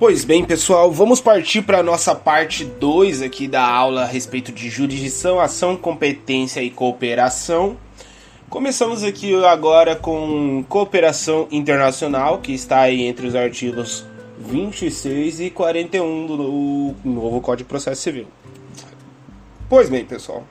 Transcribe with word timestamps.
Pois 0.00 0.24
bem, 0.24 0.42
pessoal, 0.42 0.90
vamos 0.90 1.20
partir 1.20 1.60
para 1.60 1.80
a 1.80 1.82
nossa 1.82 2.14
parte 2.14 2.64
2 2.64 3.20
aqui 3.20 3.46
da 3.46 3.62
aula 3.62 4.04
a 4.04 4.06
respeito 4.06 4.50
de 4.50 4.70
jurisdição, 4.70 5.38
ação, 5.38 5.76
competência 5.76 6.62
e 6.62 6.70
cooperação. 6.70 7.76
Começamos 8.48 9.04
aqui 9.04 9.34
agora 9.44 9.94
com 9.94 10.64
cooperação 10.70 11.46
internacional, 11.50 12.38
que 12.38 12.54
está 12.54 12.80
aí 12.80 13.02
entre 13.02 13.26
os 13.26 13.34
artigos 13.34 14.06
26 14.38 15.40
e 15.40 15.50
41 15.50 16.26
do 16.26 16.94
novo 17.04 17.42
Código 17.42 17.66
de 17.66 17.68
Processo 17.68 18.00
Civil. 18.00 18.26
Pois 19.68 19.90
bem, 19.90 20.06
pessoal, 20.06 20.44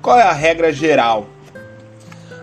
qual 0.00 0.18
é 0.18 0.22
a 0.22 0.32
regra 0.32 0.72
geral? 0.72 1.26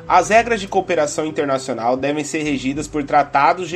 As 0.08 0.30
regras 0.30 0.62
de 0.62 0.68
cooperação 0.68 1.26
internacional 1.26 1.98
devem 1.98 2.24
ser 2.24 2.44
regidas 2.44 2.88
por 2.88 3.04
tratados, 3.04 3.76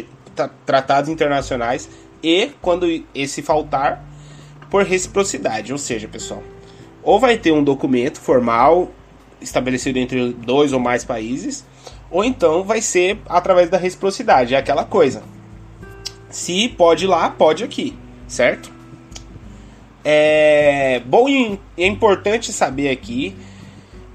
tratados 0.67 1.09
internacionais 1.09 1.89
e, 2.23 2.52
quando 2.61 2.88
esse 3.13 3.41
faltar, 3.41 4.03
por 4.70 4.84
reciprocidade. 4.84 5.71
Ou 5.71 5.77
seja, 5.77 6.07
pessoal, 6.07 6.44
ou 7.03 7.20
vai 7.20 7.38
ter 7.38 7.52
um 7.52 7.63
documento 7.63 8.20
formal 8.20 8.91
estabelecido 9.41 9.97
entre 9.97 10.34
dois 10.34 10.71
ou 10.71 10.80
mais 10.80 11.03
países, 11.03 11.66
ou 12.09 12.23
então 12.23 12.63
vai 12.63 12.81
ser 12.81 13.20
através 13.27 13.70
da 13.70 13.77
reciprocidade. 13.77 14.53
É 14.53 14.57
aquela 14.57 14.84
coisa. 14.84 15.23
Se 16.30 16.70
pode 16.70 17.07
lá, 17.07 17.30
pode 17.30 17.63
aqui, 17.63 17.95
certo? 18.27 18.72
É 20.03 21.02
bom 21.05 21.27
e 21.27 21.59
é 21.77 21.85
importante 21.85 22.52
saber 22.53 22.89
aqui 22.89 23.35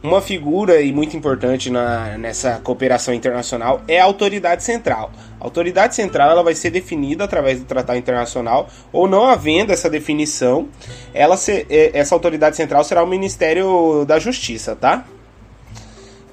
uma 0.06 0.20
figura 0.20 0.80
e 0.80 0.92
muito 0.92 1.16
importante 1.16 1.70
na, 1.70 2.16
nessa 2.18 2.60
cooperação 2.62 3.12
internacional 3.12 3.82
é 3.86 4.00
a 4.00 4.04
autoridade 4.04 4.62
central. 4.62 5.10
A 5.40 5.44
autoridade 5.44 5.94
central 5.94 6.30
ela 6.30 6.42
vai 6.42 6.54
ser 6.54 6.70
definida 6.70 7.24
através 7.24 7.58
do 7.58 7.64
tratado 7.64 7.98
internacional 7.98 8.68
ou 8.92 9.08
não 9.08 9.26
havendo 9.26 9.72
essa 9.72 9.90
definição, 9.90 10.68
ela 11.12 11.36
se, 11.36 11.66
é, 11.68 11.90
essa 11.92 12.14
autoridade 12.14 12.56
central 12.56 12.84
será 12.84 13.02
o 13.02 13.06
Ministério 13.06 14.04
da 14.06 14.18
Justiça, 14.18 14.74
tá? 14.76 15.04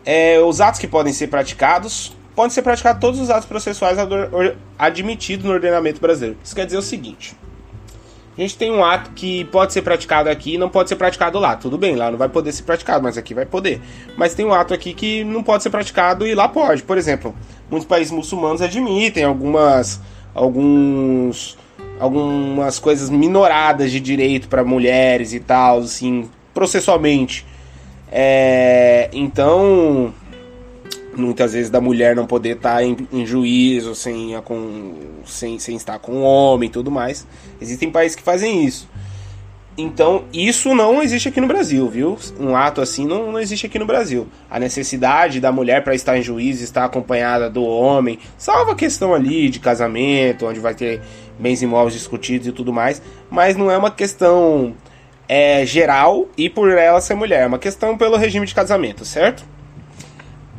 É, 0.06 0.40
os 0.40 0.60
atos 0.60 0.80
que 0.80 0.88
podem 0.88 1.14
ser 1.14 1.28
praticados 1.28 2.16
podem 2.36 2.52
ser 2.52 2.62
praticados 2.62 3.00
todos 3.00 3.20
os 3.20 3.30
atos 3.30 3.46
processuais 3.46 3.98
admitidos 4.78 5.46
no 5.46 5.52
ordenamento 5.52 6.02
brasileiro. 6.02 6.38
Isso 6.44 6.56
quer 6.56 6.66
dizer 6.66 6.78
o 6.78 6.82
seguinte: 6.82 7.36
a 8.38 8.42
gente 8.42 8.58
tem 8.58 8.72
um 8.72 8.84
ato 8.84 9.12
que 9.12 9.46
pode 9.46 9.74
ser 9.74 9.84
praticado 9.84 10.30
aqui 10.30 10.56
e 10.56 10.58
não 10.58 10.70
pode 10.70 10.90
ser 10.90 10.96
praticado 10.96 11.38
lá. 11.40 11.56
Tudo 11.56 11.78
bem, 11.78 11.96
lá 11.96 12.10
não 12.10 12.18
vai 12.18 12.30
poder 12.30 12.52
ser 12.52 12.64
praticado, 12.64 13.04
mas 13.04 13.18
aqui 13.18 13.34
vai 13.34 13.46
poder. 13.46 13.80
Mas 14.18 14.34
tem 14.34 14.46
um 14.46 14.54
ato 14.54 14.74
aqui 14.74 14.94
que 14.94 15.24
não 15.24 15.44
pode 15.44 15.62
ser 15.62 15.70
praticado 15.70 16.26
e 16.26 16.34
lá 16.34 16.48
pode. 16.48 16.82
Por 16.82 16.98
exemplo, 16.98 17.36
muitos 17.70 17.88
países 17.88 18.12
muçulmanos 18.12 18.62
admitem 18.62 19.24
algumas 19.24 20.02
alguns 20.34 21.58
algumas 22.00 22.80
coisas 22.80 23.10
minoradas 23.10 23.92
de 23.92 24.00
direito 24.00 24.48
para 24.48 24.64
mulheres 24.64 25.32
e 25.34 25.40
tal, 25.40 25.80
assim, 25.80 26.30
processualmente. 26.54 27.46
É, 28.12 29.10
então, 29.14 30.14
muitas 31.16 31.54
vezes 31.54 31.70
da 31.70 31.82
mulher 31.82 32.16
não 32.16 32.26
poder 32.26 32.58
estar 32.58 32.76
tá 32.76 32.84
em, 32.84 32.96
em 33.12 33.26
juízo 33.26 33.96
sem, 33.96 34.40
com, 34.44 34.94
sem, 35.26 35.60
sem 35.60 35.76
estar 35.76 36.00
com 36.00 36.18
o 36.18 36.22
homem 36.24 36.68
e 36.68 36.72
tudo 36.72 36.92
mais. 36.92 37.26
Existem 37.62 37.90
países 37.90 38.16
que 38.16 38.24
fazem 38.24 38.66
isso. 38.66 38.88
Então, 39.76 40.26
isso 40.32 40.76
não 40.76 41.02
existe 41.02 41.30
aqui 41.30 41.42
no 41.42 41.48
Brasil, 41.48 41.90
viu? 41.90 42.16
Um 42.40 42.56
ato 42.56 42.80
assim 42.80 43.08
não, 43.08 43.32
não 43.32 43.40
existe 43.40 43.66
aqui 43.66 43.80
no 43.80 43.88
Brasil. 43.88 44.28
A 44.50 44.60
necessidade 44.60 45.40
da 45.40 45.52
mulher 45.52 45.84
para 45.84 45.96
estar 45.96 46.16
em 46.16 46.22
juízo, 46.22 46.64
estar 46.64 46.86
acompanhada 46.86 47.50
do 47.50 47.64
homem, 47.64 48.20
salva 48.38 48.74
a 48.74 48.76
questão 48.76 49.16
ali 49.16 49.50
de 49.50 49.60
casamento, 49.60 50.46
onde 50.46 50.60
vai 50.60 50.76
ter 50.76 51.02
bens 51.40 51.64
imóveis 51.64 51.96
discutidos 51.96 52.48
e 52.48 52.52
tudo 52.52 52.72
mais, 52.72 53.02
mas 53.32 53.58
não 53.58 53.72
é 53.72 53.76
uma 53.76 53.90
questão 53.90 54.76
é, 55.28 55.66
geral 55.66 56.28
e 56.38 56.50
por 56.50 56.70
ela 56.72 57.02
ser 57.02 57.16
mulher, 57.16 57.42
é 57.42 57.48
uma 57.48 57.58
questão 57.58 57.98
pelo 57.98 58.16
regime 58.16 58.46
de 58.46 58.54
casamento, 58.54 59.04
certo? 59.04 59.44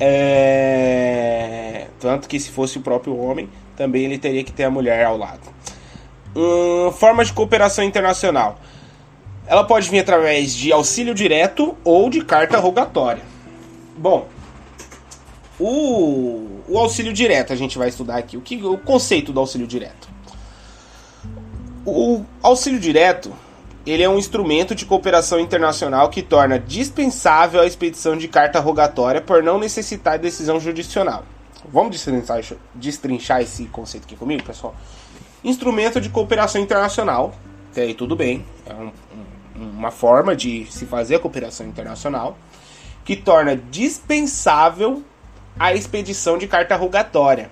É... 0.00 1.86
Tanto 2.00 2.28
que 2.28 2.38
se 2.38 2.50
fosse 2.50 2.78
o 2.78 2.80
próprio 2.80 3.16
homem, 3.16 3.48
também 3.76 4.04
ele 4.04 4.18
teria 4.18 4.44
que 4.44 4.52
ter 4.52 4.64
a 4.64 4.70
mulher 4.70 5.04
ao 5.04 5.16
lado. 5.16 5.40
Hum, 6.36 6.92
forma 6.92 7.24
de 7.24 7.32
cooperação 7.32 7.84
internacional. 7.84 8.58
Ela 9.46 9.64
pode 9.64 9.88
vir 9.90 10.00
através 10.00 10.54
de 10.54 10.72
auxílio 10.72 11.14
direto 11.14 11.76
ou 11.84 12.10
de 12.10 12.24
carta 12.24 12.58
rogatória. 12.58 13.22
Bom, 13.96 14.26
o, 15.58 16.62
o 16.68 16.78
auxílio 16.78 17.12
direto 17.12 17.52
a 17.52 17.56
gente 17.56 17.78
vai 17.78 17.88
estudar 17.88 18.16
aqui. 18.16 18.36
O, 18.36 18.40
que, 18.40 18.56
o 18.64 18.78
conceito 18.78 19.32
do 19.32 19.40
auxílio 19.40 19.66
direto. 19.66 20.08
O 21.86 22.24
auxílio 22.42 22.80
direto 22.80 23.32
ele 23.86 24.02
é 24.02 24.08
um 24.08 24.18
instrumento 24.18 24.74
de 24.74 24.86
cooperação 24.86 25.38
internacional 25.38 26.08
que 26.08 26.22
torna 26.22 26.58
dispensável 26.58 27.60
a 27.60 27.66
expedição 27.66 28.16
de 28.16 28.28
carta 28.28 28.58
rogatória 28.58 29.20
por 29.20 29.42
não 29.42 29.58
necessitar 29.58 30.16
de 30.18 30.22
decisão 30.22 30.58
judicial. 30.58 31.24
Vamos 31.70 31.90
destrinchar, 31.90 32.40
destrinchar 32.74 33.40
esse 33.42 33.66
conceito 33.66 34.04
aqui 34.04 34.16
comigo, 34.16 34.42
pessoal? 34.42 34.74
Instrumento 35.42 36.00
de 36.00 36.08
cooperação 36.08 36.60
internacional, 36.60 37.34
até 37.70 37.82
aí 37.82 37.94
tudo 37.94 38.16
bem, 38.16 38.44
é 38.64 38.72
um, 38.72 38.90
um, 39.56 39.70
uma 39.70 39.90
forma 39.90 40.34
de 40.34 40.66
se 40.70 40.86
fazer 40.86 41.16
a 41.16 41.18
cooperação 41.18 41.66
internacional 41.66 42.38
que 43.04 43.16
torna 43.16 43.54
dispensável 43.56 45.02
a 45.58 45.74
expedição 45.74 46.38
de 46.38 46.46
carta 46.46 46.74
rogatória. 46.74 47.50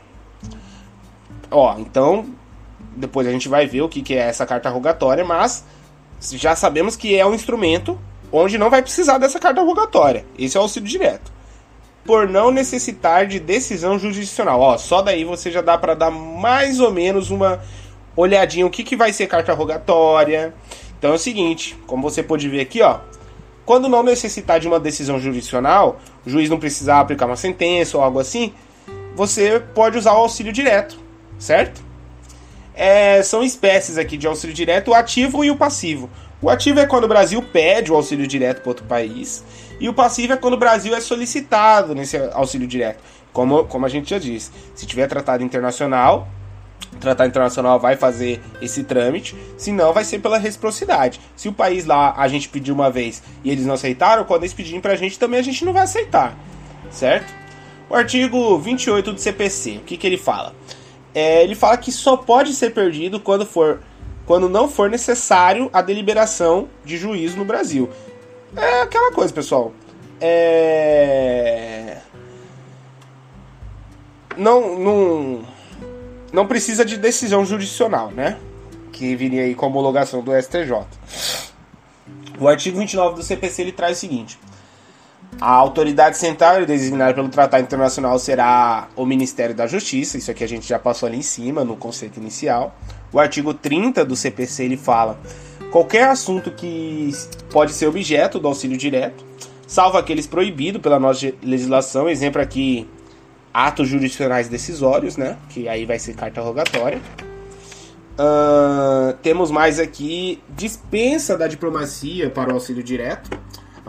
Ó, 1.50 1.78
então 1.78 2.26
depois 2.96 3.26
a 3.26 3.30
gente 3.30 3.48
vai 3.48 3.66
ver 3.66 3.82
o 3.82 3.88
que, 3.88 4.02
que 4.02 4.14
é 4.14 4.20
essa 4.20 4.46
carta 4.46 4.70
rogatória, 4.70 5.24
mas 5.24 5.64
já 6.30 6.54
sabemos 6.54 6.96
que 6.96 7.16
é 7.16 7.26
um 7.26 7.34
instrumento 7.34 7.98
onde 8.30 8.56
não 8.56 8.70
vai 8.70 8.82
precisar 8.82 9.18
dessa 9.18 9.38
carta 9.38 9.62
rogatória. 9.62 10.24
Esse 10.38 10.56
é 10.56 10.60
o 10.60 10.62
auxílio 10.62 10.88
direto. 10.88 11.32
Por 12.04 12.28
não 12.28 12.50
necessitar 12.50 13.26
de 13.26 13.38
decisão 13.38 13.98
jurisdicional. 13.98 14.60
Ó, 14.60 14.78
só 14.78 15.02
daí 15.02 15.24
você 15.24 15.50
já 15.50 15.60
dá 15.60 15.76
para 15.76 15.94
dar 15.94 16.10
mais 16.10 16.80
ou 16.80 16.90
menos 16.90 17.30
uma 17.30 17.60
olhadinha 18.16 18.66
o 18.66 18.70
que, 18.70 18.82
que 18.82 18.96
vai 18.96 19.12
ser 19.12 19.26
carta 19.26 19.52
rogatória. 19.52 20.54
Então 20.98 21.12
é 21.12 21.14
o 21.14 21.18
seguinte, 21.18 21.76
como 21.86 22.02
você 22.02 22.22
pode 22.22 22.48
ver 22.48 22.60
aqui, 22.60 22.80
ó, 22.80 23.00
quando 23.64 23.88
não 23.88 24.02
necessitar 24.02 24.58
de 24.58 24.66
uma 24.66 24.80
decisão 24.80 25.20
jurisdicional, 25.20 26.00
o 26.26 26.30
juiz 26.30 26.48
não 26.48 26.58
precisar 26.58 27.00
aplicar 27.00 27.26
uma 27.26 27.36
sentença 27.36 27.96
ou 27.96 28.02
algo 28.02 28.18
assim, 28.18 28.52
você 29.14 29.60
pode 29.74 29.98
usar 29.98 30.14
o 30.14 30.18
auxílio 30.18 30.52
direto, 30.52 30.98
certo? 31.38 31.82
É, 32.82 33.22
são 33.22 33.44
espécies 33.44 33.96
aqui 33.96 34.16
de 34.16 34.26
auxílio 34.26 34.52
direto, 34.52 34.90
o 34.90 34.94
ativo 34.94 35.44
e 35.44 35.52
o 35.52 35.56
passivo. 35.56 36.10
O 36.40 36.50
ativo 36.50 36.80
é 36.80 36.86
quando 36.86 37.04
o 37.04 37.08
Brasil 37.08 37.40
pede 37.40 37.92
o 37.92 37.94
auxílio 37.94 38.26
direto 38.26 38.60
para 38.60 38.70
outro 38.70 38.84
país, 38.86 39.44
e 39.78 39.88
o 39.88 39.94
passivo 39.94 40.32
é 40.32 40.36
quando 40.36 40.54
o 40.54 40.56
Brasil 40.56 40.92
é 40.92 41.00
solicitado 41.00 41.94
nesse 41.94 42.16
auxílio 42.32 42.66
direto. 42.66 43.00
Como, 43.32 43.64
como 43.66 43.86
a 43.86 43.88
gente 43.88 44.10
já 44.10 44.18
disse, 44.18 44.50
se 44.74 44.84
tiver 44.84 45.06
tratado 45.06 45.44
internacional, 45.44 46.26
o 46.92 46.96
tratado 46.96 47.28
internacional 47.30 47.78
vai 47.78 47.94
fazer 47.94 48.42
esse 48.60 48.82
trâmite, 48.82 49.36
se 49.56 49.70
não, 49.70 49.92
vai 49.92 50.02
ser 50.02 50.18
pela 50.18 50.36
reciprocidade. 50.36 51.20
Se 51.36 51.48
o 51.48 51.52
país 51.52 51.86
lá 51.86 52.12
a 52.16 52.26
gente 52.26 52.48
pediu 52.48 52.74
uma 52.74 52.90
vez 52.90 53.22
e 53.44 53.50
eles 53.50 53.64
não 53.64 53.74
aceitaram, 53.74 54.24
quando 54.24 54.42
eles 54.42 54.52
pedirem 54.52 54.82
a 54.82 54.96
gente 54.96 55.20
também 55.20 55.38
a 55.38 55.44
gente 55.44 55.64
não 55.64 55.72
vai 55.72 55.84
aceitar, 55.84 56.36
certo? 56.90 57.32
O 57.88 57.94
artigo 57.94 58.58
28 58.58 59.12
do 59.12 59.20
CPC, 59.20 59.76
o 59.76 59.80
que, 59.80 59.96
que 59.96 60.06
ele 60.06 60.16
fala? 60.16 60.52
É, 61.14 61.42
ele 61.42 61.54
fala 61.54 61.76
que 61.76 61.92
só 61.92 62.16
pode 62.16 62.54
ser 62.54 62.70
perdido 62.70 63.20
quando 63.20 63.44
for 63.44 63.80
quando 64.24 64.48
não 64.48 64.68
for 64.68 64.88
necessário 64.88 65.68
a 65.72 65.82
deliberação 65.82 66.68
de 66.84 66.96
juízo 66.96 67.36
no 67.36 67.44
Brasil. 67.44 67.90
É 68.56 68.82
aquela 68.82 69.10
coisa, 69.12 69.32
pessoal. 69.32 69.72
É... 70.20 71.98
Não, 74.36 74.78
não, 74.78 75.44
não 76.32 76.46
precisa 76.46 76.84
de 76.84 76.96
decisão 76.96 77.44
jurisdicional, 77.44 78.10
né? 78.12 78.38
Que 78.92 79.16
viria 79.16 79.42
aí 79.42 79.54
com 79.54 79.66
a 79.66 79.68
homologação 79.68 80.22
do 80.22 80.30
STJ. 80.40 80.86
O 82.38 82.48
artigo 82.48 82.78
29 82.78 83.16
do 83.16 83.22
CPC 83.22 83.62
ele 83.62 83.72
traz 83.72 83.98
o 83.98 84.00
seguinte: 84.00 84.38
a 85.42 85.50
autoridade 85.54 86.16
central 86.16 86.64
designada 86.64 87.14
pelo 87.14 87.28
Tratado 87.28 87.64
Internacional 87.64 88.16
será 88.16 88.86
o 88.94 89.04
Ministério 89.04 89.52
da 89.52 89.66
Justiça, 89.66 90.16
isso 90.16 90.30
aqui 90.30 90.44
a 90.44 90.46
gente 90.46 90.68
já 90.68 90.78
passou 90.78 91.08
ali 91.08 91.18
em 91.18 91.22
cima 91.22 91.64
no 91.64 91.76
conceito 91.76 92.20
inicial. 92.20 92.76
O 93.12 93.18
artigo 93.18 93.52
30 93.52 94.04
do 94.04 94.14
CPC 94.14 94.62
ele 94.62 94.76
fala: 94.76 95.18
qualquer 95.72 96.04
assunto 96.04 96.52
que 96.52 97.10
pode 97.50 97.72
ser 97.72 97.88
objeto 97.88 98.38
do 98.38 98.46
auxílio 98.46 98.78
direto, 98.78 99.24
salvo 99.66 99.98
aqueles 99.98 100.28
proibidos 100.28 100.80
pela 100.80 101.00
nossa 101.00 101.32
legislação, 101.42 102.08
exemplo 102.08 102.40
aqui, 102.40 102.88
atos 103.52 103.88
jurisdicionais 103.88 104.48
decisórios, 104.48 105.16
né? 105.16 105.36
Que 105.48 105.68
aí 105.68 105.84
vai 105.84 105.98
ser 105.98 106.14
carta 106.14 106.40
rogatória. 106.40 107.00
Uh, 108.12 109.12
temos 109.22 109.50
mais 109.50 109.80
aqui 109.80 110.40
dispensa 110.50 111.36
da 111.36 111.48
diplomacia 111.48 112.30
para 112.30 112.50
o 112.50 112.54
auxílio 112.54 112.84
direto 112.84 113.28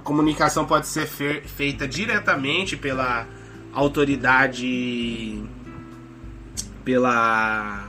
comunicação 0.02 0.66
pode 0.66 0.88
ser 0.88 1.08
feita 1.08 1.88
diretamente 1.88 2.76
pela 2.76 3.28
autoridade 3.74 5.44
pela 6.84 7.88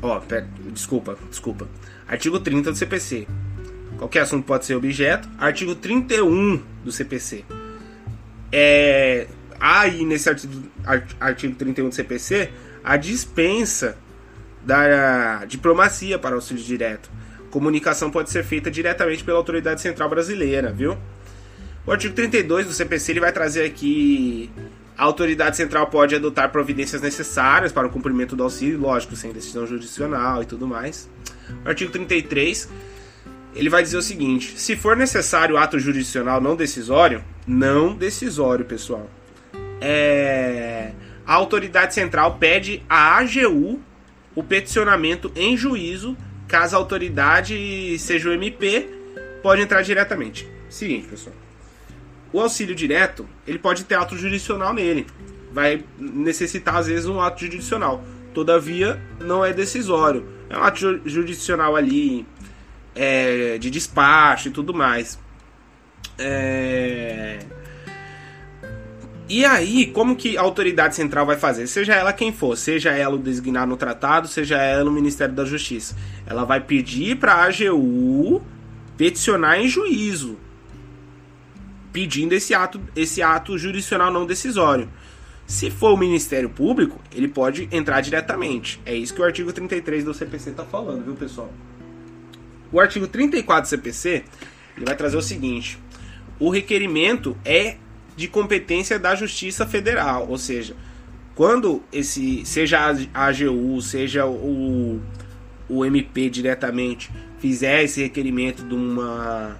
Ó, 0.00 0.20
pera, 0.20 0.48
desculpa, 0.72 1.18
desculpa. 1.28 1.68
Artigo 2.06 2.38
30 2.38 2.72
do 2.72 2.78
CPC. 2.78 3.26
Qualquer 3.98 4.20
assunto 4.20 4.44
pode 4.44 4.64
ser 4.64 4.76
objeto. 4.76 5.28
Artigo 5.38 5.74
31 5.74 6.62
do 6.84 6.92
CPC. 6.92 7.44
É, 8.52 9.26
aí 9.60 10.04
nesse 10.04 10.28
artigo, 10.28 10.70
artigo 11.20 11.54
31 11.56 11.88
do 11.88 11.94
CPC 11.94 12.50
a 12.82 12.96
dispensa 12.96 13.98
da 14.64 15.44
diplomacia 15.44 16.18
para 16.18 16.34
auxílio 16.34 16.62
direto. 16.62 17.10
Comunicação 17.50 18.10
pode 18.10 18.30
ser 18.30 18.44
feita 18.44 18.70
diretamente 18.70 19.24
pela 19.24 19.38
autoridade 19.38 19.80
central 19.80 20.08
brasileira, 20.08 20.72
viu? 20.72 20.96
O 21.86 21.92
artigo 21.92 22.14
32 22.14 22.66
do 22.66 22.72
CPC 22.72 23.12
ele 23.12 23.20
vai 23.20 23.32
trazer 23.32 23.64
aqui 23.64 24.50
a 24.98 25.04
autoridade 25.04 25.56
central 25.56 25.86
pode 25.86 26.14
adotar 26.16 26.50
providências 26.50 27.00
necessárias 27.00 27.70
para 27.70 27.86
o 27.86 27.90
cumprimento 27.90 28.34
do 28.34 28.42
auxílio, 28.42 28.80
lógico, 28.80 29.14
sem 29.14 29.32
decisão 29.32 29.64
judicial 29.64 30.42
e 30.42 30.44
tudo 30.44 30.66
mais. 30.66 31.08
O 31.64 31.68
artigo 31.68 31.92
33 31.92 32.68
ele 33.54 33.68
vai 33.68 33.82
dizer 33.82 33.96
o 33.96 34.02
seguinte: 34.02 34.58
se 34.58 34.76
for 34.76 34.96
necessário 34.96 35.56
ato 35.56 35.78
jurisdicional 35.78 36.40
não 36.40 36.56
decisório, 36.56 37.24
não 37.46 37.94
decisório, 37.94 38.64
pessoal, 38.64 39.08
é, 39.80 40.90
a 41.24 41.34
autoridade 41.34 41.94
central 41.94 42.36
pede 42.36 42.82
à 42.88 43.16
AGU 43.18 43.80
o 44.34 44.42
peticionamento 44.42 45.30
em 45.34 45.56
juízo, 45.56 46.16
caso 46.48 46.74
a 46.74 46.78
autoridade 46.78 47.96
seja 47.98 48.28
o 48.28 48.32
MP, 48.32 48.88
pode 49.42 49.62
entrar 49.62 49.82
diretamente. 49.82 50.48
Seguinte, 50.68 51.06
pessoal. 51.06 51.36
O 52.32 52.40
auxílio 52.40 52.74
direto, 52.74 53.28
ele 53.46 53.58
pode 53.58 53.84
ter 53.84 53.94
ato 53.94 54.16
jurisdicional 54.16 54.74
nele. 54.74 55.06
Vai 55.52 55.84
necessitar, 55.98 56.76
às 56.76 56.86
vezes, 56.86 57.06
um 57.06 57.20
ato 57.20 57.40
jurisdicional. 57.40 58.02
Todavia, 58.34 59.00
não 59.20 59.44
é 59.44 59.52
decisório. 59.52 60.26
É 60.50 60.56
um 60.56 60.62
ato 60.62 61.00
jurisdicional 61.06 61.76
ali 61.76 62.26
é, 62.94 63.58
de 63.58 63.70
despacho 63.70 64.48
e 64.48 64.50
tudo 64.50 64.74
mais. 64.74 65.18
É... 66.18 67.38
E 69.28 69.44
aí, 69.44 69.86
como 69.86 70.16
que 70.16 70.38
a 70.38 70.40
autoridade 70.40 70.94
central 70.94 71.26
vai 71.26 71.36
fazer? 71.36 71.66
Seja 71.66 71.94
ela 71.94 72.14
quem 72.14 72.32
for, 72.32 72.56
seja 72.56 72.90
ela 72.92 73.14
o 73.14 73.18
designado 73.18 73.66
no 73.66 73.76
tratado, 73.76 74.26
seja 74.26 74.56
ela 74.56 74.88
o 74.88 74.92
Ministério 74.92 75.34
da 75.34 75.44
Justiça. 75.44 75.94
Ela 76.26 76.44
vai 76.44 76.60
pedir 76.60 77.18
para 77.18 77.34
a 77.34 77.44
AGU 77.44 78.42
peticionar 78.96 79.60
em 79.60 79.68
juízo, 79.68 80.38
pedindo 81.92 82.32
esse 82.32 82.54
ato, 82.54 82.80
esse 82.96 83.20
ato 83.20 83.58
jurisdicional 83.58 84.10
não 84.10 84.24
decisório. 84.24 84.88
Se 85.46 85.70
for 85.70 85.92
o 85.92 85.96
Ministério 85.96 86.48
Público, 86.48 86.98
ele 87.14 87.28
pode 87.28 87.68
entrar 87.70 88.00
diretamente. 88.00 88.80
É 88.84 88.94
isso 88.94 89.14
que 89.14 89.20
o 89.20 89.24
artigo 89.24 89.52
33 89.52 90.04
do 90.04 90.14
CPC 90.14 90.50
está 90.50 90.64
falando, 90.64 91.04
viu, 91.04 91.14
pessoal? 91.14 91.52
O 92.72 92.80
artigo 92.80 93.06
34 93.06 93.62
do 93.62 93.68
CPC 93.68 94.24
ele 94.76 94.86
vai 94.86 94.96
trazer 94.96 95.16
o 95.16 95.22
seguinte: 95.22 95.78
o 96.38 96.50
requerimento 96.50 97.36
é 97.44 97.76
de 98.18 98.26
competência 98.26 98.98
da 98.98 99.14
Justiça 99.14 99.64
Federal, 99.64 100.26
ou 100.28 100.36
seja, 100.36 100.74
quando 101.36 101.80
esse 101.92 102.44
seja 102.44 102.80
a 103.14 103.26
AGU, 103.26 103.80
seja 103.80 104.26
o, 104.26 105.00
o 105.68 105.84
MP 105.84 106.28
diretamente 106.28 107.12
fizer 107.38 107.84
esse 107.84 108.02
requerimento 108.02 108.64
de 108.64 108.74
uma 108.74 109.56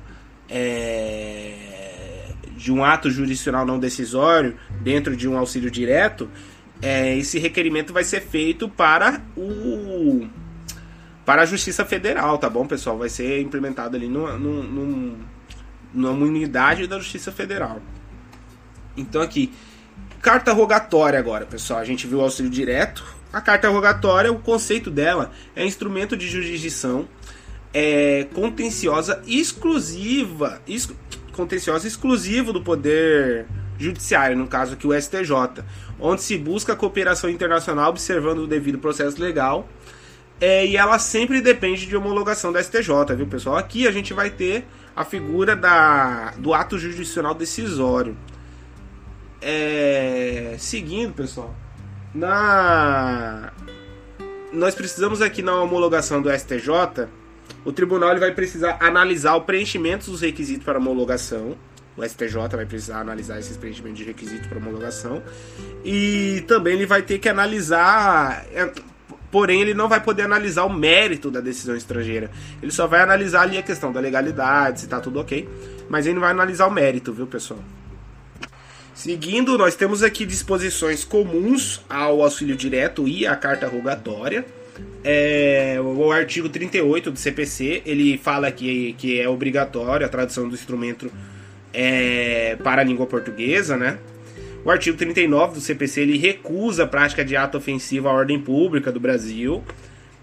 é, 0.48 2.32
de 2.56 2.72
um 2.72 2.82
ato 2.82 3.08
jurisdicional 3.08 3.64
não 3.64 3.78
decisório 3.78 4.56
dentro 4.82 5.16
de 5.16 5.28
um 5.28 5.38
auxílio 5.38 5.70
direto, 5.70 6.28
é, 6.82 7.16
esse 7.16 7.38
requerimento 7.38 7.92
vai 7.92 8.02
ser 8.02 8.22
feito 8.22 8.68
para 8.68 9.22
o 9.36 10.26
para 11.24 11.42
a 11.42 11.46
Justiça 11.46 11.84
Federal, 11.84 12.38
tá 12.38 12.50
bom, 12.50 12.66
pessoal? 12.66 12.98
Vai 12.98 13.08
ser 13.08 13.40
implementado 13.40 13.96
ali 13.96 14.08
numa, 14.08 14.32
numa, 14.32 15.14
numa 15.94 16.26
unidade 16.26 16.88
da 16.88 16.98
Justiça 16.98 17.30
Federal. 17.30 17.80
Então 19.00 19.22
aqui, 19.22 19.52
carta 20.20 20.52
rogatória 20.52 21.18
agora, 21.18 21.46
pessoal. 21.46 21.80
A 21.80 21.84
gente 21.84 22.06
viu 22.06 22.18
o 22.18 22.22
auxílio 22.22 22.50
direto. 22.50 23.04
A 23.32 23.40
carta 23.40 23.68
rogatória, 23.68 24.32
o 24.32 24.38
conceito 24.38 24.90
dela 24.90 25.30
é 25.54 25.64
instrumento 25.64 26.16
de 26.16 26.26
jurisdição 26.26 27.06
é, 27.72 28.26
contenciosa 28.34 29.22
exclusiva, 29.26 30.60
ex, 30.66 30.90
contenciosa 31.32 31.86
exclusivo 31.86 32.52
do 32.52 32.62
poder 32.62 33.46
judiciário, 33.78 34.36
no 34.36 34.48
caso 34.48 34.74
aqui 34.74 34.86
o 34.86 35.00
STJ, 35.00 35.62
onde 36.00 36.22
se 36.22 36.36
busca 36.36 36.72
a 36.72 36.76
cooperação 36.76 37.30
internacional 37.30 37.90
observando 37.90 38.40
o 38.40 38.46
devido 38.46 38.78
processo 38.78 39.20
legal. 39.20 39.68
É, 40.40 40.64
e 40.66 40.76
ela 40.76 40.98
sempre 41.00 41.40
depende 41.40 41.86
de 41.86 41.96
homologação 41.96 42.52
da 42.52 42.62
STJ, 42.62 43.14
viu 43.16 43.26
pessoal? 43.26 43.56
Aqui 43.56 43.88
a 43.88 43.90
gente 43.90 44.14
vai 44.14 44.30
ter 44.30 44.64
a 44.94 45.04
figura 45.04 45.56
da, 45.56 46.32
do 46.38 46.54
ato 46.54 46.78
jurisdicional 46.78 47.34
decisório. 47.34 48.16
É, 49.40 50.56
seguindo, 50.58 51.12
pessoal, 51.12 51.54
na 52.14 53.52
nós 54.52 54.74
precisamos 54.74 55.20
aqui 55.20 55.42
na 55.42 55.60
homologação 55.60 56.22
do 56.22 56.30
STJ, 56.30 57.08
o 57.64 57.72
tribunal 57.72 58.10
ele 58.10 58.20
vai 58.20 58.32
precisar 58.32 58.78
analisar 58.80 59.34
o 59.34 59.42
preenchimento 59.42 60.10
dos 60.10 60.22
requisitos 60.22 60.64
para 60.64 60.78
homologação. 60.78 61.56
O 61.96 62.04
STJ 62.04 62.48
vai 62.52 62.64
precisar 62.64 63.00
analisar 63.00 63.38
esses 63.38 63.56
preenchimentos 63.56 63.98
de 63.98 64.04
requisitos 64.04 64.46
para 64.46 64.58
homologação. 64.58 65.22
E 65.84 66.44
também 66.46 66.74
ele 66.74 66.86
vai 66.86 67.02
ter 67.02 67.18
que 67.18 67.28
analisar. 67.28 68.46
É, 68.52 68.70
porém, 69.30 69.60
ele 69.60 69.74
não 69.74 69.88
vai 69.88 70.00
poder 70.00 70.22
analisar 70.22 70.64
o 70.64 70.72
mérito 70.72 71.30
da 71.30 71.40
decisão 71.40 71.76
estrangeira. 71.76 72.30
Ele 72.62 72.70
só 72.70 72.86
vai 72.86 73.00
analisar 73.00 73.42
ali 73.42 73.58
a 73.58 73.62
questão 73.62 73.92
da 73.92 73.98
legalidade, 74.00 74.80
se 74.80 74.86
está 74.86 75.00
tudo 75.00 75.18
ok. 75.18 75.48
Mas 75.90 76.06
ele 76.06 76.14
não 76.14 76.22
vai 76.22 76.30
analisar 76.30 76.68
o 76.68 76.70
mérito, 76.70 77.12
viu, 77.12 77.26
pessoal? 77.26 77.60
Seguindo, 78.98 79.56
nós 79.56 79.76
temos 79.76 80.02
aqui 80.02 80.26
disposições 80.26 81.04
comuns 81.04 81.80
ao 81.88 82.20
auxílio 82.20 82.56
direto 82.56 83.06
e 83.06 83.28
à 83.28 83.36
carta 83.36 83.68
rogatória. 83.68 84.44
É, 85.04 85.78
o 85.80 86.10
artigo 86.10 86.48
38 86.48 87.12
do 87.12 87.16
CPC, 87.16 87.84
ele 87.86 88.18
fala 88.18 88.50
que, 88.50 88.94
que 88.94 89.20
é 89.20 89.28
obrigatório 89.28 90.04
a 90.04 90.08
tradução 90.08 90.48
do 90.48 90.54
instrumento 90.56 91.12
é, 91.72 92.56
para 92.64 92.82
a 92.82 92.84
língua 92.84 93.06
portuguesa, 93.06 93.76
né? 93.76 93.98
O 94.64 94.70
artigo 94.70 94.98
39 94.98 95.54
do 95.54 95.60
CPC, 95.60 96.00
ele 96.00 96.18
recusa 96.18 96.82
a 96.82 96.86
prática 96.88 97.24
de 97.24 97.36
ato 97.36 97.56
ofensivo 97.56 98.08
à 98.08 98.12
ordem 98.12 98.40
pública 98.40 98.90
do 98.90 98.98
Brasil. 98.98 99.62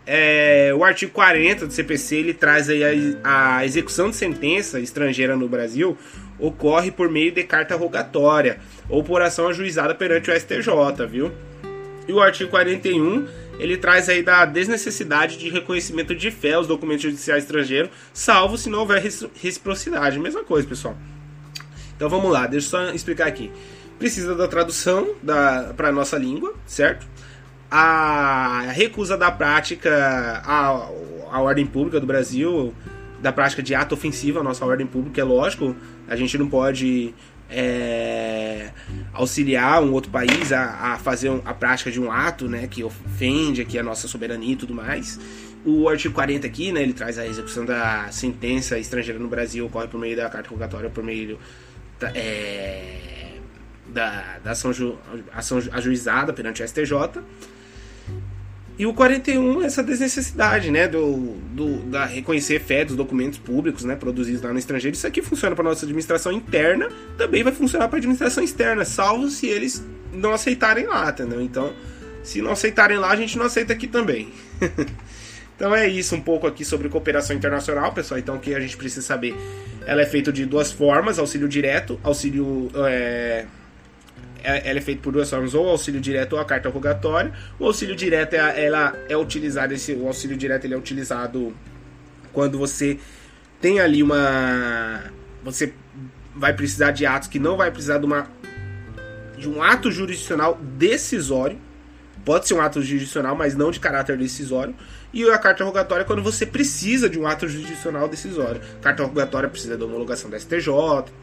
É, 0.05 0.73
o 0.75 0.83
artigo 0.83 1.13
40 1.13 1.65
do 1.65 1.71
CPC, 1.71 2.17
ele 2.17 2.33
traz 2.33 2.69
aí 2.69 2.83
a, 3.23 3.55
a 3.55 3.65
execução 3.65 4.09
de 4.09 4.17
sentença 4.17 4.81
estrangeira 4.81 5.38
no 5.38 5.47
Brasil 5.47 5.97
ocorre 6.39 6.91
por 6.91 7.09
meio 7.09 7.31
de 7.31 7.43
carta 7.43 7.75
rogatória 7.75 8.59
ou 8.89 9.03
por 9.03 9.21
ação 9.21 9.47
ajuizada 9.47 9.95
perante 9.95 10.29
o 10.29 10.39
STJ, 10.39 11.05
viu? 11.09 11.31
E 12.07 12.13
o 12.13 12.21
artigo 12.21 12.49
41 12.49 13.27
ele 13.57 13.77
traz 13.77 14.09
aí 14.09 14.21
da 14.21 14.45
desnecessidade 14.45 15.37
de 15.37 15.49
reconhecimento 15.49 16.13
de 16.13 16.29
fé 16.29 16.53
aos 16.53 16.67
documentos 16.67 17.03
judiciais 17.03 17.43
estrangeiros, 17.43 17.89
salvo 18.13 18.57
se 18.57 18.69
não 18.69 18.79
houver 18.79 19.01
reciprocidade. 19.41 20.19
Mesma 20.19 20.43
coisa, 20.43 20.67
pessoal. 20.67 20.95
Então 21.95 22.09
vamos 22.09 22.31
lá, 22.31 22.45
deixa 22.47 22.67
eu 22.67 22.69
só 22.69 22.93
explicar 22.93 23.27
aqui. 23.27 23.51
Precisa 23.97 24.35
da 24.35 24.47
tradução 24.47 25.15
da, 25.23 25.73
para 25.75 25.87
a 25.87 25.91
nossa 25.91 26.17
língua, 26.17 26.53
certo? 26.65 27.07
A 27.71 28.65
recusa 28.73 29.17
da 29.17 29.31
prática 29.31 30.41
à, 30.45 30.89
à 31.31 31.41
ordem 31.41 31.65
pública 31.65 31.99
do 31.99 32.05
Brasil 32.05 32.73
da 33.21 33.31
prática 33.31 33.63
de 33.63 33.73
ato 33.73 33.95
ofensivo 33.95 34.39
à 34.39 34.43
nossa 34.43 34.63
ordem 34.65 34.85
pública, 34.85 35.19
é 35.19 35.23
lógico, 35.23 35.75
a 36.07 36.15
gente 36.15 36.38
não 36.38 36.50
pode 36.50 37.13
é, 37.50 38.71
auxiliar 39.13 39.83
um 39.83 39.91
outro 39.91 40.12
país 40.12 40.51
a, 40.51 40.93
a 40.93 40.97
fazer 40.97 41.31
a 41.45 41.53
prática 41.53 41.91
de 41.91 42.00
um 42.00 42.12
ato 42.12 42.47
né, 42.47 42.67
que 42.67 42.83
ofende 42.83 43.62
aqui 43.62 43.77
a 43.77 43.83
nossa 43.83 44.07
soberania 44.07 44.53
e 44.53 44.55
tudo 44.55 44.74
mais. 44.74 45.19
O 45.63 45.89
artigo 45.89 46.13
40 46.13 46.45
aqui, 46.45 46.71
né, 46.71 46.81
ele 46.81 46.93
traz 46.93 47.17
a 47.17 47.25
execução 47.25 47.65
da 47.65 48.07
sentença 48.12 48.77
estrangeira 48.77 49.19
no 49.19 49.27
Brasil, 49.27 49.65
ocorre 49.65 49.88
por 49.88 50.00
meio 50.00 50.15
da 50.15 50.29
carta 50.29 50.50
rogatória, 50.50 50.89
por 50.89 51.03
meio 51.03 51.39
da, 52.00 52.12
é, 52.15 53.39
da, 53.88 54.38
da 54.43 54.51
ação, 54.51 54.71
ju, 54.71 54.97
ação 55.33 55.59
ajuizada 55.71 56.33
perante 56.33 56.62
o 56.62 56.67
STJ. 56.67 56.91
E 58.77 58.86
o 58.86 58.94
41, 58.94 59.62
essa 59.62 59.82
desnecessidade, 59.82 60.70
né, 60.70 60.86
do, 60.88 61.38
do 61.53 61.77
da 61.84 62.05
reconhecer 62.05 62.60
fé 62.60 62.84
dos 62.84 62.96
documentos 62.96 63.39
públicos, 63.39 63.86
né, 63.86 63.96
produzidos 63.96 64.41
lá 64.41 64.51
no 64.51 64.60
estrangeiro. 64.60 64.96
Isso 64.96 65.08
aqui 65.08 65.22
funciona 65.22 65.55
para 65.55 65.63
nossa 65.63 65.86
administração 65.86 66.32
interna, 66.32 66.89
também 67.17 67.41
vai 67.41 67.53
funcionar 67.53 67.88
para 67.88 67.98
administração 67.98 68.44
externa, 68.44 68.84
salvo 68.84 69.29
se 69.29 69.48
eles 69.48 69.82
não 70.12 70.34
aceitarem 70.34 70.88
lá, 70.88 71.10
entendeu? 71.10 71.41
Então, 71.41 71.74
se 72.22 72.41
não 72.41 72.51
aceitarem 72.51 72.98
lá, 72.98 73.12
a 73.12 73.15
gente 73.15 73.38
não 73.38 73.46
aceita 73.46 73.72
aqui 73.72 73.88
também. 73.88 74.34
então 75.55 75.74
é 75.74 75.88
isso 75.88 76.13
um 76.13 76.22
pouco 76.22 76.46
aqui 76.46 76.65
sobre 76.65 76.89
cooperação 76.89 77.34
internacional, 77.34 77.94
pessoal. 77.94 78.20
Então, 78.20 78.36
o 78.36 78.39
que 78.39 78.53
a 78.53 78.60
gente 78.60 78.75
precisa 78.75 79.01
saber? 79.01 79.34
Ela 79.86 80.01
é 80.01 80.05
feita 80.05 80.34
de 80.34 80.46
duas 80.46 80.72
formas: 80.72 81.17
auxílio 81.17 81.48
direto, 81.48 81.98
auxílio 82.03 82.70
é, 82.75 83.46
ela 84.45 84.79
é 84.79 84.81
feita 84.81 85.01
por 85.01 85.11
duas 85.11 85.29
formas, 85.29 85.53
ou 85.53 85.67
auxílio 85.67 85.99
direto 85.99 86.33
ou 86.33 86.39
a 86.39 86.45
carta 86.45 86.69
rogatória. 86.69 87.31
O 87.59 87.65
auxílio 87.65 87.95
direto 87.95 88.33
é, 88.33 88.65
ela 88.65 88.93
é 89.09 89.17
utilizado, 89.17 89.73
esse, 89.73 89.93
o 89.93 90.07
auxílio 90.07 90.37
direto 90.37 90.65
ele 90.65 90.73
é 90.73 90.77
utilizado 90.77 91.53
quando 92.31 92.57
você 92.57 92.99
tem 93.61 93.79
ali 93.79 94.03
uma. 94.03 95.03
Você 95.43 95.73
vai 96.35 96.53
precisar 96.53 96.91
de 96.91 97.05
atos 97.05 97.27
que 97.27 97.39
não 97.39 97.55
vai 97.55 97.71
precisar 97.71 97.97
de 97.97 98.05
uma 98.05 98.27
de 99.37 99.49
um 99.49 99.61
ato 99.61 99.91
jurisdicional 99.91 100.57
decisório. 100.61 101.57
Pode 102.23 102.47
ser 102.47 102.55
um 102.55 102.61
ato 102.61 102.81
jurisdicional, 102.81 103.35
mas 103.35 103.55
não 103.55 103.69
de 103.69 103.79
caráter 103.79 104.17
decisório. 104.17 104.75
E 105.13 105.23
a 105.29 105.37
carta 105.37 105.63
rogatória 105.63 106.01
é 106.01 106.05
quando 106.05 106.23
você 106.23 106.45
precisa 106.45 107.07
de 107.07 107.19
um 107.19 107.27
ato 107.27 107.47
jurisdicional 107.47 108.07
decisório. 108.07 108.59
Carta 108.81 109.03
rogatória 109.03 109.47
precisa 109.47 109.77
da 109.77 109.85
homologação 109.85 110.29
da 110.29 110.39
STJ 110.39 110.65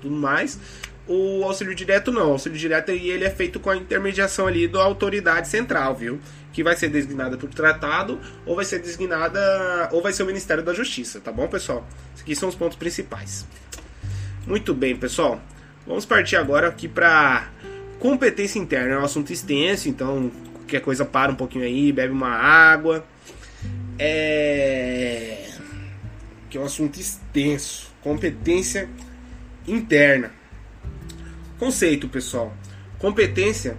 tudo 0.00 0.14
mais. 0.14 0.58
O 1.06 1.44
auxílio 1.44 1.74
direto 1.74 2.12
não. 2.12 2.28
O 2.28 2.32
auxílio 2.32 2.58
direto 2.58 2.90
ele 2.90 3.24
é 3.24 3.30
feito 3.30 3.58
com 3.58 3.70
a 3.70 3.76
intermediação 3.76 4.46
ali 4.46 4.68
da 4.68 4.82
autoridade 4.82 5.48
central, 5.48 5.94
viu? 5.94 6.20
Que 6.52 6.62
vai 6.62 6.76
ser 6.76 6.88
designada 6.88 7.36
por 7.36 7.48
tratado 7.50 8.20
ou 8.46 8.54
vai 8.54 8.64
ser 8.64 8.78
designada 8.78 9.88
ou 9.92 10.02
vai 10.02 10.12
ser 10.12 10.22
o 10.22 10.26
Ministério 10.26 10.62
da 10.62 10.72
Justiça, 10.72 11.20
tá 11.20 11.32
bom, 11.32 11.48
pessoal? 11.48 11.86
Esses 12.12 12.22
aqui 12.22 12.36
são 12.36 12.48
os 12.48 12.54
pontos 12.54 12.76
principais. 12.76 13.46
Muito 14.46 14.74
bem, 14.74 14.96
pessoal. 14.96 15.40
Vamos 15.86 16.04
partir 16.04 16.36
agora 16.36 16.68
aqui 16.68 16.86
para 16.86 17.48
competência 17.98 18.58
interna. 18.58 18.94
É 18.94 18.98
um 18.98 19.04
assunto 19.04 19.32
extenso, 19.32 19.88
então 19.88 20.30
qualquer 20.54 20.80
coisa 20.80 21.04
para 21.04 21.32
um 21.32 21.36
pouquinho 21.36 21.64
aí, 21.64 21.92
bebe 21.92 22.12
uma 22.12 22.30
água. 22.30 23.04
É 23.98 25.42
que 26.52 26.58
é 26.58 26.60
um 26.60 26.66
assunto 26.66 27.00
extenso. 27.00 27.90
Competência 28.02 28.86
interna. 29.66 30.30
Conceito, 31.62 32.08
pessoal. 32.08 32.52
Competência 32.98 33.76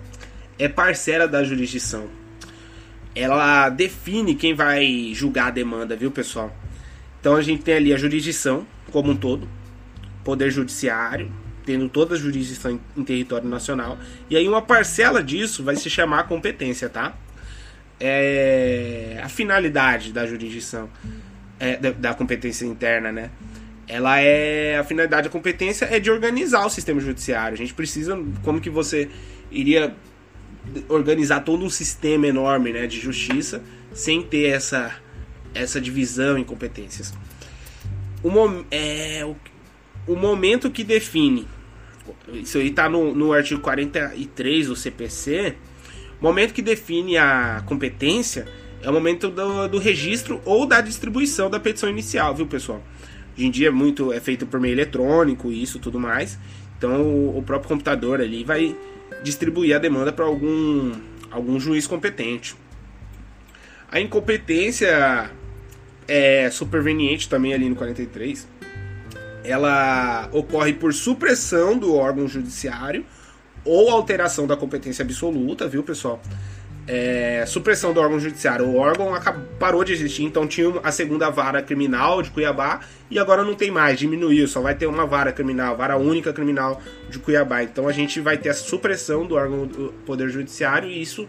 é 0.58 0.70
parcela 0.70 1.28
da 1.28 1.44
jurisdição. 1.44 2.08
Ela 3.14 3.68
define 3.68 4.36
quem 4.36 4.54
vai 4.54 5.12
julgar 5.14 5.48
a 5.48 5.52
demanda, 5.52 5.94
viu, 5.94 6.10
pessoal? 6.10 6.56
Então 7.20 7.36
a 7.36 7.42
gente 7.42 7.62
tem 7.62 7.74
ali 7.74 7.94
a 7.94 7.98
jurisdição 7.98 8.66
como 8.90 9.12
um 9.12 9.18
todo, 9.18 9.50
poder 10.24 10.50
judiciário, 10.50 11.30
tendo 11.66 11.90
toda 11.90 12.16
a 12.16 12.18
jurisdição 12.18 12.80
em 12.96 13.04
território 13.04 13.50
nacional, 13.50 13.98
e 14.30 14.38
aí 14.38 14.48
uma 14.48 14.62
parcela 14.62 15.22
disso 15.22 15.62
vai 15.62 15.76
se 15.76 15.90
chamar 15.90 16.24
competência, 16.24 16.88
tá? 16.88 17.14
É 18.00 19.20
a 19.22 19.28
finalidade 19.28 20.14
da 20.14 20.26
jurisdição, 20.26 20.90
é, 21.60 21.76
da, 21.76 21.92
da 21.92 22.14
competência 22.14 22.66
interna, 22.66 23.12
né? 23.12 23.30
Ela 23.94 24.20
é 24.20 24.80
a 24.80 24.84
finalidade 24.84 25.26
da 25.26 25.30
competência 25.30 25.86
é 25.86 26.00
de 26.00 26.10
organizar 26.10 26.66
o 26.66 26.70
sistema 26.70 27.00
judiciário. 27.00 27.54
A 27.54 27.58
gente 27.58 27.76
precisa 27.76 28.20
como 28.42 28.60
que 28.60 28.70
você 28.70 29.08
iria 29.52 29.96
organizar 30.90 31.42
todo 31.42 31.64
um 31.64 31.70
sistema 31.70 32.26
enorme, 32.26 32.74
né, 32.74 32.88
de 32.88 33.00
justiça 33.00 33.64
sem 33.94 34.24
ter 34.24 34.48
essa 34.48 35.00
essa 35.54 35.80
divisão 35.80 36.40
em 36.40 36.44
competências. 36.44 37.14
O, 38.24 38.32
mom, 38.32 38.64
é, 38.72 39.24
o, 39.24 39.36
o 40.12 40.16
momento 40.16 40.72
que 40.72 40.84
define 40.84 41.48
isso 42.34 42.58
aí 42.58 42.70
está 42.70 42.90
no, 42.90 43.14
no 43.14 43.32
artigo 43.32 43.62
43 43.62 44.68
do 44.68 44.76
CPC. 44.76 45.56
O 46.20 46.24
momento 46.24 46.52
que 46.52 46.64
define 46.64 47.16
a 47.16 47.62
competência 47.68 48.48
é 48.82 48.90
o 48.90 48.94
momento 48.94 49.30
do, 49.30 49.68
do 49.68 49.78
registro 49.78 50.42
ou 50.46 50.66
da 50.66 50.82
distribuição 50.82 51.48
da 51.48 51.60
petição 51.60 51.90
inicial, 51.90 52.34
viu, 52.34 52.48
pessoal? 52.48 52.84
Hoje 53.36 53.46
em 53.48 53.52
dia 53.52 53.68
é 53.70 53.72
muito 53.72 54.14
é 54.14 54.20
feito 54.20 54.46
por 54.46 54.60
meio 54.60 54.74
eletrônico 54.74 55.52
e 55.52 55.62
isso 55.62 55.80
tudo 55.80 56.00
mais. 56.00 56.38
Então 56.78 57.02
o, 57.02 57.38
o 57.38 57.44
próprio 57.44 57.70
computador 57.70 58.22
ali 58.22 58.44
vai 58.44 58.76
distribuir 59.24 59.76
a 59.76 59.80
demanda 59.80 60.12
para 60.12 60.26
algum 60.26 60.92
algum 61.32 61.60
juiz 61.60 61.88
competente. 61.88 62.56
A 63.90 64.00
incompetência 64.00 65.32
é 66.08 66.50
superveniente 66.52 67.30
também 67.30 67.54
ali 67.54 67.70
no 67.70 67.76
43. 67.76 68.48
Ela 69.44 70.30
ocorre 70.32 70.74
por 70.74 70.94
supressão 70.94 71.78
do 71.78 71.96
órgão 71.96 72.28
judiciário 72.28 73.06
ou 73.66 73.90
alteração 73.90 74.46
da 74.46 74.56
competência 74.58 75.04
absoluta, 75.04 75.68
viu, 75.68 75.84
pessoal? 75.84 76.22
É, 76.88 77.46
supressão 77.48 77.94
do 77.94 78.00
órgão 78.00 78.20
judiciário. 78.20 78.66
O 78.66 78.76
órgão 78.76 79.14
acabou, 79.14 79.44
parou 79.60 79.84
de 79.84 79.94
existir, 79.94 80.24
então 80.24 80.48
tinha 80.48 80.72
a 80.84 80.92
segunda 80.92 81.30
vara 81.30 81.62
criminal 81.62 82.22
de 82.22 82.30
Cuiabá 82.30 82.82
e 83.10 83.18
agora 83.18 83.44
não 83.44 83.56
tem 83.56 83.72
mais, 83.72 83.98
diminuiu, 83.98 84.48
só 84.48 84.62
vai 84.62 84.76
ter 84.76 84.86
uma 84.86 85.06
vara 85.06 85.32
criminal, 85.32 85.78
vara 85.78 85.98
única 85.98 86.34
criminal 86.34 86.82
de 87.10 87.20
Cuiabá. 87.20 87.64
Então 87.64 87.88
a 87.88 87.92
gente 87.92 88.20
vai 88.20 88.38
ter 88.38 88.50
a 88.50 88.54
supressão 88.54 89.26
do 89.26 89.36
órgão 89.36 89.66
do 89.66 89.94
Poder 90.06 90.30
Judiciário 90.30 90.90
e 90.90 91.02
isso 91.02 91.28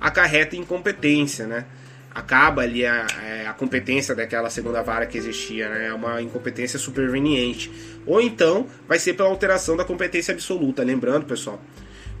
acarreta 0.00 0.56
incompetência, 0.56 1.46
né? 1.46 1.64
Acaba 2.12 2.62
ali 2.62 2.86
a, 2.86 3.06
é, 3.22 3.46
a 3.46 3.52
competência 3.52 4.14
daquela 4.14 4.48
segunda 4.48 4.82
vara 4.82 5.04
que 5.04 5.18
existia, 5.18 5.68
né? 5.68 5.88
É 5.88 5.92
uma 5.92 6.20
incompetência 6.20 6.78
superveniente. 6.78 7.70
Ou 8.06 8.20
então 8.20 8.66
vai 8.88 8.98
ser 8.98 9.12
pela 9.14 9.28
alteração 9.28 9.76
da 9.76 9.84
competência 9.84 10.32
absoluta. 10.32 10.82
Lembrando, 10.82 11.26
pessoal, 11.26 11.60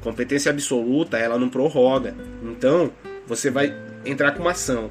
Competência 0.00 0.50
absoluta, 0.50 1.18
ela 1.18 1.38
não 1.38 1.48
prorroga. 1.48 2.14
Então, 2.42 2.92
você 3.26 3.50
vai 3.50 3.74
entrar 4.04 4.32
com 4.32 4.40
uma 4.40 4.52
ação. 4.52 4.90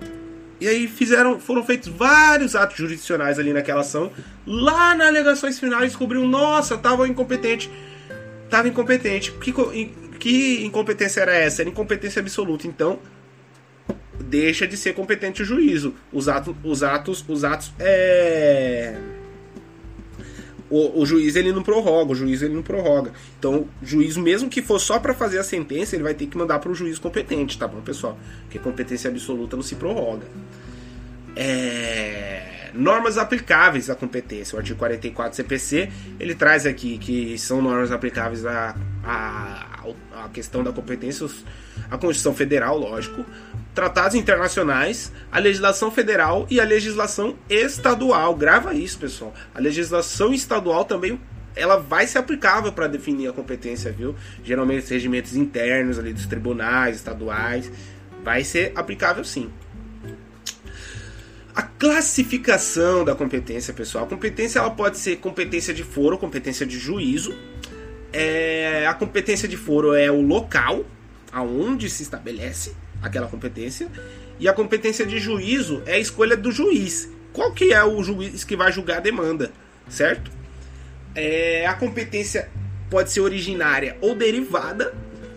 E 0.60 0.68
aí 0.68 0.88
fizeram, 0.88 1.40
foram 1.40 1.64
feitos 1.64 1.90
vários 1.90 2.56
atos 2.56 2.78
jurisdicionais 2.78 3.40
ali 3.40 3.54
naquela 3.54 3.82
ação. 3.82 4.12
Lá 4.46 4.96
nas 4.96 5.08
alegações 5.08 5.60
finais 5.60 5.92
descobriu, 5.92 6.26
nossa, 6.26 6.78
tava 6.78 7.08
incompetente. 7.08 7.70
Tava 8.50 8.68
incompetente. 8.68 9.32
Que, 9.34 9.54
que 10.20 10.66
incompetência 10.66 11.22
era 11.22 11.34
essa? 11.34 11.62
Era 11.62 11.70
incompetência 11.70 12.20
absoluta. 12.22 12.68
Então, 12.68 13.00
deixa 14.20 14.66
de 14.66 14.78
ser 14.78 14.94
competente 14.94 15.42
o 15.42 15.46
juízo. 15.46 15.94
Os 16.12 16.30
atos, 16.30 16.56
os 16.64 16.84
atos, 16.84 17.26
os 17.28 17.44
atos 17.44 17.74
é 17.80 18.96
o, 20.70 21.02
o, 21.02 21.06
juiz 21.06 21.36
ele 21.36 21.52
não 21.52 21.62
prorroga, 21.62 22.12
o 22.12 22.16
juiz 22.16 22.42
ele 22.42 22.54
não 22.54 22.64
prorroga. 22.64 23.12
Então, 23.38 23.68
o 23.82 23.86
juiz, 23.86 24.18
mesmo 24.18 24.50
que 24.50 24.62
for 24.62 24.80
só 24.80 25.00
para 25.00 25.14
fazer 25.14 25.38
a 25.38 25.44
sentença, 25.44 25.96
ele 25.96 26.04
vai 26.04 26.14
ter 26.14 26.26
que 26.26 26.38
mandar 26.38 26.60
para 26.60 26.72
o 26.72 26.76
juiz 26.76 26.98
competente, 26.98 27.58
tá 27.58 27.68
bom, 27.68 27.82
pessoal? 27.82 28.18
Porque 28.44 28.58
competência 28.58 29.10
absoluta 29.10 29.56
não 29.56 29.64
se 29.64 29.76
prorroga. 29.76 30.26
É... 31.36 32.72
Normas 32.74 33.18
aplicáveis 33.18 33.90
à 33.90 33.96
competência. 33.96 34.56
O 34.56 34.60
artigo 34.60 34.78
44 34.78 35.36
CPC 35.36 35.90
ele 36.20 36.36
traz 36.36 36.66
aqui 36.66 36.98
que 36.98 37.38
são 37.38 37.62
normas 37.62 37.92
aplicáveis 37.92 38.46
à, 38.46 38.76
à, 39.04 39.86
à 40.26 40.30
questão 40.30 40.64
da 40.64 40.74
competência, 40.74 41.26
a 41.90 41.98
Constituição 41.98 42.34
Federal, 42.34 42.78
lógico, 42.78 43.26
tratados 43.76 44.16
internacionais, 44.16 45.12
a 45.30 45.38
legislação 45.38 45.92
federal 45.92 46.48
e 46.50 46.62
a 46.62 46.64
legislação 46.64 47.36
estadual. 47.50 48.34
Grava 48.34 48.74
isso, 48.74 48.98
pessoal. 48.98 49.34
A 49.54 49.60
legislação 49.60 50.34
estadual 50.34 50.86
também 50.86 51.20
ela 51.56 51.78
vai 51.78 52.08
ser 52.08 52.18
aplicável 52.18 52.72
para 52.72 52.88
definir 52.88 53.30
a 53.30 53.34
competência, 53.34 53.92
viu? 53.92 54.16
Geralmente 54.44 54.84
os 54.84 54.90
regimentos 54.90 55.36
internos 55.36 56.00
ali 56.00 56.14
dos 56.14 56.26
tribunais 56.26 56.96
estaduais 56.96 57.72
vai 58.24 58.44
ser 58.44 58.72
aplicável 58.76 59.24
sim. 59.24 59.50
A 61.54 61.62
classificação 61.62 63.06
da 63.06 63.16
competência, 63.16 63.74
pessoal. 63.74 64.06
A 64.06 64.08
competência 64.08 64.60
ela 64.60 64.72
pode 64.72 64.98
ser 64.98 65.18
competência 65.18 65.74
de 65.74 65.84
foro, 65.84 66.18
competência 66.18 66.66
de 66.66 66.78
juízo. 66.78 67.34
É, 68.12 68.86
a 68.88 68.94
competência 68.94 69.48
de 69.48 69.56
foro 69.56 69.94
é 69.94 70.12
o 70.12 70.22
local 70.22 70.86
aonde 71.32 71.90
se 71.90 72.04
estabelece 72.04 72.74
aquela 73.06 73.28
competência. 73.28 73.88
E 74.40 74.48
a 74.48 74.54
competência 74.54 75.06
de 75.06 75.20
juízo 75.20 75.82
é 75.86 75.94
a 75.94 76.00
escolha 76.00 76.36
do 76.36 76.52
juiz. 76.52 77.10
Qual 77.32 77.52
que 77.54 77.74
é 77.74 77.84
o 77.84 78.04
juiz 78.04 78.44
que 78.44 78.56
vai 78.56 78.72
julgar 78.72 78.98
a 78.98 79.02
demanda, 79.02 79.52
certo? 79.90 80.32
É, 81.14 81.66
a 81.66 81.74
competência 81.74 82.50
pode 82.90 83.12
ser 83.12 83.22
originária 83.22 83.98
ou 84.02 84.16
derivada. 84.16 84.94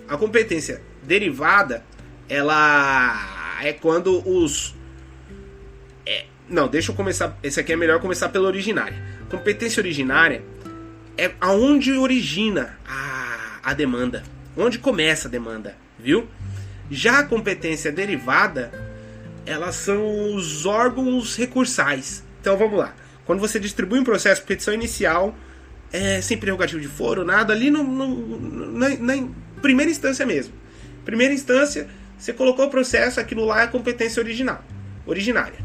A 0.09 0.17
competência 0.17 0.83
derivada, 1.03 1.85
ela 2.29 3.59
é 3.63 3.73
quando 3.73 4.27
os 4.29 4.75
é, 6.07 6.25
não, 6.49 6.67
deixa 6.67 6.91
eu 6.91 6.97
começar. 6.97 7.39
Esse 7.43 7.61
aqui 7.61 7.73
é 7.73 7.77
melhor 7.77 8.01
começar 8.01 8.29
pela 8.31 8.47
originária. 8.47 8.97
Competência 9.31 9.81
originária 9.81 10.43
é 11.17 11.33
aonde 11.41 11.93
origina 11.93 12.79
a, 12.89 13.61
a 13.63 13.75
demanda, 13.75 14.23
onde 14.57 14.79
começa 14.79 15.29
a 15.29 15.31
demanda, 15.31 15.77
viu? 15.99 16.27
Já 16.91 17.21
a 17.21 17.25
competência 17.25 17.93
derivada, 17.93 18.73
elas 19.45 19.77
são 19.77 20.35
os 20.35 20.67
órgãos 20.67 21.37
recursais. 21.37 22.25
Então 22.41 22.57
vamos 22.57 22.79
lá. 22.79 22.95
Quando 23.25 23.41
você 23.41 23.61
distribui 23.61 23.99
um 24.01 24.05
processo 24.05 24.43
petição 24.43 24.73
inicial, 24.73 25.37
é, 25.93 26.21
sem 26.21 26.37
prerrogativo 26.37 26.81
de 26.81 26.89
foro, 26.89 27.25
nada, 27.25 27.53
ali 27.53 27.71
no, 27.71 27.83
no, 27.83 28.71
na, 28.73 28.89
na, 28.91 29.29
primeira 29.61 29.91
instância 29.91 30.25
mesmo. 30.25 30.55
Primeira 31.05 31.33
instância, 31.33 31.89
você 32.19 32.33
colocou 32.33 32.67
o 32.67 32.71
processo, 32.71 33.21
aquilo 33.21 33.45
lá 33.45 33.61
é 33.61 33.65
a 33.65 33.69
competência 33.69 34.21
original, 34.21 34.63
originária. 35.07 35.59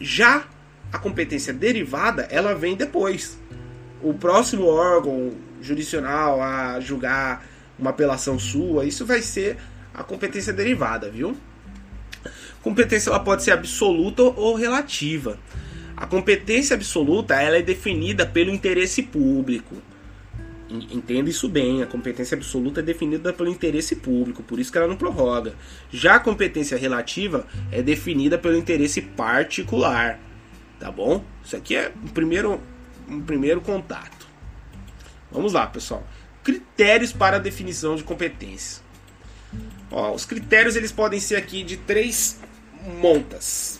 Já 0.00 0.44
a 0.92 0.98
competência 0.98 1.52
derivada, 1.52 2.26
ela 2.30 2.54
vem 2.54 2.76
depois. 2.76 3.38
O 4.00 4.14
próximo 4.14 4.66
órgão 4.66 5.32
jurisdicional 5.60 6.42
a 6.42 6.80
julgar 6.80 7.44
uma 7.78 7.90
apelação 7.90 8.38
sua, 8.38 8.84
isso 8.84 9.06
vai 9.06 9.22
ser 9.22 9.56
a 9.94 10.02
competência 10.02 10.52
derivada, 10.52 11.10
viu? 11.10 11.36
Competência 12.62 13.10
ela 13.10 13.20
pode 13.20 13.42
ser 13.42 13.50
absoluta 13.50 14.22
ou 14.22 14.54
relativa. 14.54 15.38
A 15.96 16.06
competência 16.06 16.74
absoluta 16.74 17.34
ela 17.34 17.56
é 17.56 17.62
definida 17.62 18.24
pelo 18.24 18.50
interesse 18.50 19.02
público. 19.02 19.76
Entenda 20.70 21.28
isso 21.28 21.48
bem, 21.48 21.82
a 21.82 21.86
competência 21.86 22.34
absoluta 22.34 22.80
é 22.80 22.82
definida 22.82 23.30
pelo 23.30 23.50
interesse 23.50 23.96
público, 23.96 24.42
por 24.42 24.58
isso 24.58 24.72
que 24.72 24.78
ela 24.78 24.88
não 24.88 24.96
prorroga. 24.96 25.54
Já 25.92 26.14
a 26.14 26.20
competência 26.20 26.78
relativa 26.78 27.46
é 27.70 27.82
definida 27.82 28.38
pelo 28.38 28.56
interesse 28.56 29.02
particular. 29.02 30.18
Tá 30.80 30.90
bom? 30.90 31.22
Isso 31.44 31.54
aqui 31.54 31.76
é 31.76 31.92
um 32.02 32.08
primeiro, 32.08 32.60
um 33.06 33.20
primeiro 33.20 33.60
contato. 33.60 34.26
Vamos 35.30 35.52
lá, 35.52 35.66
pessoal. 35.66 36.06
Critérios 36.42 37.12
para 37.12 37.38
definição 37.38 37.94
de 37.94 38.02
competência. 38.02 38.81
Ó, 39.92 40.14
os 40.14 40.24
critérios 40.24 40.74
eles 40.74 40.90
podem 40.90 41.20
ser 41.20 41.36
aqui 41.36 41.62
de 41.62 41.76
três 41.76 42.40
montas. 43.00 43.78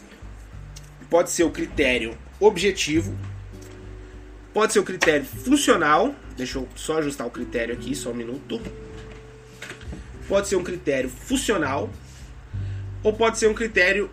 Pode 1.08 1.30
ser 1.30 1.44
o 1.44 1.50
critério 1.50 2.16
objetivo, 2.38 3.16
pode 4.52 4.74
ser 4.74 4.78
o 4.78 4.84
critério 4.84 5.24
funcional. 5.24 6.14
Deixa 6.36 6.58
eu 6.58 6.68
só 6.76 6.98
ajustar 6.98 7.26
o 7.26 7.30
critério 7.30 7.74
aqui, 7.74 7.94
só 7.94 8.10
um 8.10 8.14
minuto. 8.14 8.60
Pode 10.28 10.48
ser 10.48 10.56
um 10.56 10.62
critério 10.62 11.08
funcional 11.08 11.90
ou 13.02 13.12
pode 13.12 13.38
ser 13.38 13.48
um 13.48 13.54
critério 13.54 14.10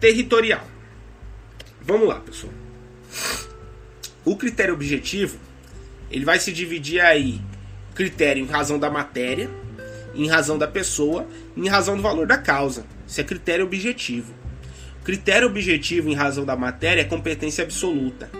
territorial. 0.00 0.66
Vamos 1.80 2.08
lá, 2.08 2.20
pessoal. 2.20 2.52
O 4.24 4.36
critério 4.36 4.74
objetivo, 4.74 5.38
ele 6.10 6.24
vai 6.24 6.38
se 6.38 6.52
dividir 6.52 7.00
aí 7.00 7.40
critério 7.94 8.42
em 8.42 8.46
razão 8.46 8.78
da 8.78 8.90
matéria, 8.90 9.50
em 10.14 10.28
razão 10.28 10.58
da 10.58 10.68
pessoa, 10.68 11.26
em 11.56 11.68
razão 11.68 11.96
do 11.96 12.02
valor 12.02 12.26
da 12.26 12.38
causa. 12.38 12.84
Isso 13.06 13.20
é 13.20 13.24
critério 13.24 13.64
objetivo. 13.64 14.34
Critério 15.04 15.48
objetivo 15.48 16.08
em 16.08 16.14
razão 16.14 16.44
da 16.44 16.56
matéria 16.56 17.02
é 17.02 17.04
competência 17.04 17.64
absoluta. 17.64 18.30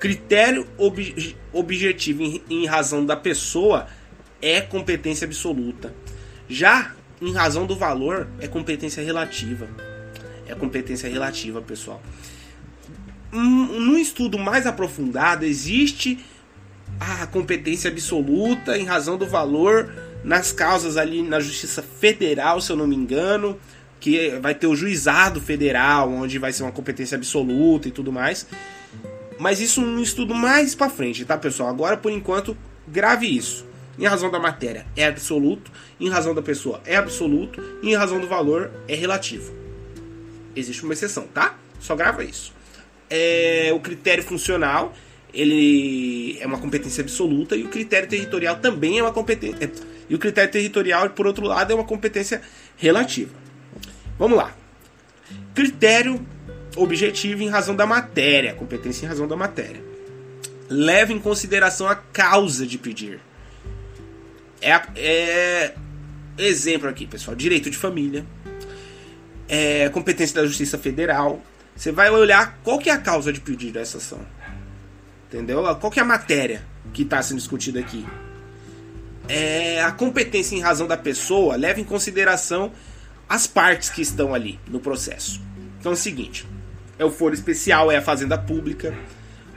Critério 0.00 0.66
ob 0.76 1.36
objetivo 1.52 2.22
em, 2.22 2.42
em 2.50 2.66
razão 2.66 3.04
da 3.04 3.16
pessoa 3.16 3.86
é 4.42 4.60
competência 4.60 5.24
absoluta. 5.24 5.94
Já 6.48 6.94
em 7.20 7.32
razão 7.32 7.66
do 7.66 7.76
valor 7.76 8.28
é 8.40 8.46
competência 8.46 9.02
relativa. 9.02 9.68
É 10.46 10.54
competência 10.54 11.08
relativa, 11.08 11.60
pessoal 11.62 12.02
num 13.32 13.98
estudo 13.98 14.38
mais 14.38 14.66
aprofundado, 14.66 15.44
existe 15.44 16.18
a 16.98 17.26
competência 17.26 17.90
absoluta 17.90 18.78
em 18.78 18.84
razão 18.84 19.18
do 19.18 19.26
valor 19.26 19.92
nas 20.26 20.52
causas 20.52 20.98
ali 20.98 21.22
na 21.22 21.40
Justiça 21.40 21.82
Federal, 21.82 22.60
se 22.60 22.70
eu 22.70 22.76
não 22.76 22.86
me 22.86 22.94
engano, 22.94 23.58
que 23.98 24.30
vai 24.42 24.54
ter 24.54 24.66
o 24.66 24.76
juizado 24.76 25.40
federal, 25.40 26.12
onde 26.12 26.38
vai 26.38 26.52
ser 26.52 26.64
uma 26.64 26.72
competência 26.72 27.16
absoluta 27.16 27.88
e 27.88 27.90
tudo 27.90 28.12
mais. 28.12 28.46
Mas 29.38 29.60
isso 29.60 29.80
num 29.80 30.02
estudo 30.02 30.34
mais 30.34 30.74
para 30.74 30.90
frente, 30.90 31.24
tá, 31.24 31.38
pessoal? 31.38 31.70
Agora, 31.70 31.96
por 31.96 32.12
enquanto, 32.12 32.54
grave 32.86 33.26
isso. 33.26 33.64
Em 33.98 34.04
razão 34.04 34.30
da 34.30 34.38
matéria 34.38 34.86
é 34.94 35.06
absoluto, 35.06 35.70
em 35.98 36.10
razão 36.10 36.34
da 36.34 36.42
pessoa 36.42 36.82
é 36.84 36.96
absoluto, 36.96 37.62
em 37.82 37.94
razão 37.94 38.20
do 38.20 38.26
valor 38.26 38.70
é 38.86 38.94
relativo. 38.94 39.54
Existe 40.54 40.82
uma 40.82 40.92
exceção, 40.92 41.26
tá? 41.32 41.54
Só 41.80 41.96
grava 41.96 42.22
isso 42.22 42.52
é 43.10 43.72
o 43.74 43.80
critério 43.80 44.22
funcional, 44.22 44.94
ele 45.32 46.38
é 46.40 46.46
uma 46.46 46.58
competência 46.58 47.02
absoluta 47.02 47.56
e 47.56 47.64
o 47.64 47.68
critério 47.68 48.08
territorial 48.08 48.56
também 48.56 48.98
é 48.98 49.02
uma 49.02 49.12
competência. 49.12 49.70
E 50.08 50.14
o 50.14 50.18
critério 50.18 50.50
territorial, 50.50 51.10
por 51.10 51.26
outro 51.26 51.46
lado, 51.46 51.72
é 51.72 51.74
uma 51.74 51.84
competência 51.84 52.40
relativa. 52.76 53.34
Vamos 54.18 54.36
lá. 54.36 54.54
Critério 55.54 56.24
objetivo 56.76 57.42
em 57.42 57.48
razão 57.48 57.74
da 57.74 57.86
matéria, 57.86 58.54
competência 58.54 59.04
em 59.04 59.08
razão 59.08 59.26
da 59.26 59.36
matéria. 59.36 59.82
Leva 60.68 61.12
em 61.12 61.18
consideração 61.18 61.88
a 61.88 61.94
causa 61.94 62.66
de 62.66 62.78
pedir. 62.78 63.20
É, 64.60 64.80
é 64.96 65.74
exemplo 66.38 66.88
aqui, 66.88 67.06
pessoal, 67.06 67.36
direito 67.36 67.70
de 67.70 67.76
família, 67.76 68.24
é, 69.48 69.88
competência 69.88 70.40
da 70.40 70.46
Justiça 70.46 70.76
Federal, 70.76 71.42
você 71.74 71.92
vai 71.92 72.10
olhar 72.10 72.58
qual 72.62 72.78
que 72.78 72.88
é 72.88 72.92
a 72.92 72.98
causa 72.98 73.32
de 73.32 73.40
pedir 73.40 73.72
dessa 73.72 73.98
ação. 73.98 74.20
Entendeu? 75.28 75.62
Qual 75.76 75.90
que 75.90 75.98
é 75.98 76.02
a 76.02 76.06
matéria 76.06 76.62
que 76.92 77.02
está 77.02 77.22
sendo 77.22 77.38
discutida 77.38 77.80
aqui? 77.80 78.06
É, 79.28 79.82
a 79.82 79.90
competência 79.90 80.54
em 80.54 80.60
razão 80.60 80.86
da 80.86 80.96
pessoa 80.96 81.56
leva 81.56 81.80
em 81.80 81.84
consideração 81.84 82.72
as 83.28 83.46
partes 83.46 83.90
que 83.90 84.00
estão 84.02 84.34
ali 84.34 84.58
no 84.68 84.78
processo. 84.78 85.40
Então 85.80 85.92
é 85.92 85.94
o 85.94 85.98
seguinte: 85.98 86.46
é 86.98 87.04
o 87.04 87.10
foro 87.10 87.34
especial, 87.34 87.90
é 87.90 87.96
a 87.96 88.02
fazenda 88.02 88.38
pública. 88.38 88.96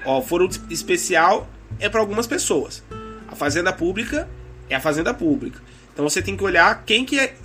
Ó, 0.05 0.19
o 0.19 0.21
foro 0.21 0.49
especial 0.69 1.47
é 1.79 1.87
para 1.89 1.99
algumas 1.99 2.25
pessoas. 2.25 2.83
A 3.27 3.35
fazenda 3.35 3.71
pública 3.71 4.27
é 4.69 4.75
a 4.75 4.79
fazenda 4.79 5.13
pública. 5.13 5.61
Então 5.93 6.07
você 6.07 6.21
tem 6.21 6.35
que 6.35 6.43
olhar 6.43 6.83
quem 6.85 7.05
que 7.05 7.19
é, 7.19 7.35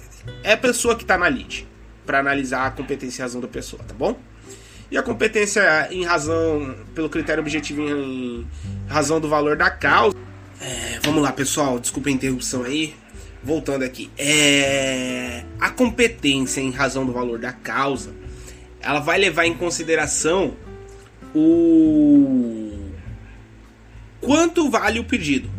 é 0.43 0.53
a 0.53 0.57
pessoa 0.57 0.95
que 0.95 1.03
está 1.03 1.19
na 1.19 1.29
lide 1.29 1.67
para 2.07 2.21
analisar 2.21 2.67
a 2.67 2.71
competência 2.71 3.21
em 3.21 3.25
razão 3.25 3.41
da 3.41 3.49
pessoa, 3.49 3.83
tá 3.83 3.95
bom? 3.95 4.19
E 4.91 4.97
a 4.97 5.03
competência 5.03 5.89
em 5.91 6.05
razão, 6.05 6.77
pelo 6.95 7.09
critério 7.09 7.41
objetivo 7.41 7.83
em 7.83 8.47
razão 8.87 9.21
do 9.21 9.29
valor 9.29 9.57
da 9.57 9.71
causa. 9.71 10.17
É, 10.64 10.98
vamos 11.03 11.22
lá, 11.22 11.31
pessoal, 11.31 11.79
desculpa 11.79 12.09
a 12.09 12.12
interrupção 12.12 12.62
aí. 12.64 12.94
Voltando 13.42 13.83
aqui. 13.83 14.11
É, 14.16 15.44
a 15.61 15.68
competência 15.68 16.62
em 16.62 16.70
razão 16.70 17.05
do 17.05 17.12
valor 17.12 17.38
da 17.38 17.53
causa, 17.53 18.14
ela 18.81 19.00
vai 19.00 19.18
levar 19.18 19.44
em 19.44 19.55
consideração 19.55 20.57
o 21.35 22.88
quanto 24.22 24.70
vale 24.70 24.98
o 24.98 25.05
pedido. 25.05 25.50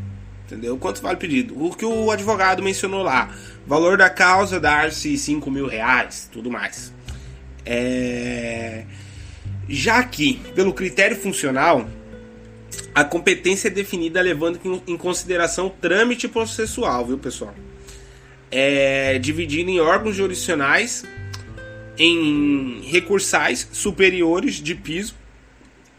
Entendeu? 0.45 0.75
Quanto 0.77 1.01
vale 1.01 1.15
o 1.15 1.19
pedido? 1.19 1.63
O 1.63 1.75
que 1.75 1.85
o 1.85 2.09
advogado 2.09 2.63
mencionou 2.63 3.03
lá. 3.03 3.35
Valor 3.67 3.97
da 3.97 4.09
causa 4.09 4.59
dar-se 4.59 5.15
5 5.15 5.51
mil 5.51 5.67
reais, 5.67 6.27
tudo 6.31 6.49
mais. 6.49 6.91
É 7.63 8.85
já 9.67 10.03
que, 10.03 10.35
pelo 10.53 10.73
critério 10.73 11.15
funcional, 11.17 11.87
a 12.95 13.03
competência 13.03 13.67
é 13.67 13.71
definida 13.71 14.21
levando 14.21 14.58
em 14.88 14.95
consideração 14.95 15.67
o 15.67 15.69
trâmite 15.69 16.29
processual, 16.29 17.05
viu, 17.05 17.17
pessoal? 17.17 17.53
É 18.49 19.19
dividido 19.19 19.69
em 19.69 19.81
órgãos 19.81 20.15
jurisdicionais, 20.15 21.03
em 21.97 22.81
recursais, 22.86 23.67
superiores, 23.73 24.55
de 24.55 24.73
piso, 24.73 25.13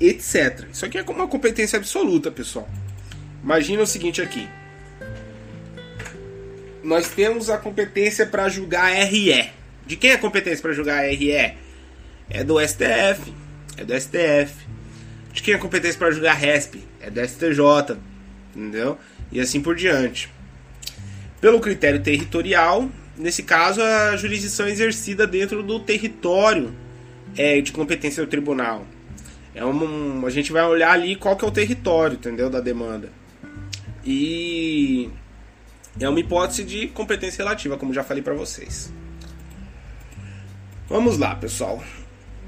etc. 0.00 0.66
Isso 0.72 0.86
aqui 0.86 0.96
é 0.96 1.02
uma 1.02 1.28
competência 1.28 1.76
absoluta, 1.76 2.30
pessoal. 2.30 2.66
Imagina 3.44 3.82
o 3.82 3.86
seguinte 3.86 4.22
aqui. 4.22 4.48
Nós 6.82 7.10
temos 7.10 7.50
a 7.50 7.58
competência 7.58 8.24
para 8.24 8.48
julgar 8.48 8.90
RE. 8.90 9.50
De 9.86 9.96
quem 9.96 10.12
é 10.12 10.14
a 10.14 10.18
competência 10.18 10.62
para 10.62 10.72
julgar 10.72 11.04
RE? 11.04 11.30
É 12.30 12.42
do 12.42 12.58
STF 12.58 13.34
é 13.76 13.84
do 13.84 13.94
STF. 13.94 14.65
De 15.36 15.42
quem 15.42 15.52
é 15.52 15.58
competência 15.58 15.98
para 15.98 16.10
julgar 16.10 16.34
RESP? 16.34 16.82
É 16.98 17.10
do 17.10 17.20
STJ, 17.20 17.98
entendeu? 18.54 18.96
E 19.30 19.38
assim 19.38 19.60
por 19.60 19.76
diante. 19.76 20.32
Pelo 21.42 21.60
critério 21.60 22.02
territorial, 22.02 22.88
nesse 23.18 23.42
caso, 23.42 23.82
a 23.82 24.16
jurisdição 24.16 24.64
é 24.64 24.70
exercida 24.70 25.26
dentro 25.26 25.62
do 25.62 25.78
território 25.78 26.74
é, 27.36 27.60
de 27.60 27.70
competência 27.70 28.24
do 28.24 28.30
tribunal. 28.30 28.86
É 29.54 29.62
um, 29.62 30.24
a 30.24 30.30
gente 30.30 30.50
vai 30.52 30.64
olhar 30.64 30.92
ali 30.92 31.14
qual 31.16 31.36
que 31.36 31.44
é 31.44 31.48
o 31.48 31.50
território, 31.50 32.14
entendeu, 32.14 32.48
da 32.48 32.60
demanda. 32.60 33.12
E 34.06 35.10
é 36.00 36.08
uma 36.08 36.18
hipótese 36.18 36.64
de 36.64 36.88
competência 36.88 37.44
relativa, 37.44 37.76
como 37.76 37.92
já 37.92 38.02
falei 38.02 38.22
para 38.22 38.32
vocês. 38.32 38.90
Vamos 40.88 41.18
lá, 41.18 41.34
pessoal 41.34 41.84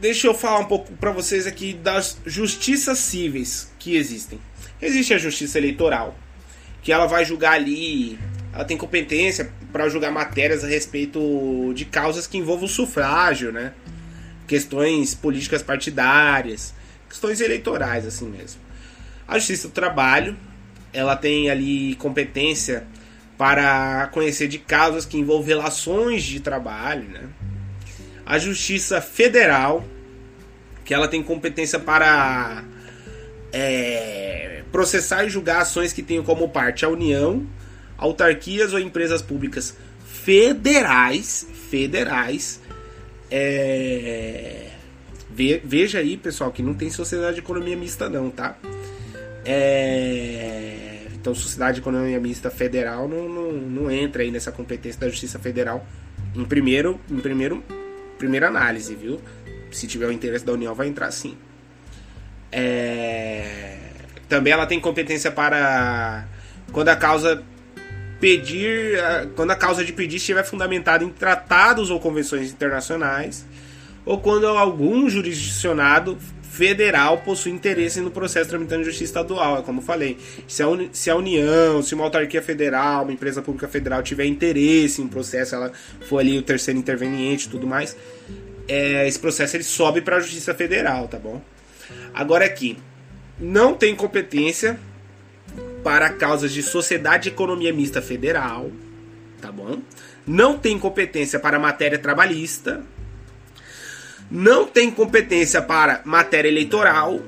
deixa 0.00 0.26
eu 0.26 0.34
falar 0.34 0.60
um 0.60 0.64
pouco 0.64 0.92
para 0.94 1.10
vocês 1.10 1.46
aqui 1.46 1.74
das 1.74 2.18
justiças 2.24 2.98
cíveis 2.98 3.72
que 3.78 3.96
existem. 3.96 4.40
Existe 4.80 5.12
a 5.12 5.18
justiça 5.18 5.58
eleitoral, 5.58 6.16
que 6.82 6.92
ela 6.92 7.06
vai 7.06 7.24
julgar 7.24 7.54
ali, 7.54 8.18
ela 8.52 8.64
tem 8.64 8.76
competência 8.76 9.52
para 9.72 9.88
julgar 9.88 10.10
matérias 10.12 10.64
a 10.64 10.68
respeito 10.68 11.72
de 11.74 11.84
causas 11.84 12.26
que 12.26 12.38
envolvam 12.38 12.66
o 12.66 12.68
sufrágio, 12.68 13.52
né? 13.52 13.72
Questões 14.46 15.14
políticas 15.14 15.62
partidárias, 15.62 16.72
questões 17.08 17.40
eleitorais 17.40 18.06
assim 18.06 18.28
mesmo. 18.28 18.60
A 19.26 19.38
justiça 19.38 19.68
do 19.68 19.74
trabalho, 19.74 20.36
ela 20.92 21.16
tem 21.16 21.50
ali 21.50 21.94
competência 21.96 22.86
para 23.36 24.08
conhecer 24.08 24.48
de 24.48 24.58
causas 24.58 25.04
que 25.04 25.18
envolvem 25.18 25.56
relações 25.56 26.22
de 26.22 26.40
trabalho, 26.40 27.04
né? 27.08 27.28
A 28.28 28.36
Justiça 28.38 29.00
Federal, 29.00 29.82
que 30.84 30.92
ela 30.92 31.08
tem 31.08 31.22
competência 31.22 31.78
para 31.78 32.62
é, 33.50 34.62
processar 34.70 35.24
e 35.24 35.30
julgar 35.30 35.62
ações 35.62 35.94
que 35.94 36.02
tenham 36.02 36.22
como 36.22 36.46
parte 36.50 36.84
a 36.84 36.90
União, 36.90 37.46
autarquias 37.96 38.74
ou 38.74 38.78
empresas 38.78 39.22
públicas 39.22 39.74
federais, 40.04 41.48
federais, 41.70 42.60
é, 43.30 44.72
veja 45.64 46.00
aí, 46.00 46.18
pessoal, 46.18 46.52
que 46.52 46.62
não 46.62 46.74
tem 46.74 46.90
sociedade 46.90 47.36
de 47.36 47.40
economia 47.40 47.78
mista 47.78 48.10
não, 48.10 48.28
tá? 48.28 48.58
É, 49.42 51.06
então, 51.14 51.34
sociedade 51.34 51.76
de 51.76 51.80
economia 51.80 52.20
mista 52.20 52.50
federal 52.50 53.08
não, 53.08 53.26
não, 53.26 53.52
não 53.52 53.90
entra 53.90 54.22
aí 54.22 54.30
nessa 54.30 54.52
competência 54.52 55.00
da 55.00 55.08
Justiça 55.08 55.38
Federal 55.38 55.86
em 56.36 56.44
primeiro, 56.44 57.00
em 57.10 57.20
primeiro, 57.20 57.64
primeira 58.18 58.48
análise, 58.48 58.94
viu? 58.94 59.20
Se 59.70 59.86
tiver 59.86 60.06
o 60.06 60.12
interesse 60.12 60.44
da 60.44 60.52
União, 60.52 60.74
vai 60.74 60.88
entrar 60.88 61.10
sim. 61.10 61.36
É, 62.50 63.78
também 64.28 64.52
ela 64.52 64.66
tem 64.66 64.80
competência 64.80 65.30
para 65.30 66.26
quando 66.72 66.88
a 66.88 66.96
causa 66.96 67.42
pedir, 68.20 68.98
quando 69.36 69.50
a 69.52 69.56
causa 69.56 69.84
de 69.84 69.92
pedir 69.92 70.16
estiver 70.16 70.44
fundamentada 70.44 71.04
em 71.04 71.08
tratados 71.08 71.90
ou 71.90 72.00
convenções 72.00 72.50
internacionais, 72.50 73.46
ou 74.04 74.20
quando 74.20 74.46
algum 74.46 75.08
jurisdicionado 75.08 76.18
federal 76.58 77.18
possui 77.18 77.52
interesse 77.52 78.00
no 78.00 78.10
processo 78.10 78.50
tramitando 78.50 78.82
justiça 78.82 79.04
estadual, 79.04 79.60
é 79.60 79.62
como 79.62 79.78
eu 79.78 79.84
falei. 79.84 80.18
Se 80.48 80.60
a, 80.60 80.66
se 80.90 81.08
a 81.08 81.14
União, 81.14 81.80
se 81.80 81.94
uma 81.94 82.02
autarquia 82.02 82.42
federal, 82.42 83.04
uma 83.04 83.12
empresa 83.12 83.40
pública 83.40 83.68
federal 83.68 84.02
tiver 84.02 84.26
interesse 84.26 85.00
em 85.00 85.06
processo, 85.06 85.54
ela 85.54 85.70
for 86.08 86.18
ali 86.18 86.36
o 86.36 86.42
terceiro 86.42 86.78
interveniente 86.78 87.46
e 87.46 87.50
tudo 87.50 87.64
mais, 87.64 87.96
é, 88.66 89.06
esse 89.06 89.20
processo 89.20 89.56
ele 89.56 89.62
sobe 89.62 90.00
para 90.00 90.16
a 90.16 90.20
Justiça 90.20 90.52
Federal, 90.52 91.06
tá 91.06 91.16
bom? 91.16 91.40
Agora 92.12 92.44
aqui, 92.44 92.76
não 93.38 93.72
tem 93.72 93.94
competência 93.94 94.78
para 95.84 96.10
causas 96.10 96.52
de 96.52 96.62
sociedade 96.62 97.28
e 97.28 97.32
economia 97.32 97.72
mista 97.72 98.02
federal, 98.02 98.70
tá 99.40 99.52
bom? 99.52 99.78
Não 100.26 100.58
tem 100.58 100.76
competência 100.76 101.38
para 101.38 101.56
matéria 101.56 101.98
trabalhista, 101.98 102.82
não 104.30 104.66
tem 104.66 104.90
competência 104.90 105.62
para 105.62 106.02
matéria 106.04 106.48
eleitoral, 106.48 107.20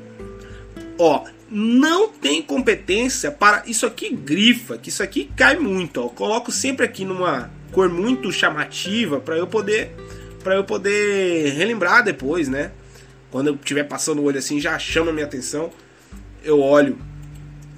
ó, 0.98 1.24
não 1.50 2.08
tem 2.08 2.42
competência 2.42 3.30
para 3.30 3.62
isso 3.66 3.84
aqui 3.86 4.10
grifa, 4.14 4.78
que 4.78 4.88
isso 4.88 5.02
aqui 5.02 5.30
cai 5.36 5.58
muito, 5.58 6.00
ó. 6.00 6.08
Coloco 6.08 6.52
sempre 6.52 6.84
aqui 6.86 7.04
numa 7.04 7.50
cor 7.72 7.88
muito 7.88 8.30
chamativa 8.30 9.20
para 9.20 9.36
eu 9.36 9.46
poder 9.46 9.92
para 10.42 10.54
eu 10.54 10.64
poder 10.64 11.52
relembrar 11.52 12.02
depois, 12.02 12.48
né? 12.48 12.72
Quando 13.30 13.48
eu 13.48 13.54
estiver 13.54 13.84
passando 13.84 14.20
o 14.20 14.24
olho 14.24 14.38
assim, 14.38 14.58
já 14.58 14.78
chama 14.78 15.12
minha 15.12 15.26
atenção. 15.26 15.70
Eu 16.42 16.60
olho 16.60 16.98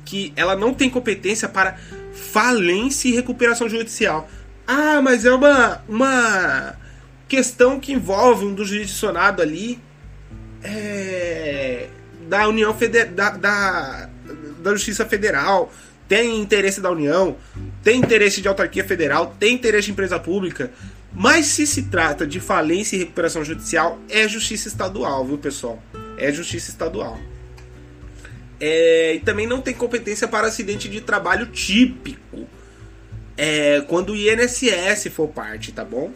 que 0.05 0.33
ela 0.37 0.55
não 0.55 0.73
tem 0.73 0.89
competência 0.89 1.49
para 1.49 1.77
falência 2.13 3.09
e 3.09 3.13
recuperação 3.13 3.69
judicial. 3.69 4.29
Ah, 4.67 5.01
mas 5.03 5.25
é 5.25 5.33
uma, 5.33 5.83
uma 5.89 6.77
questão 7.33 7.81
que 7.81 7.95
envolve 7.95 8.45
um 8.45 8.53
do 8.53 8.63
jurisdicionado 8.63 9.41
ali 9.41 9.81
é, 10.63 11.89
da 12.29 12.47
União 12.47 12.75
Federal, 12.75 13.15
da, 13.15 13.31
da, 13.31 14.11
da 14.63 14.73
Justiça 14.73 15.07
Federal, 15.07 15.73
tem 16.07 16.39
interesse 16.39 16.79
da 16.79 16.91
União, 16.91 17.35
tem 17.83 18.01
interesse 18.01 18.43
de 18.43 18.49
autarquia 18.49 18.85
federal, 18.85 19.35
tem 19.41 19.55
interesse 19.55 19.87
de 19.87 19.93
empresa 19.93 20.19
pública. 20.19 20.71
Mas 21.11 21.47
se 21.47 21.67
se 21.67 21.85
trata 21.85 22.27
de 22.27 22.39
falência 22.39 22.97
e 22.97 22.99
recuperação 22.99 23.43
judicial, 23.43 23.99
é 24.11 24.29
justiça 24.29 24.69
estadual, 24.69 25.25
viu, 25.25 25.39
pessoal? 25.39 25.83
É 26.19 26.31
justiça 26.31 26.71
estadual. 26.71 27.19
É, 28.61 29.15
e 29.15 29.21
também 29.21 29.47
não 29.47 29.63
tem 29.63 29.73
competência 29.73 30.29
para 30.29 30.49
acidente 30.49 30.87
de 30.87 31.01
trabalho 31.01 31.47
típico. 31.47 32.47
É, 33.39 33.81
quando 33.89 34.11
o 34.11 34.17
INSS 34.17 35.09
for 35.11 35.29
parte, 35.29 35.73
tá 35.73 35.83
bom? 35.83 36.13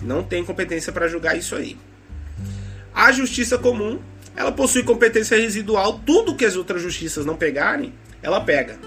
Não 0.00 0.22
tem 0.22 0.44
competência 0.44 0.92
para 0.92 1.08
julgar 1.08 1.36
isso 1.36 1.56
aí. 1.56 1.76
A 2.94 3.12
justiça 3.12 3.58
comum, 3.58 4.00
ela 4.36 4.52
possui 4.52 4.82
competência 4.82 5.36
residual, 5.36 6.00
tudo 6.04 6.34
que 6.34 6.44
as 6.44 6.56
outras 6.56 6.82
justiças 6.82 7.24
não 7.24 7.36
pegarem, 7.36 7.92
ela 8.22 8.40
pega. 8.40 8.78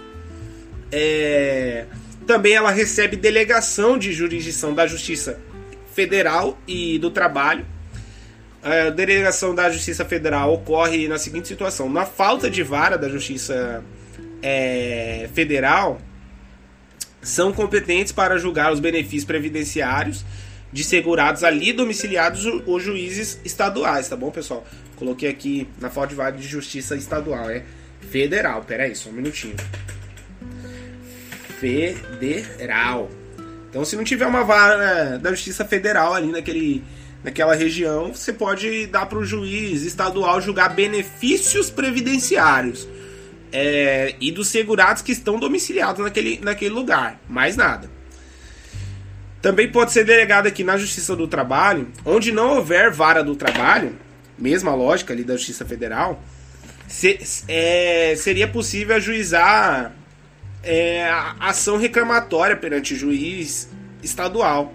É, 0.91 1.86
também 2.28 2.54
ela 2.54 2.71
recebe 2.71 3.15
delegação 3.15 3.97
de 3.97 4.12
jurisdição 4.13 4.74
da 4.74 4.86
Justiça 4.86 5.39
Federal 5.93 6.58
e 6.67 7.00
do 7.00 7.10
Trabalho. 7.10 7.65
A 8.63 8.89
delegação 8.89 9.56
da 9.56 9.69
Justiça 9.69 10.06
Federal 10.06 10.54
ocorre 10.54 11.08
na 11.08 11.17
seguinte 11.17 11.47
situação: 11.47 11.89
na 11.89 12.06
falta 12.06 12.50
de 12.50 12.62
vara 12.63 12.97
da 12.97 13.10
Justiça 13.10 13.84
é, 14.41 15.30
Federal, 15.34 16.00
são 17.21 17.52
competentes 17.52 18.12
para 18.12 18.38
julgar 18.38 18.71
os 18.71 18.80
benefícios 18.80 19.26
previdenciários 19.26 20.24
de 20.72 20.84
segurados 20.84 21.44
ali 21.44 21.74
domiciliados 21.74 22.46
os 22.46 22.84
juízes 22.84 23.40
estaduais, 23.44 24.08
tá 24.08 24.16
bom, 24.16 24.32
pessoal? 24.32 24.66
Coloquei 24.96 25.30
aqui 25.30 25.68
na 25.80 25.90
falta 25.90 26.16
de 26.16 26.42
de 26.42 26.48
justiça 26.48 26.96
estadual, 26.96 27.50
é 27.50 27.64
federal. 28.10 28.64
Pera 28.64 28.84
aí, 28.84 28.96
só 28.96 29.10
um 29.10 29.14
minutinho 29.14 29.56
federal. 31.60 33.10
Então, 33.70 33.86
se 33.86 33.96
não 33.96 34.04
tiver 34.04 34.26
uma 34.26 34.44
vara 34.44 35.18
da 35.18 35.30
Justiça 35.32 35.64
Federal 35.64 36.14
ali 36.14 36.32
naquele, 36.32 36.84
naquela 37.24 37.56
região, 37.56 38.14
você 38.14 38.34
pode 38.34 38.88
dar 38.88 39.06
para 39.06 39.18
o 39.18 39.24
juiz 39.24 39.84
estadual 39.84 40.42
julgar 40.42 40.76
benefícios 40.76 41.70
previdenciários 41.70 42.88
é, 43.52 44.16
e 44.20 44.32
dos 44.32 44.50
segurados 44.50 45.02
que 45.02 45.12
estão 45.12 45.40
domiciliados 45.40 46.04
naquele, 46.04 46.40
naquele 46.42 46.74
lugar. 46.74 47.22
Mais 47.30 47.56
nada. 47.56 47.90
Também 49.41 49.71
pode 49.71 49.91
ser 49.91 50.04
delegado 50.04 50.47
aqui 50.47 50.63
na 50.63 50.77
Justiça 50.77 51.15
do 51.15 51.27
Trabalho, 51.27 51.88
onde 52.06 52.32
não 52.32 52.56
houver 52.56 52.91
vara 52.91 53.23
do 53.23 53.36
trabalho, 53.36 53.97
mesma 54.38 54.75
lógica 54.75 55.13
ali 55.13 55.23
da 55.23 55.36
Justiça 55.36 55.65
Federal, 55.65 56.21
se, 56.88 57.19
é, 57.47 58.13
seria 58.15 58.47
possível 58.47 58.95
ajuizar 58.97 59.95
é, 60.63 61.10
ação 61.39 61.77
reclamatória 61.77 62.56
perante 62.56 62.95
juiz 62.95 63.69
estadual. 64.04 64.73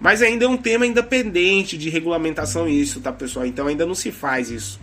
Mas 0.00 0.22
ainda 0.22 0.46
é 0.46 0.48
um 0.48 0.56
tema 0.56 0.86
independente 0.86 1.76
de 1.76 1.90
regulamentação 1.90 2.68
isso, 2.68 3.00
tá, 3.00 3.12
pessoal? 3.12 3.44
Então 3.44 3.66
ainda 3.66 3.84
não 3.84 3.94
se 3.94 4.10
faz 4.10 4.50
isso. 4.50 4.80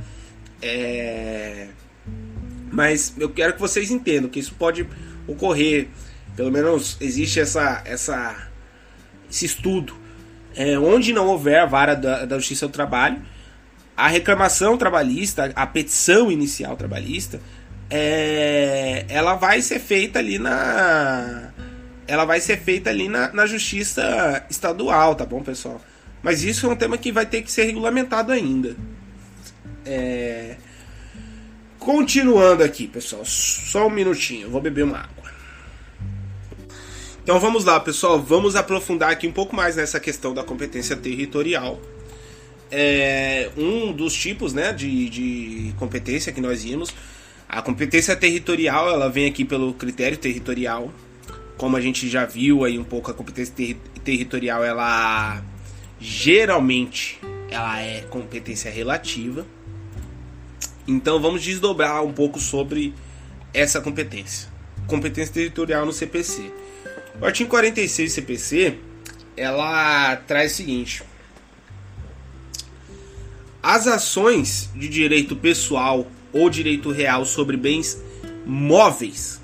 É... 0.61 1.67
Mas 2.71 3.13
eu 3.17 3.29
quero 3.29 3.53
que 3.53 3.59
vocês 3.59 3.89
entendam 3.89 4.29
que 4.29 4.39
isso 4.39 4.53
pode 4.53 4.87
ocorrer. 5.25 5.87
Pelo 6.35 6.51
menos 6.51 6.97
existe 7.01 7.39
essa, 7.39 7.81
essa, 7.83 8.46
esse 9.29 9.45
estudo. 9.45 9.95
É, 10.55 10.77
onde 10.79 11.13
não 11.13 11.27
houver 11.27 11.59
a 11.59 11.65
vara 11.65 11.95
da, 11.95 12.25
da 12.25 12.37
Justiça 12.37 12.67
do 12.67 12.73
Trabalho, 12.73 13.21
a 13.95 14.07
reclamação 14.07 14.77
trabalhista, 14.77 15.51
a 15.55 15.65
petição 15.67 16.31
inicial 16.31 16.75
trabalhista, 16.75 17.39
é, 17.89 19.05
ela 19.07 19.35
vai 19.35 19.61
ser 19.61 19.79
feita 19.79 20.19
ali 20.19 20.37
na. 20.37 21.51
Ela 22.07 22.25
vai 22.25 22.39
ser 22.39 22.59
feita 22.59 22.89
ali 22.89 23.09
na, 23.09 23.33
na 23.33 23.45
justiça 23.45 24.45
estadual, 24.49 25.15
tá 25.15 25.25
bom, 25.25 25.41
pessoal? 25.43 25.81
Mas 26.21 26.43
isso 26.43 26.65
é 26.65 26.69
um 26.69 26.75
tema 26.75 26.97
que 26.97 27.11
vai 27.11 27.25
ter 27.25 27.41
que 27.41 27.51
ser 27.51 27.63
regulamentado 27.63 28.31
ainda. 28.31 28.75
É... 29.85 30.55
Continuando 31.79 32.63
aqui, 32.63 32.87
pessoal, 32.87 33.23
só 33.25 33.87
um 33.87 33.89
minutinho, 33.89 34.49
vou 34.49 34.61
beber 34.61 34.83
uma 34.83 34.99
água. 34.99 35.26
Então 37.27 37.41
vamos 37.41 37.65
lá, 37.65 37.77
pessoal, 37.77 38.17
vamos 38.17 38.55
aprofundar 38.55 39.11
aqui 39.11 39.27
um 39.27 39.33
pouco 39.33 39.53
mais 39.53 39.75
nessa 39.75 39.99
questão 39.99 40.33
da 40.33 40.45
competência 40.45 40.95
territorial. 40.95 41.77
É, 42.71 43.49
um 43.57 43.91
dos 43.91 44.13
tipos 44.13 44.53
né, 44.53 44.71
de, 44.71 45.09
de 45.09 45.73
competência 45.77 46.31
que 46.31 46.39
nós 46.39 46.63
vimos 46.63 46.95
a 47.49 47.61
competência 47.61 48.15
territorial, 48.15 48.89
ela 48.89 49.09
vem 49.09 49.25
aqui 49.25 49.43
pelo 49.43 49.73
critério 49.73 50.17
territorial. 50.17 50.89
Como 51.57 51.75
a 51.75 51.81
gente 51.81 52.07
já 52.07 52.23
viu 52.23 52.63
aí 52.63 52.79
um 52.79 52.83
pouco, 52.85 53.11
a 53.11 53.13
competência 53.13 53.53
ter 53.53 53.77
territorial, 54.05 54.63
ela 54.63 55.43
geralmente 55.99 57.19
ela 57.51 57.81
é 57.81 58.03
competência 58.03 58.71
relativa. 58.71 59.45
Então 60.87 61.19
vamos 61.19 61.43
desdobrar 61.43 62.01
um 62.05 62.13
pouco 62.13 62.39
sobre 62.39 62.93
essa 63.53 63.81
competência. 63.81 64.47
Competência 64.87 65.33
territorial 65.33 65.85
no 65.85 65.91
CPC. 65.91 66.66
O 67.19 67.25
artigo 67.25 67.49
46 67.49 68.11
do 68.11 68.13
CPC, 68.13 68.77
ela 69.35 70.15
traz 70.27 70.53
o 70.53 70.55
seguinte: 70.55 71.03
As 73.61 73.87
ações 73.87 74.69
de 74.75 74.87
direito 74.87 75.35
pessoal 75.35 76.07
ou 76.31 76.49
direito 76.49 76.91
real 76.91 77.25
sobre 77.25 77.57
bens 77.57 78.01
móveis 78.45 79.41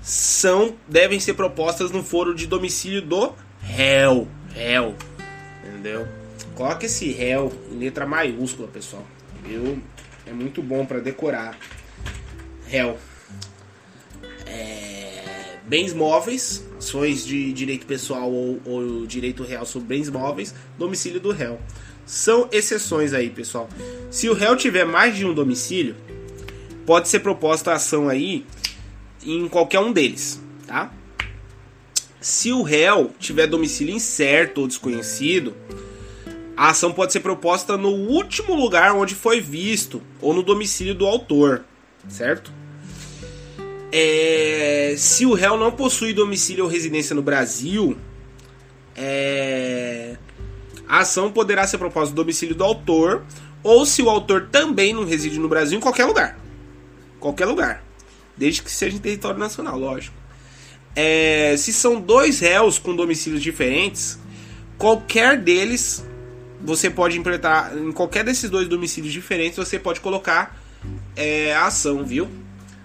são 0.00 0.74
devem 0.88 1.20
ser 1.20 1.34
propostas 1.34 1.90
no 1.90 2.02
foro 2.02 2.34
de 2.34 2.46
domicílio 2.46 3.02
do 3.02 3.34
réu, 3.60 4.26
réu, 4.54 4.94
entendeu? 5.62 6.08
Coloca 6.54 6.86
esse 6.86 7.12
réu 7.12 7.52
em 7.70 7.78
letra 7.78 8.06
maiúscula, 8.06 8.68
pessoal. 8.68 9.06
Eu 9.48 9.78
é 10.26 10.32
muito 10.32 10.62
bom 10.62 10.86
para 10.86 10.98
decorar. 11.00 11.56
Réu. 12.66 12.98
É, 14.46 14.99
bens 15.70 15.94
móveis, 15.94 16.66
ações 16.76 17.24
de 17.24 17.52
direito 17.52 17.86
pessoal 17.86 18.28
ou, 18.28 18.60
ou 18.64 19.06
direito 19.06 19.44
real 19.44 19.64
sobre 19.64 19.86
bens 19.86 20.10
móveis, 20.10 20.52
domicílio 20.76 21.20
do 21.20 21.30
réu. 21.30 21.60
São 22.04 22.48
exceções 22.50 23.12
aí, 23.12 23.30
pessoal. 23.30 23.68
Se 24.10 24.28
o 24.28 24.34
réu 24.34 24.56
tiver 24.56 24.84
mais 24.84 25.16
de 25.16 25.24
um 25.24 25.32
domicílio, 25.32 25.94
pode 26.84 27.08
ser 27.08 27.20
proposta 27.20 27.70
a 27.70 27.76
ação 27.76 28.08
aí 28.08 28.44
em 29.24 29.46
qualquer 29.48 29.78
um 29.78 29.92
deles, 29.92 30.42
tá? 30.66 30.92
Se 32.20 32.50
o 32.50 32.62
réu 32.62 33.14
tiver 33.20 33.46
domicílio 33.46 33.94
incerto 33.94 34.62
ou 34.62 34.66
desconhecido, 34.66 35.54
a 36.56 36.70
ação 36.70 36.92
pode 36.92 37.12
ser 37.12 37.20
proposta 37.20 37.76
no 37.76 37.90
último 37.90 38.56
lugar 38.56 38.92
onde 38.96 39.14
foi 39.14 39.40
visto 39.40 40.02
ou 40.20 40.34
no 40.34 40.42
domicílio 40.42 40.96
do 40.96 41.06
autor, 41.06 41.64
certo? 42.08 42.59
É, 43.92 44.94
se 44.96 45.26
o 45.26 45.34
réu 45.34 45.56
não 45.56 45.72
possui 45.72 46.12
domicílio 46.12 46.64
ou 46.64 46.70
residência 46.70 47.14
no 47.14 47.22
Brasil, 47.22 47.96
é, 48.96 50.16
a 50.88 51.00
ação 51.00 51.30
poderá 51.30 51.66
ser 51.66 51.78
proposta 51.78 52.10
no 52.10 52.16
domicílio 52.16 52.54
do 52.54 52.64
autor 52.64 53.24
ou 53.62 53.84
se 53.84 54.02
o 54.02 54.08
autor 54.08 54.48
também 54.50 54.92
não 54.92 55.04
reside 55.04 55.38
no 55.38 55.48
Brasil, 55.48 55.78
em 55.78 55.80
qualquer 55.80 56.04
lugar. 56.04 56.38
Qualquer 57.18 57.46
lugar. 57.46 57.84
Desde 58.36 58.62
que 58.62 58.70
seja 58.70 58.96
em 58.96 59.00
território 59.00 59.38
nacional, 59.38 59.78
lógico. 59.78 60.16
É, 60.96 61.54
se 61.56 61.72
são 61.72 62.00
dois 62.00 62.40
réus 62.40 62.78
com 62.78 62.94
domicílios 62.94 63.42
diferentes, 63.42 64.18
qualquer 64.78 65.38
deles 65.38 66.04
você 66.60 66.90
pode 66.90 67.18
implementar 67.18 67.76
em 67.76 67.92
qualquer 67.92 68.24
desses 68.24 68.50
dois 68.50 68.68
domicílios 68.68 69.12
diferentes, 69.12 69.56
você 69.56 69.78
pode 69.78 70.00
colocar 70.00 70.60
é, 71.16 71.54
a 71.54 71.66
ação, 71.66 72.04
viu? 72.04 72.28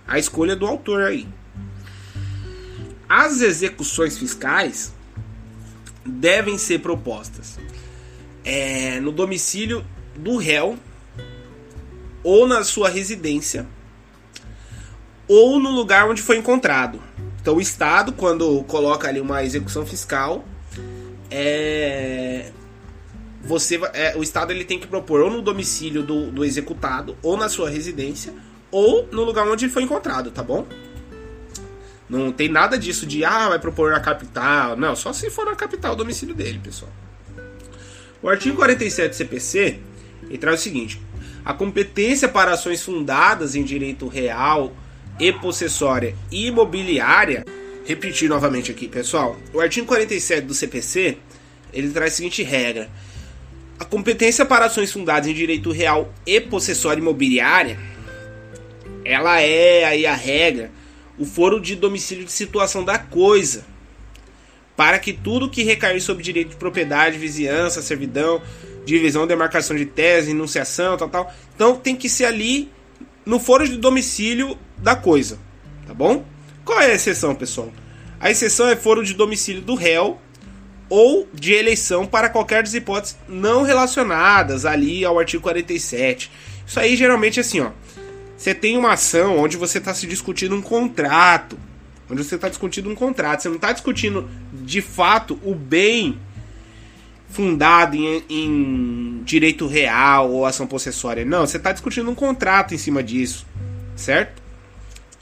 A 0.07 0.19
escolha 0.19 0.55
do 0.55 0.65
autor 0.65 1.03
aí. 1.03 1.27
As 3.07 3.41
execuções 3.41 4.17
fiscais 4.17 4.93
devem 6.05 6.57
ser 6.57 6.79
propostas 6.79 7.57
é, 8.43 8.99
no 8.99 9.11
domicílio 9.11 9.83
do 10.15 10.37
réu 10.37 10.77
ou 12.23 12.47
na 12.47 12.63
sua 12.63 12.89
residência 12.89 13.67
ou 15.27 15.59
no 15.59 15.71
lugar 15.71 16.07
onde 16.09 16.21
foi 16.21 16.37
encontrado. 16.37 17.01
Então 17.41 17.55
o 17.55 17.61
Estado, 17.61 18.11
quando 18.13 18.63
coloca 18.63 19.07
ali 19.07 19.19
uma 19.19 19.43
execução 19.43 19.85
fiscal, 19.85 20.45
é, 21.29 22.51
você 23.43 23.79
é, 23.93 24.15
o 24.15 24.23
Estado 24.23 24.51
ele 24.51 24.65
tem 24.65 24.79
que 24.79 24.87
propor 24.87 25.21
ou 25.21 25.29
no 25.29 25.41
domicílio 25.41 26.03
do, 26.03 26.31
do 26.31 26.45
executado, 26.45 27.17
ou 27.21 27.37
na 27.37 27.49
sua 27.49 27.69
residência, 27.69 28.33
ou 28.75 29.07
no 29.09 29.23
lugar 29.23 29.47
onde 29.47 29.69
foi 29.69 29.83
encontrado, 29.83 30.31
tá 30.31 30.43
bom? 30.43 30.67
Não 32.09 32.29
tem 32.29 32.49
nada 32.49 32.77
disso 32.77 33.05
de, 33.05 33.23
ah, 33.23 33.47
vai 33.47 33.57
propor 33.57 33.89
na 33.89 34.01
capital. 34.01 34.75
Não, 34.75 34.93
só 34.97 35.13
se 35.13 35.29
for 35.29 35.45
na 35.45 35.55
capital 35.55 35.93
o 35.93 35.95
domicílio 35.95 36.35
dele, 36.35 36.59
pessoal. 36.61 36.91
O 38.21 38.27
artigo 38.27 38.57
47 38.57 39.11
do 39.11 39.15
CPC 39.15 39.79
ele 40.23 40.37
traz 40.37 40.59
o 40.59 40.63
seguinte: 40.63 41.01
a 41.45 41.53
competência 41.53 42.27
para 42.27 42.51
ações 42.51 42.83
fundadas 42.83 43.55
em 43.55 43.63
direito 43.63 44.09
real 44.09 44.75
e 45.17 45.31
possessória 45.31 46.13
imobiliária. 46.29 47.45
Repetir 47.85 48.27
novamente 48.27 48.71
aqui, 48.71 48.89
pessoal. 48.89 49.37
O 49.53 49.61
artigo 49.61 49.87
47 49.87 50.45
do 50.45 50.53
CPC 50.53 51.17
ele 51.71 51.91
traz 51.91 52.11
a 52.11 52.15
seguinte 52.17 52.43
regra: 52.43 52.89
a 53.79 53.85
competência 53.85 54.45
para 54.45 54.65
ações 54.65 54.91
fundadas 54.91 55.29
em 55.29 55.33
direito 55.33 55.71
real 55.71 56.13
e 56.25 56.41
possessória 56.41 56.99
imobiliária, 56.99 57.79
ela 59.05 59.39
é 59.39 59.85
aí 59.85 60.05
a 60.05 60.15
regra, 60.15 60.71
o 61.17 61.25
foro 61.25 61.61
de 61.61 61.75
domicílio 61.75 62.25
de 62.25 62.31
situação 62.31 62.83
da 62.83 62.97
coisa, 62.97 63.63
para 64.75 64.99
que 64.99 65.13
tudo 65.13 65.49
que 65.49 65.63
recair 65.63 66.01
sobre 66.01 66.23
direito 66.23 66.49
de 66.49 66.55
propriedade, 66.55 67.17
vizinhança, 67.17 67.81
servidão, 67.81 68.41
divisão, 68.85 69.25
demarcação 69.25 69.75
de 69.75 69.85
tese, 69.85 70.31
enunciação, 70.31 70.97
tal, 70.97 71.07
tal, 71.07 71.33
então 71.55 71.75
tem 71.77 71.95
que 71.95 72.09
ser 72.09 72.25
ali 72.25 72.69
no 73.25 73.39
foro 73.39 73.67
de 73.67 73.77
domicílio 73.77 74.57
da 74.77 74.95
coisa, 74.95 75.39
tá 75.87 75.93
bom? 75.93 76.25
Qual 76.65 76.79
é 76.81 76.87
a 76.87 76.95
exceção, 76.95 77.33
pessoal? 77.33 77.71
A 78.19 78.29
exceção 78.31 78.67
é 78.67 78.75
foro 78.75 79.03
de 79.03 79.13
domicílio 79.13 79.61
do 79.61 79.75
réu 79.75 80.19
ou 80.89 81.27
de 81.33 81.53
eleição 81.53 82.05
para 82.05 82.29
qualquer 82.29 82.63
das 82.63 82.73
hipóteses 82.73 83.17
não 83.27 83.63
relacionadas 83.63 84.65
ali 84.65 85.03
ao 85.03 85.17
artigo 85.17 85.43
47. 85.43 86.31
Isso 86.65 86.79
aí 86.79 86.95
geralmente 86.95 87.39
é 87.39 87.41
assim, 87.41 87.61
ó. 87.61 87.71
Você 88.37 88.53
tem 88.53 88.77
uma 88.77 88.93
ação 88.93 89.37
onde 89.37 89.57
você 89.57 89.77
está 89.77 89.93
se 89.93 90.05
discutindo 90.05 90.55
um 90.55 90.61
contrato, 90.61 91.57
onde 92.09 92.23
você 92.23 92.35
está 92.35 92.49
discutindo 92.49 92.89
um 92.89 92.95
contrato, 92.95 93.41
você 93.41 93.49
não 93.49 93.55
está 93.55 93.71
discutindo 93.71 94.29
de 94.53 94.81
fato 94.81 95.39
o 95.43 95.55
bem 95.55 96.19
fundado 97.29 97.95
em, 97.95 98.23
em, 98.29 99.21
direito 99.23 99.67
real 99.67 100.31
ou 100.31 100.45
ação 100.45 100.67
possessória. 100.67 101.25
Não, 101.25 101.45
você 101.45 101.57
está 101.57 101.71
discutindo 101.71 102.09
um 102.09 102.15
contrato 102.15 102.73
em 102.73 102.77
cima 102.77 103.01
disso, 103.01 103.45
certo? 103.95 104.41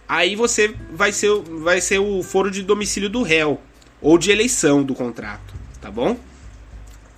Aí 0.08 0.36
você 0.36 0.76
vai 0.92 1.12
ser, 1.12 1.32
vai 1.42 1.82
ser 1.82 2.00
o 2.00 2.22
foro 2.22 2.52
de 2.52 2.62
domicílio 2.62 3.10
do 3.10 3.24
réu 3.24 3.60
ou 4.02 4.18
de 4.18 4.32
eleição 4.32 4.84
do 4.84 4.94
contrato, 4.94 5.54
tá 5.80 5.90
bom? 5.90 6.18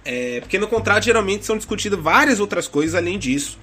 É, 0.04 0.40
porque 0.40 0.60
no 0.60 0.68
contrato 0.68 1.04
geralmente 1.04 1.46
são 1.46 1.58
discutidas 1.58 2.00
várias 2.00 2.40
outras 2.40 2.68
coisas 2.68 2.94
além 2.94 3.18
disso. 3.18 3.58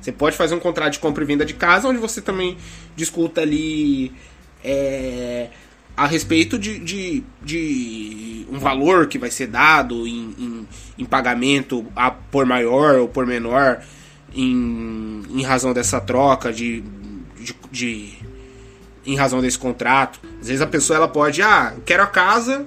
Você 0.00 0.12
pode 0.12 0.36
fazer 0.36 0.54
um 0.54 0.60
contrato 0.60 0.94
de 0.94 0.98
compra 0.98 1.22
e 1.22 1.26
venda 1.26 1.44
de 1.44 1.54
casa, 1.54 1.88
onde 1.88 1.98
você 1.98 2.20
também 2.20 2.56
discuta 2.96 3.42
ali 3.42 4.12
é, 4.64 5.48
a 5.96 6.06
respeito 6.06 6.58
de, 6.58 6.78
de, 6.78 7.22
de, 7.42 8.46
um 8.50 8.58
valor 8.58 9.06
que 9.06 9.18
vai 9.18 9.30
ser 9.30 9.46
dado 9.48 10.06
em, 10.06 10.34
em, 10.38 10.68
em, 10.98 11.04
pagamento 11.04 11.86
a 11.94 12.10
por 12.10 12.46
maior 12.46 12.96
ou 12.96 13.08
por 13.08 13.26
menor 13.26 13.82
em, 14.34 15.22
em 15.28 15.42
razão 15.42 15.72
dessa 15.72 16.00
troca 16.00 16.52
de, 16.52 16.82
de, 17.38 17.54
de 17.70 18.14
em 19.04 19.16
razão 19.16 19.40
desse 19.40 19.58
contrato. 19.58 20.20
Às 20.40 20.48
vezes 20.48 20.62
a 20.62 20.66
pessoa 20.66 20.96
ela 20.96 21.08
pode, 21.08 21.42
ah, 21.42 21.72
eu 21.76 21.82
quero 21.82 22.02
a 22.02 22.06
casa, 22.06 22.66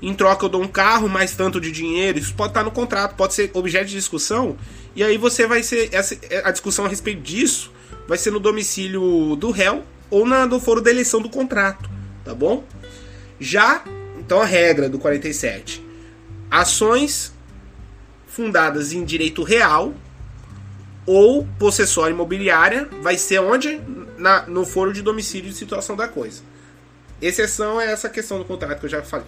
em 0.00 0.14
troca 0.14 0.44
eu 0.44 0.48
dou 0.48 0.62
um 0.62 0.68
carro, 0.68 1.08
mais 1.08 1.34
tanto 1.34 1.60
de 1.60 1.70
dinheiro. 1.70 2.18
Isso 2.18 2.34
pode 2.34 2.50
estar 2.50 2.64
no 2.64 2.70
contrato, 2.70 3.14
pode 3.14 3.34
ser 3.34 3.50
objeto 3.54 3.86
de 3.86 3.94
discussão. 3.94 4.56
E 4.94 5.04
aí 5.04 5.16
você 5.16 5.46
vai 5.46 5.62
ser 5.62 5.94
essa, 5.94 6.16
a 6.44 6.50
discussão 6.50 6.84
a 6.84 6.88
respeito 6.88 7.20
disso 7.20 7.72
vai 8.08 8.18
ser 8.18 8.30
no 8.30 8.40
domicílio 8.40 9.36
do 9.36 9.50
réu 9.50 9.84
ou 10.10 10.26
na 10.26 10.44
do 10.44 10.58
foro 10.58 10.80
da 10.80 10.90
eleição 10.90 11.22
do 11.22 11.30
contrato, 11.30 11.88
tá 12.24 12.34
bom? 12.34 12.64
Já, 13.38 13.84
então 14.18 14.40
a 14.40 14.44
regra 14.44 14.88
do 14.88 14.98
47. 14.98 15.84
Ações 16.50 17.32
fundadas 18.26 18.92
em 18.92 19.04
direito 19.04 19.42
real 19.42 19.94
ou 21.06 21.46
possessória 21.58 22.12
imobiliária 22.12 22.88
vai 23.00 23.16
ser 23.16 23.40
onde? 23.40 23.80
Na, 24.18 24.46
no 24.46 24.66
foro 24.66 24.92
de 24.92 25.02
domicílio 25.02 25.48
de 25.48 25.56
situação 25.56 25.96
da 25.96 26.08
coisa. 26.08 26.42
Exceção 27.22 27.80
é 27.80 27.90
essa 27.90 28.08
questão 28.08 28.38
do 28.38 28.44
contrato 28.44 28.80
que 28.80 28.86
eu 28.86 28.90
já 28.90 29.02
falei. 29.02 29.26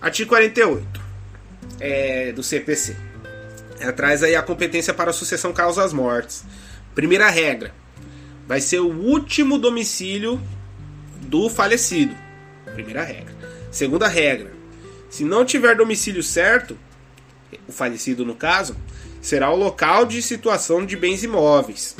Artigo 0.00 0.30
48 0.30 1.00
é, 1.80 2.32
do 2.32 2.42
CPC. 2.42 2.96
É, 3.82 3.90
traz 3.90 4.22
aí 4.22 4.36
a 4.36 4.42
competência 4.42 4.94
para 4.94 5.10
a 5.10 5.12
sucessão 5.12 5.52
causas 5.52 5.92
mortes. 5.92 6.44
Primeira 6.94 7.28
regra. 7.28 7.74
Vai 8.46 8.60
ser 8.60 8.78
o 8.78 8.88
último 8.88 9.58
domicílio 9.58 10.40
do 11.22 11.48
falecido. 11.50 12.14
Primeira 12.72 13.02
regra. 13.02 13.34
Segunda 13.72 14.06
regra. 14.06 14.52
Se 15.10 15.24
não 15.24 15.44
tiver 15.44 15.74
domicílio 15.74 16.22
certo, 16.22 16.78
o 17.66 17.72
falecido 17.72 18.24
no 18.24 18.36
caso, 18.36 18.76
será 19.20 19.50
o 19.50 19.56
local 19.56 20.06
de 20.06 20.22
situação 20.22 20.86
de 20.86 20.96
bens 20.96 21.24
imóveis. 21.24 21.96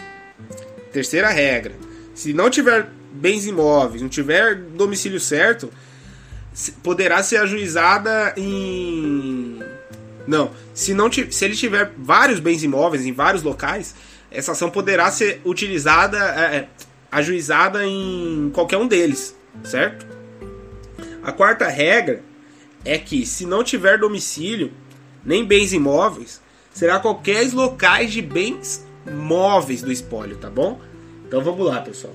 Terceira 0.92 1.30
regra: 1.30 1.74
se 2.14 2.32
não 2.32 2.48
tiver 2.48 2.86
bens 3.12 3.44
imóveis, 3.44 4.00
não 4.00 4.08
tiver 4.08 4.54
domicílio 4.54 5.18
certo, 5.18 5.68
poderá 6.80 7.24
ser 7.24 7.38
ajuizada 7.38 8.34
em 8.36 9.58
não, 10.26 10.50
se 10.74 10.94
não 10.94 11.10
se 11.10 11.44
ele 11.44 11.56
tiver 11.56 11.92
vários 11.98 12.40
bens 12.40 12.62
imóveis 12.62 13.04
em 13.04 13.12
vários 13.12 13.42
locais, 13.42 13.94
essa 14.30 14.52
ação 14.52 14.70
poderá 14.70 15.10
ser 15.10 15.40
utilizada, 15.44 16.18
é, 16.18 16.56
é 16.56 16.68
ajuizada 17.10 17.86
em 17.86 18.50
qualquer 18.54 18.78
um 18.78 18.86
deles, 18.86 19.36
certo? 19.64 20.06
A 21.22 21.30
quarta 21.30 21.68
regra 21.68 22.22
é 22.84 22.98
que 22.98 23.26
se 23.26 23.46
não 23.46 23.62
tiver 23.62 23.98
domicílio 23.98 24.72
nem 25.24 25.44
bens 25.44 25.72
imóveis, 25.72 26.40
será 26.72 26.98
qualquer 26.98 27.52
locais 27.52 28.12
de 28.12 28.22
bens 28.22 28.84
móveis 29.06 29.82
do 29.82 29.92
espólio, 29.92 30.36
tá 30.36 30.48
bom? 30.48 30.80
Então 31.26 31.42
vamos 31.42 31.66
lá, 31.66 31.80
pessoal. 31.80 32.14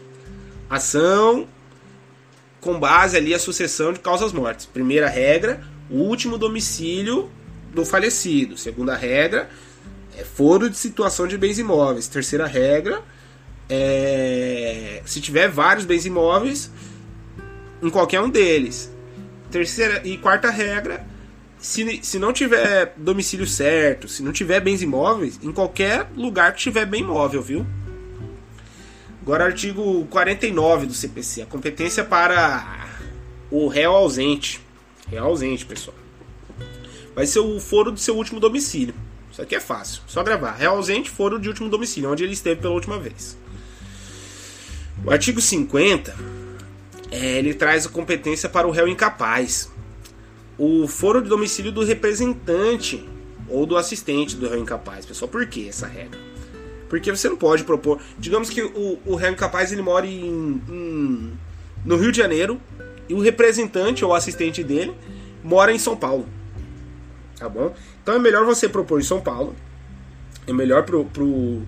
Ação 0.70 1.48
com 2.60 2.80
base 2.80 3.15
ali 3.15 3.34
a 3.34 3.39
sucessão 3.39 3.93
de 3.93 4.00
causas 4.00 4.34
mortes. 4.34 4.65
Primeira 4.65 5.08
regra, 5.08 5.63
o 5.89 6.00
último 6.00 6.38
domicílio 6.38 7.30
do 7.78 7.86
falecido. 7.86 8.58
Segunda 8.58 8.96
regra, 8.96 9.50
é 10.18 10.24
foro 10.24 10.70
de 10.70 10.78
situação 10.78 11.28
de 11.28 11.38
bens 11.38 11.60
imóveis. 11.60 12.08
Terceira 12.08 12.48
regra, 12.48 13.02
é, 13.70 15.02
se 15.06 15.22
tiver 15.22 15.48
vários 15.48 15.86
bens 15.86 16.06
imóveis, 16.06 16.72
em 17.82 17.90
qualquer 17.90 18.20
um 18.20 18.30
deles. 18.30 18.92
Terceira 19.52 20.02
e 20.04 20.18
quarta 20.18 20.50
regra, 20.50 21.06
se, 21.60 22.00
se 22.04 22.18
não 22.20 22.34
tiver 22.34 22.94
domicílio 22.98 23.46
certo, 23.46 24.08
se 24.08 24.24
não 24.24 24.32
tiver 24.32 24.60
bens 24.60 24.82
imóveis, 24.82 25.40
em 25.42 25.52
qualquer 25.52 26.08
lugar 26.16 26.54
que 26.54 26.60
tiver 26.60 26.86
bem 26.86 27.02
imóvel, 27.02 27.42
viu? 27.42 27.66
Agora, 29.22 29.46
artigo 29.46 30.06
49 30.10 30.88
do 30.88 30.94
CPC, 30.94 31.44
a 31.44 31.46
competência 31.46 32.04
para 32.04 32.88
o 33.52 33.68
réu 33.68 33.92
ausente. 33.94 34.62
Réu 35.10 35.26
ausente, 35.26 35.66
pessoal. 35.66 36.07
Vai 37.17 37.25
ser 37.25 37.39
o 37.39 37.60
foro 37.60 37.91
do 37.91 37.99
seu 37.99 38.15
último 38.15 38.39
domicílio. 38.39 38.93
Isso 39.32 39.41
aqui 39.41 39.56
é 39.56 39.60
fácil, 39.60 40.03
só 40.06 40.21
gravar. 40.21 40.51
Réu 40.51 40.69
ausente, 40.69 41.10
foro 41.10 41.39
de 41.39 41.47
último 41.49 41.67
domicílio, 41.67 42.12
onde 42.12 42.23
ele 42.23 42.34
esteve 42.34 42.62
pela 42.62 42.75
última 42.75 42.99
vez. 42.99 43.36
O 45.03 45.10
artigo 45.10 45.41
50, 45.41 46.15
é, 47.10 47.39
ele 47.39 47.56
traz 47.56 47.88
a 47.88 47.89
competência 47.89 48.47
para 48.47 48.67
o 48.67 48.71
réu 48.71 48.88
incapaz. 48.88 49.67
O 50.60 50.88
foro 50.88 51.19
de 51.19 51.27
domicílio 51.27 51.71
do 51.71 51.84
representante 51.84 53.03
ou 53.49 53.65
do 53.65 53.77
assistente 53.77 54.36
do 54.36 54.47
réu 54.47 54.60
incapaz. 54.60 55.03
Pessoal, 55.03 55.27
por 55.27 55.43
que 55.47 55.67
essa 55.67 55.88
regra? 55.88 56.19
Porque 56.88 57.10
você 57.10 57.27
não 57.27 57.36
pode 57.36 57.63
propor. 57.63 57.99
Digamos 58.19 58.47
que 58.51 58.62
o, 58.62 58.99
o 59.03 59.15
réu 59.15 59.32
incapaz 59.32 59.71
ele 59.71 59.82
mora 59.82 60.06
em, 60.06 60.62
em, 60.69 61.34
no 61.84 61.95
Rio 61.95 62.12
de 62.12 62.19
Janeiro 62.19 62.62
e 63.10 63.15
o 63.15 63.19
representante 63.19 64.06
ou 64.06 64.13
assistente 64.13 64.63
dele 64.63 64.93
mora 65.43 65.71
em 65.71 65.80
São 65.80 65.97
Paulo. 65.97 66.38
Tá 67.38 67.47
bom? 67.47 67.73
Então 68.02 68.15
é 68.15 68.19
melhor 68.19 68.45
você 68.45 68.67
propor 68.67 69.00
em 69.00 69.04
São 69.04 69.21
Paulo. 69.21 69.56
É 70.47 70.54
melhor 70.54 70.84
pro, 70.84 71.06
pro, 71.06 71.62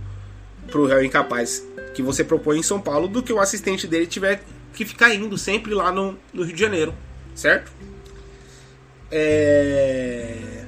pro 0.67 0.85
réu 0.85 1.03
incapaz 1.03 1.63
que 1.93 2.01
você 2.01 2.23
propõe 2.23 2.59
em 2.59 2.63
São 2.63 2.79
Paulo 2.79 3.07
do 3.07 3.21
que 3.21 3.33
o 3.33 3.39
assistente 3.39 3.85
dele 3.87 4.07
tiver 4.07 4.41
que 4.73 4.85
ficar 4.85 5.13
indo 5.13 5.37
sempre 5.37 5.73
lá 5.73 5.91
no, 5.91 6.17
no 6.33 6.43
Rio 6.43 6.55
de 6.55 6.61
Janeiro, 6.61 6.93
certo? 7.35 7.71
É... 9.11 10.63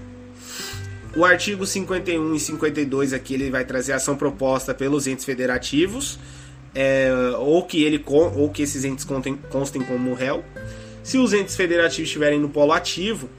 O 1.15 1.25
artigo 1.25 1.65
51 1.65 2.35
e 2.35 2.39
52 2.39 3.13
aqui 3.13 3.33
ele 3.33 3.49
vai 3.49 3.65
trazer 3.65 3.93
ação 3.93 4.15
proposta 4.15 4.73
pelos 4.73 5.07
entes 5.07 5.25
federativos, 5.25 6.17
é, 6.73 7.09
ou 7.37 7.63
que 7.63 7.83
ele 7.83 8.03
ou 8.07 8.49
que 8.49 8.61
esses 8.61 8.85
entes 8.85 9.03
contem, 9.03 9.37
constem 9.49 9.81
como 9.81 10.13
réu. 10.13 10.43
Se 11.03 11.17
os 11.17 11.33
entes 11.33 11.55
federativos 11.55 12.07
estiverem 12.07 12.39
no 12.39 12.47
polo 12.47 12.71
ativo, 12.71 13.29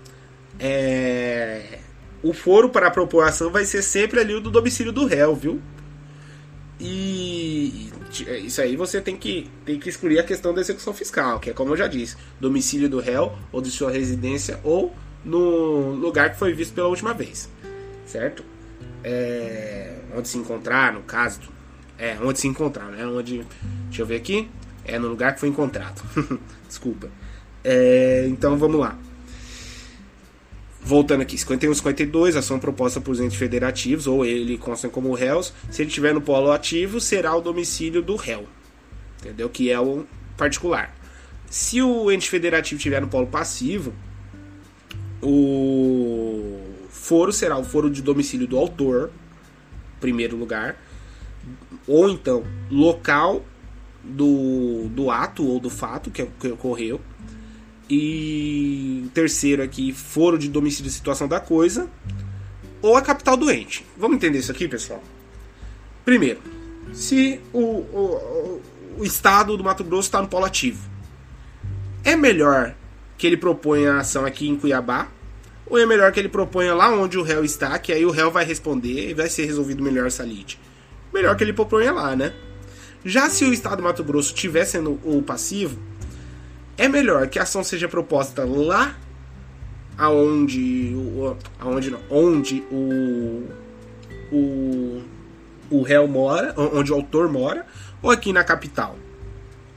é, 0.58 1.78
o 2.22 2.32
foro 2.32 2.68
para 2.68 2.88
a 2.88 2.90
propor 2.90 3.24
ação 3.26 3.50
vai 3.50 3.64
ser 3.64 3.82
sempre 3.82 4.20
ali 4.20 4.34
o 4.34 4.40
do 4.40 4.50
domicílio 4.50 4.92
do 4.92 5.06
réu, 5.06 5.34
viu? 5.34 5.60
E 6.80 7.90
isso 8.44 8.60
aí 8.60 8.76
você 8.76 9.00
tem 9.00 9.16
que, 9.16 9.48
tem 9.64 9.78
que 9.78 9.88
excluir 9.88 10.18
a 10.18 10.24
questão 10.24 10.52
da 10.52 10.60
execução 10.60 10.92
fiscal, 10.92 11.38
que 11.38 11.50
é 11.50 11.52
como 11.52 11.72
eu 11.72 11.76
já 11.76 11.86
disse, 11.86 12.16
domicílio 12.40 12.88
do 12.88 12.98
réu 12.98 13.32
ou 13.52 13.60
de 13.60 13.70
sua 13.70 13.90
residência 13.90 14.58
ou 14.64 14.94
no 15.24 15.92
lugar 15.94 16.30
que 16.30 16.38
foi 16.38 16.52
visto 16.52 16.74
pela 16.74 16.88
última 16.88 17.14
vez, 17.14 17.48
certo? 18.04 18.44
É, 19.04 19.94
onde 20.16 20.28
se 20.28 20.38
encontrar, 20.38 20.92
no 20.92 21.02
caso, 21.02 21.40
é 21.98 22.16
onde 22.20 22.40
se 22.40 22.48
encontrar, 22.48 22.86
né? 22.86 23.06
Onde, 23.06 23.46
deixa 23.86 24.02
eu 24.02 24.06
ver 24.06 24.16
aqui, 24.16 24.48
é 24.84 24.98
no 24.98 25.08
lugar 25.08 25.34
que 25.34 25.40
foi 25.40 25.48
encontrado. 25.48 26.02
Desculpa. 26.66 27.08
É, 27.62 28.26
então 28.28 28.58
vamos 28.58 28.80
lá. 28.80 28.98
Voltando 30.84 31.20
aqui, 31.20 31.38
51 31.38 31.74
52, 31.74 32.36
ação 32.36 32.58
proposta 32.58 33.00
por 33.00 33.14
entes 33.20 33.36
federativos, 33.36 34.08
ou 34.08 34.24
ele 34.24 34.58
constam 34.58 34.90
como 34.90 35.14
réus. 35.14 35.52
Se 35.70 35.82
ele 35.82 35.88
estiver 35.88 36.12
no 36.12 36.20
polo 36.20 36.50
ativo, 36.50 37.00
será 37.00 37.34
o 37.36 37.40
domicílio 37.40 38.02
do 38.02 38.16
réu. 38.16 38.46
Entendeu? 39.20 39.48
Que 39.48 39.70
é 39.70 39.78
o 39.78 40.04
particular. 40.36 40.92
Se 41.48 41.80
o 41.80 42.10
ente 42.10 42.28
federativo 42.28 42.78
estiver 42.78 43.00
no 43.00 43.06
polo 43.06 43.28
passivo, 43.28 43.92
o 45.22 46.58
foro 46.88 47.32
será 47.32 47.56
o 47.56 47.64
foro 47.64 47.88
de 47.88 48.02
domicílio 48.02 48.46
do 48.46 48.58
autor, 48.58 49.12
primeiro 50.00 50.36
lugar, 50.36 50.76
ou 51.86 52.08
então 52.08 52.42
local 52.70 53.44
do, 54.02 54.88
do 54.88 55.10
ato 55.10 55.46
ou 55.46 55.60
do 55.60 55.70
fato 55.70 56.10
que, 56.10 56.24
que 56.24 56.48
ocorreu, 56.48 57.00
e 57.88 59.08
terceiro 59.12 59.62
aqui, 59.62 59.92
foro 59.92 60.38
de 60.38 60.48
domicílio 60.48 60.88
de 60.90 60.94
situação 60.94 61.28
da 61.28 61.40
coisa. 61.40 61.88
Ou 62.80 62.96
a 62.96 63.02
capital 63.02 63.36
doente. 63.36 63.86
Vamos 63.96 64.16
entender 64.16 64.38
isso 64.38 64.50
aqui, 64.50 64.66
pessoal? 64.66 65.02
Primeiro, 66.04 66.40
se 66.92 67.40
o, 67.52 67.60
o, 67.60 68.60
o 68.98 69.04
estado 69.04 69.56
do 69.56 69.62
Mato 69.62 69.84
Grosso 69.84 70.08
está 70.08 70.20
no 70.20 70.28
polo 70.28 70.44
ativo, 70.44 70.90
é 72.02 72.16
melhor 72.16 72.74
que 73.16 73.26
ele 73.26 73.36
proponha 73.36 73.94
a 73.94 74.00
ação 74.00 74.24
aqui 74.24 74.48
em 74.48 74.56
Cuiabá? 74.56 75.08
Ou 75.66 75.78
é 75.78 75.86
melhor 75.86 76.10
que 76.12 76.18
ele 76.18 76.28
proponha 76.28 76.74
lá 76.74 76.90
onde 76.90 77.16
o 77.16 77.22
réu 77.22 77.44
está, 77.44 77.78
que 77.78 77.92
aí 77.92 78.04
o 78.04 78.10
réu 78.10 78.30
vai 78.30 78.44
responder 78.44 79.10
e 79.10 79.14
vai 79.14 79.28
ser 79.28 79.46
resolvido 79.46 79.82
melhor 79.82 80.06
essa 80.06 80.24
lite? 80.24 80.58
Melhor 81.14 81.36
que 81.36 81.44
ele 81.44 81.52
proponha 81.52 81.92
lá, 81.92 82.16
né? 82.16 82.34
Já 83.04 83.30
se 83.30 83.44
o 83.44 83.52
estado 83.52 83.76
do 83.76 83.82
Mato 83.84 84.02
Grosso 84.04 84.34
estiver 84.34 84.64
sendo 84.64 84.98
o 85.04 85.22
passivo, 85.22 85.78
é 86.76 86.88
melhor 86.88 87.28
que 87.28 87.38
a 87.38 87.42
ação 87.42 87.62
seja 87.62 87.88
proposta 87.88 88.44
lá 88.44 88.96
aonde 89.96 90.94
aonde 91.58 91.90
não, 91.90 92.00
onde 92.10 92.62
o 92.70 93.48
o 94.32 95.02
o 95.70 95.82
réu 95.82 96.06
mora, 96.06 96.54
onde 96.56 96.92
o 96.92 96.94
autor 96.94 97.30
mora, 97.30 97.66
ou 98.02 98.10
aqui 98.10 98.32
na 98.32 98.44
capital. 98.44 98.96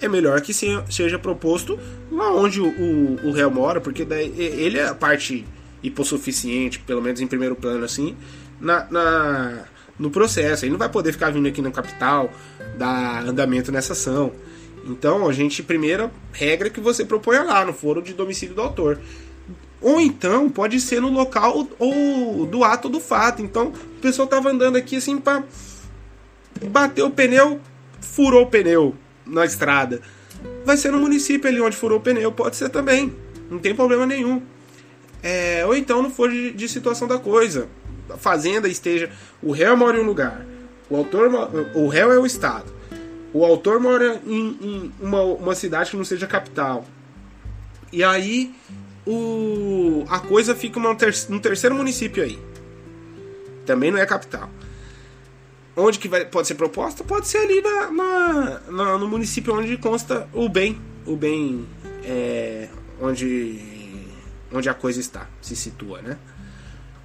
É 0.02 0.10
melhor 0.10 0.42
que 0.42 0.54
seja 0.54 1.18
proposto 1.18 1.80
lá 2.12 2.34
onde 2.34 2.60
o, 2.60 2.68
o, 2.68 3.30
o 3.30 3.32
réu 3.32 3.50
mora, 3.50 3.80
porque 3.80 4.04
daí 4.04 4.34
ele 4.38 4.78
é 4.78 4.88
a 4.88 4.94
parte 4.94 5.46
hipossuficiente, 5.82 6.80
pelo 6.80 7.02
menos 7.02 7.22
em 7.22 7.28
primeiro 7.28 7.56
plano 7.56 7.86
assim, 7.86 8.16
na, 8.60 8.86
na 8.92 9.64
no 9.98 10.12
processo. 10.12 10.66
Ele 10.66 10.72
não 10.72 10.80
vai 10.80 10.90
poder 10.90 11.14
ficar 11.14 11.30
vindo 11.30 11.48
aqui 11.48 11.62
na 11.62 11.72
capital 11.72 12.30
dar 12.78 13.26
andamento 13.26 13.72
nessa 13.72 13.94
ação. 13.94 14.34
Então, 14.86 15.28
a 15.28 15.34
gente, 15.34 15.63
primeira 15.63 16.12
regra 16.32 16.69
que 16.69 16.80
você 16.80 17.04
propõe 17.04 17.39
lá, 17.39 17.65
no 17.65 17.74
foro 17.74 18.02
de 18.02 18.13
domicílio 18.13 18.54
do 18.54 18.62
autor. 18.62 19.00
Ou 19.82 20.00
então, 20.00 20.48
pode 20.48 20.80
ser 20.80 21.02
no 21.02 21.10
local 21.10 21.67
ou 21.80 22.45
do 22.45 22.63
ato 22.63 22.88
do 22.88 23.00
fato. 23.00 23.41
Então, 23.41 23.69
o 23.69 24.02
pessoal 24.02 24.28
tava 24.28 24.50
andando 24.50 24.76
aqui 24.76 24.98
assim 24.98 25.17
para 25.17 25.43
bater 26.69 27.02
o 27.02 27.10
pneu, 27.10 27.60
furou 28.00 28.43
o 28.43 28.48
pneu 28.48 28.95
na 29.26 29.43
estrada. 29.43 30.02
Vai 30.63 30.78
ser 30.78 30.91
no 30.91 31.00
município 31.00 31.50
ali 31.50 31.60
onde 31.60 31.76
furou 31.76 31.98
o 31.98 32.02
pneu, 32.02 32.32
pode 32.32 32.56
ser 32.56 32.69
também. 32.69 33.13
Não 33.50 33.58
tem 33.58 33.74
problema 33.74 34.06
nenhum. 34.06 34.41
É, 35.24 35.65
ou 35.65 35.76
então 35.76 36.04
no 36.04 36.12
foro 36.12 36.32
de, 36.32 36.52
de 36.52 36.69
situação 36.69 37.08
da 37.08 37.17
coisa. 37.17 37.67
A 38.08 38.17
fazenda 38.17 38.67
esteja. 38.67 39.10
O 39.41 39.52
réu 39.52 39.76
mora 39.76 39.98
em 39.98 40.02
um 40.02 40.06
lugar. 40.06 40.45
O 40.89 40.95
autor. 40.95 41.32
O 41.74 41.88
réu 41.88 42.12
é 42.12 42.19
o 42.19 42.26
Estado 42.26 42.75
o 43.36 43.43
autor 43.43 43.82
mora 43.82 44.21
em, 44.26 44.58
em 44.62 44.93
uma, 44.98 45.21
uma 45.21 45.54
cidade 45.54 45.91
que 45.91 45.98
não 45.98 46.06
seja 46.06 46.26
capital. 46.26 46.86
E 47.91 48.02
aí 48.02 48.56
o, 49.06 50.06
a 50.08 50.19
coisa 50.19 50.56
fica 50.56 50.80
num, 50.80 50.95
ter, 50.95 51.13
num 51.28 51.39
terceiro 51.39 51.76
município 51.76 52.24
aí. 52.24 52.39
Também 53.65 53.91
não 53.91 54.00
é 54.00 54.06
capital. 54.06 54.50
Onde 55.76 56.00
que 56.00 56.08
vai, 56.08 56.24
pode 56.24 56.48
ser 56.48 56.56
proposta? 56.56 57.04
Pode 57.04 57.28
ser 57.28 57.39
ali 57.39 57.62
na, 57.62 57.91
na, 57.91 58.62
na 58.71 58.98
no 58.98 59.06
município 59.06 59.54
onde 59.54 59.76
consta 59.76 60.30
o 60.32 60.48
bem. 60.48 60.80
O 61.06 61.17
bem 61.17 61.67
é, 62.06 62.69
onde, 63.02 63.60
onde 64.50 64.69
a 64.69 64.74
coisa 64.74 65.02
está, 65.02 65.28
se 65.41 65.58
situa, 65.58 66.02
né? 66.02 66.17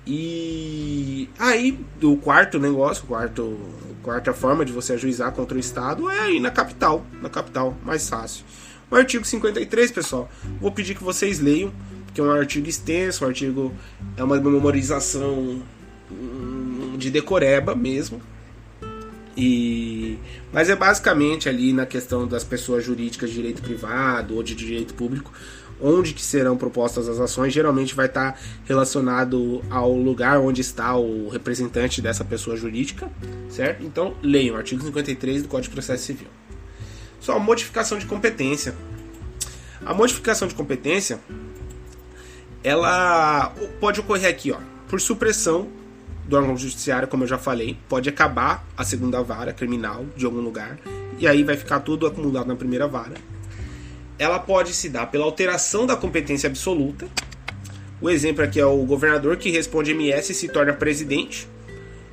E 0.07 1.29
aí, 1.39 1.79
o 2.03 2.17
quarto 2.17 2.59
negócio, 2.59 3.05
quarto, 3.07 3.59
quarta 4.03 4.33
forma 4.33 4.65
de 4.65 4.73
você 4.73 4.95
ajuizar 4.95 5.33
contra 5.33 5.57
o 5.57 5.61
Estado 5.61 6.11
é 6.11 6.21
aí 6.21 6.41
na 6.41 6.51
capital, 6.51 7.05
na 7.21 7.29
capital, 7.29 7.77
mais 7.85 8.09
fácil. 8.09 8.45
O 8.91 8.97
artigo 8.97 9.25
53, 9.25 9.93
pessoal, 9.93 10.29
vou 10.61 10.73
pedir 10.73 10.97
que 10.97 11.05
vocês 11.05 11.39
leiam, 11.39 11.73
porque 12.07 12.21
é 12.21 12.25
um 12.25 12.31
artigo 12.31 12.69
extenso, 12.69 13.25
artigo 13.25 13.73
é 14.17 14.25
uma 14.25 14.37
memorização 14.37 15.63
hum, 16.11 16.97
de 16.97 17.11
decoreba 17.11 17.75
mesmo. 17.75 18.21
E 19.37 20.19
mas 20.53 20.69
é 20.69 20.75
basicamente 20.75 21.49
ali 21.49 21.73
na 21.73 21.87
questão 21.87 22.27
das 22.27 22.43
pessoas 22.43 22.85
jurídicas 22.85 23.31
de 23.31 23.37
direito 23.37 23.63
privado 23.63 24.35
ou 24.35 24.43
de 24.43 24.57
direito 24.57 24.95
público, 24.95 25.33
onde 25.83 26.15
que 26.15 26.23
serão 26.23 26.57
propostas 26.57 27.09
as 27.09 27.19
ações, 27.19 27.53
geralmente 27.53 27.95
vai 27.95 28.07
estar 28.07 28.39
relacionado 28.65 29.63
ao 29.71 29.93
lugar 29.93 30.39
onde 30.39 30.61
está 30.61 30.97
o 30.97 31.29
representante 31.29 32.03
dessa 32.03 32.25
pessoa 32.25 32.57
jurídica, 32.57 33.11
certo? 33.49 33.85
Então, 33.85 34.15
leiam, 34.23 34.57
artigo 34.57 34.83
53 34.83 35.43
do 35.43 35.49
Código 35.49 35.71
de 35.71 35.75
Processo 35.75 36.05
Civil. 36.05 36.29
Só 37.21 37.37
a 37.37 37.39
modificação 37.39 37.99
de 37.99 38.07
competência. 38.07 38.75
A 39.85 39.95
modificação 39.95 40.47
de 40.47 40.55
competência, 40.55 41.21
ela 42.63 43.55
pode 43.81 44.01
ocorrer 44.01 44.29
aqui, 44.29 44.53
ó, 44.53 44.59
por 44.89 45.01
supressão 45.01 45.69
do 46.27 46.37
órgão 46.37 46.57
judiciário, 46.57 47.09
como 47.09 47.25
eu 47.25 47.29
já 47.29 47.39
falei, 47.39 47.77
pode 47.89 48.09
acabar 48.09 48.65
a 48.77 48.85
segunda 48.85 49.23
vara 49.23 49.53
criminal 49.53 50.05
de 50.17 50.27
algum 50.27 50.41
lugar, 50.41 50.79
e 51.19 51.27
aí 51.27 51.43
vai 51.43 51.57
ficar 51.57 51.81
tudo 51.81 52.07
acumulado 52.07 52.47
na 52.47 52.57
primeira 52.57 52.87
vara 52.87 53.15
ela 54.21 54.39
pode 54.39 54.75
se 54.75 54.91
dar 54.91 55.07
pela 55.07 55.25
alteração 55.25 55.87
da 55.87 55.97
competência 55.97 56.47
absoluta. 56.47 57.09
O 58.03 58.11
exemplo 58.11 58.45
aqui 58.45 58.61
é 58.61 58.67
o 58.67 58.85
governador 58.85 59.39
que 59.39 59.51
responde 59.51 59.93
MS 59.93 60.33
e 60.33 60.35
se 60.35 60.47
torna 60.47 60.75
presidente. 60.75 61.49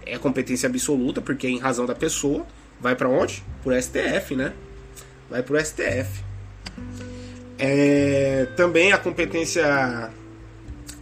É 0.05 0.17
competência 0.17 0.69
absoluta, 0.69 1.19
porque 1.19 1.45
é 1.45 1.49
em 1.49 1.59
razão 1.59 1.85
da 1.85 1.93
pessoa. 1.93 2.47
Vai 2.79 2.95
para 2.95 3.09
onde? 3.09 3.43
Pro 3.61 3.73
STF, 3.73 4.37
né? 4.37 4.53
Vai 5.29 5.43
pro 5.43 5.59
STF. 5.59 6.23
É, 7.59 8.47
também 8.55 8.93
a 8.93 8.97
competência 8.97 10.09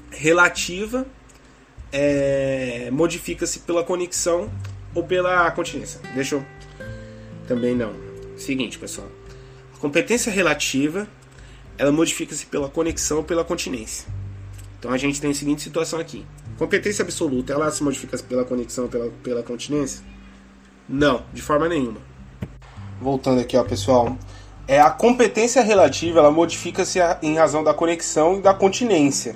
relativa 0.10 1.06
é, 1.92 2.90
modifica-se 2.92 3.60
pela 3.60 3.84
conexão 3.84 4.50
ou 4.96 5.04
pela 5.04 5.52
continência. 5.52 6.00
Deixa 6.16 6.34
eu. 6.34 6.46
Também 7.48 7.76
não. 7.76 7.94
Seguinte, 8.36 8.80
pessoal. 8.80 9.08
Competência 9.80 10.32
relativa 10.32 11.08
ela 11.78 11.92
modifica-se 11.92 12.46
pela 12.46 12.70
conexão 12.70 13.18
ou 13.18 13.24
pela 13.24 13.44
continência. 13.44 14.08
Então 14.80 14.92
a 14.92 14.98
gente 14.98 15.20
tem 15.20 15.32
a 15.32 15.34
seguinte 15.34 15.62
situação 15.62 16.00
aqui. 16.00 16.26
Competência 16.58 17.04
absoluta, 17.04 17.52
ela 17.54 17.70
se 17.72 17.84
modifica 17.84 18.18
pela 18.20 18.46
conexão 18.46 18.86
ou 18.86 18.90
pela, 18.90 19.12
pela 19.24 19.44
continência? 19.44 20.04
Não, 20.88 21.24
de 21.34 21.42
forma 21.42 21.68
nenhuma. 21.68 22.00
Voltando 23.02 23.42
aqui, 23.42 23.58
ó, 23.58 23.64
pessoal. 23.64 24.18
É 24.68 24.80
a 24.80 24.90
competência 24.90 25.62
relativa, 25.62 26.20
ela 26.20 26.32
modifica-se 26.32 27.00
em 27.22 27.36
razão 27.36 27.64
da 27.64 27.74
conexão 27.74 28.38
e 28.38 28.42
da 28.42 28.54
continência, 28.54 29.36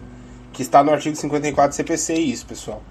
que 0.53 0.61
está 0.61 0.83
no 0.83 0.91
artigo 0.91 1.15
54 1.15 1.69
do 1.69 1.75
CPC, 1.75 2.13
isso, 2.15 2.45
pessoal. 2.45 2.81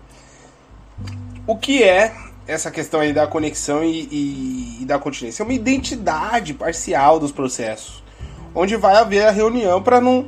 O 1.47 1.57
que 1.57 1.83
é 1.83 2.15
essa 2.49 2.71
questão 2.71 3.01
aí 3.01 3.13
da 3.13 3.27
conexão 3.27 3.85
e, 3.85 4.09
e, 4.11 4.79
e, 4.81 4.85
da 4.87 4.99
continência. 4.99 5.43
É 5.43 5.45
uma 5.45 5.53
identidade 5.53 6.55
parcial 6.55 7.21
dos 7.21 7.31
processos, 7.31 8.03
onde 8.55 8.75
vai 8.75 8.97
haver 8.97 9.27
a 9.27 9.31
reunião 9.31 9.83
para 9.83 10.01
não 10.01 10.27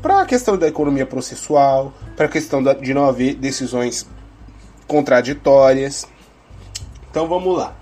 para 0.00 0.22
a 0.22 0.24
questão 0.24 0.56
da 0.56 0.66
economia 0.66 1.04
processual, 1.04 1.92
para 2.16 2.24
a 2.24 2.28
questão 2.28 2.62
da, 2.62 2.72
de 2.72 2.94
não 2.94 3.04
haver 3.04 3.34
decisões 3.34 4.08
contraditórias. 4.86 6.06
Então 7.10 7.26
vamos 7.26 7.58
lá. 7.58 7.74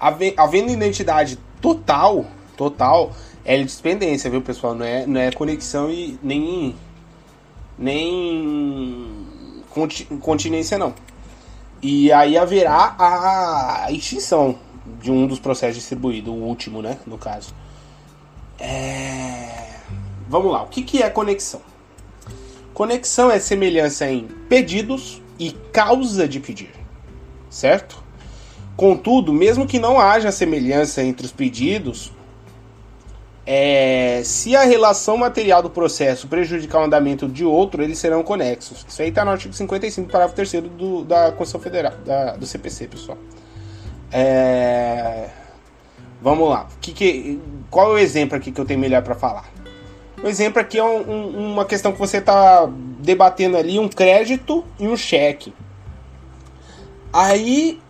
Havendo 0.00 0.72
identidade 0.72 1.38
total, 1.60 2.24
total, 2.56 3.12
é 3.44 3.62
dependência, 3.62 4.28
viu, 4.28 4.42
pessoal? 4.42 4.74
Não 4.74 4.84
é, 4.84 5.06
não 5.06 5.20
é 5.20 5.30
conexão 5.30 5.90
e 5.90 6.18
nem 6.22 6.74
nem 7.78 9.24
continência 10.20 10.78
não. 10.78 10.94
E 11.82 12.10
aí 12.12 12.38
haverá 12.38 12.96
a 12.98 13.92
extinção 13.92 14.58
de 15.00 15.10
um 15.10 15.26
dos 15.26 15.38
processos 15.38 15.76
distribuídos, 15.76 16.32
o 16.32 16.36
último, 16.36 16.80
né, 16.80 16.98
no 17.06 17.18
caso. 17.18 17.54
É... 18.58 19.66
Vamos 20.28 20.50
lá, 20.50 20.62
o 20.62 20.68
que, 20.68 20.82
que 20.82 21.02
é 21.02 21.10
conexão? 21.10 21.60
Conexão 22.74 23.30
é 23.30 23.38
semelhança 23.38 24.10
em 24.10 24.26
pedidos 24.48 25.22
e 25.38 25.52
causa 25.72 26.26
de 26.26 26.40
pedir, 26.40 26.70
certo? 27.48 28.02
Contudo, 28.76 29.32
mesmo 29.32 29.66
que 29.66 29.78
não 29.78 29.98
haja 29.98 30.30
semelhança 30.30 31.02
entre 31.02 31.24
os 31.24 31.32
pedidos, 31.32 32.12
é, 33.46 34.22
se 34.24 34.56
a 34.56 34.64
relação 34.64 35.16
material 35.16 35.62
do 35.62 35.70
processo 35.70 36.26
prejudicar 36.26 36.80
o 36.80 36.84
andamento 36.84 37.28
de 37.28 37.44
outro, 37.44 37.80
eles 37.80 37.96
serão 37.96 38.24
conexos. 38.24 38.84
Isso 38.88 39.00
aí 39.00 39.10
está 39.10 39.24
no 39.24 39.30
artigo 39.30 39.54
55, 39.54 40.10
parágrafo 40.10 40.34
3 40.34 40.52
do, 40.76 41.04
da 41.04 41.30
Constituição 41.30 41.60
Federal, 41.60 41.92
da, 42.04 42.34
do 42.34 42.44
CPC, 42.44 42.88
pessoal. 42.88 43.16
É, 44.10 45.28
vamos 46.20 46.48
lá. 46.48 46.66
Que 46.80 46.92
que, 46.92 47.40
qual 47.70 47.92
é 47.92 47.94
o 47.94 47.98
exemplo 47.98 48.36
aqui 48.36 48.50
que 48.50 48.60
eu 48.60 48.64
tenho 48.64 48.80
melhor 48.80 49.02
para 49.02 49.14
falar? 49.14 49.48
O 50.20 50.26
exemplo 50.26 50.60
aqui 50.60 50.78
é 50.78 50.82
um, 50.82 51.08
um, 51.08 51.52
uma 51.52 51.64
questão 51.64 51.92
que 51.92 51.98
você 52.00 52.16
está 52.16 52.68
debatendo 52.98 53.56
ali, 53.56 53.78
um 53.78 53.88
crédito 53.88 54.64
e 54.76 54.88
um 54.88 54.96
cheque. 54.96 55.54
Aí 57.12 57.80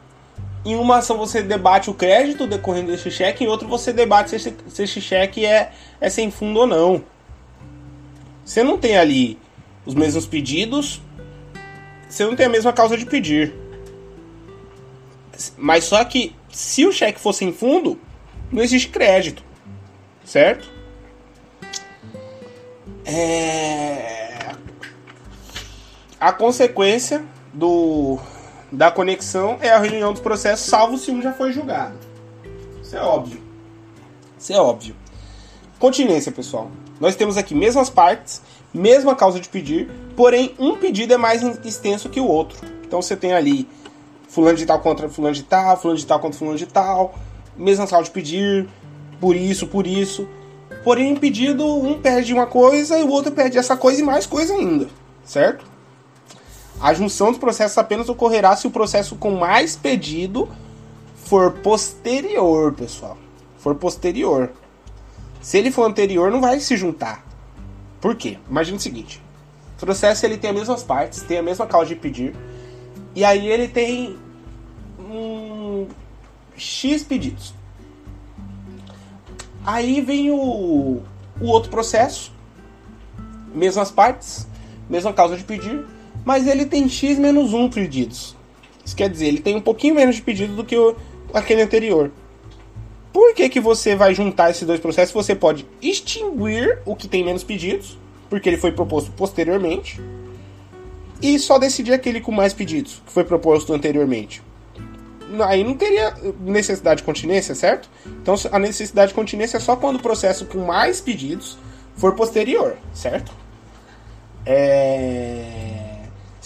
em 0.66 0.74
uma 0.74 0.96
ação 0.96 1.16
você 1.16 1.42
debate 1.42 1.88
o 1.88 1.94
crédito 1.94 2.44
decorrendo 2.44 2.90
desse 2.90 3.08
cheque, 3.08 3.44
em 3.44 3.46
outro 3.46 3.68
você 3.68 3.92
debate 3.92 4.30
se 4.30 4.36
esse, 4.36 4.86
se 4.86 5.00
cheque 5.00 5.46
é, 5.46 5.70
é 6.00 6.10
sem 6.10 6.28
fundo 6.28 6.58
ou 6.58 6.66
não. 6.66 7.04
Você 8.44 8.64
não 8.64 8.76
tem 8.76 8.98
ali 8.98 9.38
os 9.84 9.94
mesmos 9.94 10.26
pedidos, 10.26 11.00
você 12.08 12.24
não 12.24 12.34
tem 12.34 12.46
a 12.46 12.48
mesma 12.48 12.72
causa 12.72 12.96
de 12.96 13.06
pedir. 13.06 13.54
Mas 15.56 15.84
só 15.84 16.04
que 16.04 16.34
se 16.50 16.84
o 16.84 16.90
cheque 16.90 17.20
fosse 17.20 17.44
em 17.44 17.52
fundo, 17.52 18.00
não 18.50 18.60
existe 18.60 18.88
crédito, 18.88 19.44
certo? 20.24 20.68
É... 23.04 24.50
A 26.18 26.32
consequência 26.32 27.24
do 27.54 28.18
da 28.76 28.90
conexão 28.90 29.56
é 29.62 29.70
a 29.70 29.78
reunião 29.78 30.12
dos 30.12 30.20
processos, 30.20 30.66
salvo 30.66 30.98
se 30.98 31.10
um 31.10 31.22
já 31.22 31.32
foi 31.32 31.50
julgado. 31.50 31.94
Isso 32.82 32.94
é 32.94 33.00
óbvio. 33.00 33.40
Isso 34.38 34.52
é 34.52 34.60
óbvio. 34.60 34.94
Continência, 35.78 36.30
pessoal. 36.30 36.70
Nós 37.00 37.16
temos 37.16 37.38
aqui 37.38 37.54
mesmas 37.54 37.88
partes, 37.88 38.42
mesma 38.74 39.16
causa 39.16 39.40
de 39.40 39.48
pedir, 39.48 39.90
porém 40.14 40.54
um 40.58 40.76
pedido 40.76 41.14
é 41.14 41.16
mais 41.16 41.42
extenso 41.64 42.10
que 42.10 42.20
o 42.20 42.26
outro. 42.26 42.58
Então 42.84 43.00
você 43.00 43.16
tem 43.16 43.32
ali 43.32 43.66
fulano 44.28 44.58
de 44.58 44.66
tal 44.66 44.78
contra 44.80 45.08
fulano 45.08 45.34
de 45.34 45.42
tal, 45.42 45.78
fulano 45.78 45.98
de 45.98 46.06
tal 46.06 46.20
contra 46.20 46.38
fulano 46.38 46.58
de 46.58 46.66
tal, 46.66 47.14
mesma 47.56 47.86
causa 47.86 48.04
de 48.04 48.10
pedir, 48.10 48.68
por 49.18 49.34
isso, 49.34 49.66
por 49.66 49.86
isso. 49.86 50.28
Porém, 50.84 51.12
em 51.12 51.16
pedido, 51.16 51.64
um 51.66 51.98
pede 51.98 52.34
uma 52.34 52.46
coisa 52.46 52.98
e 52.98 53.02
o 53.02 53.08
outro 53.08 53.32
pede 53.32 53.56
essa 53.56 53.74
coisa 53.74 54.02
e 54.02 54.04
mais 54.04 54.26
coisa 54.26 54.52
ainda, 54.52 54.86
certo? 55.24 55.75
A 56.80 56.92
junção 56.92 57.30
dos 57.30 57.38
processos 57.38 57.78
apenas 57.78 58.08
ocorrerá 58.08 58.54
se 58.54 58.66
o 58.66 58.70
processo 58.70 59.16
com 59.16 59.32
mais 59.32 59.76
pedido 59.76 60.48
for 61.14 61.52
posterior, 61.52 62.72
pessoal. 62.72 63.16
For 63.58 63.74
posterior. 63.74 64.52
Se 65.40 65.58
ele 65.58 65.70
for 65.70 65.84
anterior, 65.84 66.30
não 66.30 66.40
vai 66.40 66.60
se 66.60 66.76
juntar. 66.76 67.24
Por 68.00 68.14
quê? 68.14 68.38
Imagina 68.48 68.76
o 68.76 68.80
seguinte: 68.80 69.22
o 69.76 69.80
processo 69.80 70.24
ele 70.26 70.36
tem 70.36 70.50
as 70.50 70.56
mesmas 70.56 70.82
partes, 70.82 71.22
tem 71.22 71.38
a 71.38 71.42
mesma 71.42 71.66
causa 71.66 71.88
de 71.88 71.96
pedir, 71.96 72.36
e 73.14 73.24
aí 73.24 73.48
ele 73.48 73.68
tem 73.68 74.18
um 74.98 75.88
X 76.56 77.02
pedidos. 77.02 77.54
Aí 79.64 80.00
vem 80.00 80.30
o, 80.30 81.02
o 81.40 81.46
outro 81.46 81.70
processo, 81.70 82.32
mesmas 83.52 83.90
partes, 83.90 84.46
mesma 84.88 85.12
causa 85.12 85.36
de 85.36 85.42
pedir, 85.42 85.84
mas 86.26 86.48
ele 86.48 86.66
tem 86.66 86.88
x 86.88 87.18
menos 87.20 87.54
1 87.54 87.70
pedidos. 87.70 88.36
Isso 88.84 88.96
quer 88.96 89.08
dizer, 89.08 89.28
ele 89.28 89.38
tem 89.38 89.54
um 89.54 89.60
pouquinho 89.60 89.94
menos 89.94 90.16
de 90.16 90.22
pedido 90.22 90.56
do 90.56 90.64
que 90.64 90.76
o, 90.76 90.96
aquele 91.32 91.62
anterior. 91.62 92.10
Por 93.12 93.32
que, 93.32 93.48
que 93.48 93.60
você 93.60 93.94
vai 93.94 94.12
juntar 94.12 94.50
esses 94.50 94.66
dois 94.66 94.80
processos? 94.80 95.14
Você 95.14 95.36
pode 95.36 95.64
extinguir 95.80 96.80
o 96.84 96.96
que 96.96 97.06
tem 97.06 97.24
menos 97.24 97.44
pedidos, 97.44 97.96
porque 98.28 98.48
ele 98.48 98.56
foi 98.56 98.72
proposto 98.72 99.12
posteriormente, 99.12 100.00
e 101.22 101.38
só 101.38 101.60
decidir 101.60 101.92
aquele 101.92 102.20
com 102.20 102.32
mais 102.32 102.52
pedidos, 102.52 103.00
que 103.06 103.12
foi 103.12 103.22
proposto 103.22 103.72
anteriormente. 103.72 104.42
Aí 105.46 105.62
não 105.62 105.74
teria 105.74 106.12
necessidade 106.40 106.98
de 106.98 107.04
continência, 107.04 107.54
certo? 107.54 107.88
Então 108.04 108.34
a 108.50 108.58
necessidade 108.58 109.10
de 109.10 109.14
continência 109.14 109.58
é 109.58 109.60
só 109.60 109.76
quando 109.76 109.96
o 109.96 110.02
processo 110.02 110.44
com 110.44 110.58
mais 110.58 111.00
pedidos 111.00 111.56
for 111.94 112.14
posterior, 112.14 112.76
certo? 112.92 113.32
É... 114.44 115.75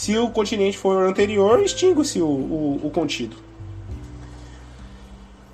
Se 0.00 0.16
o 0.16 0.30
continente 0.30 0.78
for 0.78 1.06
anterior, 1.06 1.62
extingue-se 1.62 2.22
o, 2.22 2.26
o, 2.26 2.80
o 2.84 2.90
contido. 2.90 3.36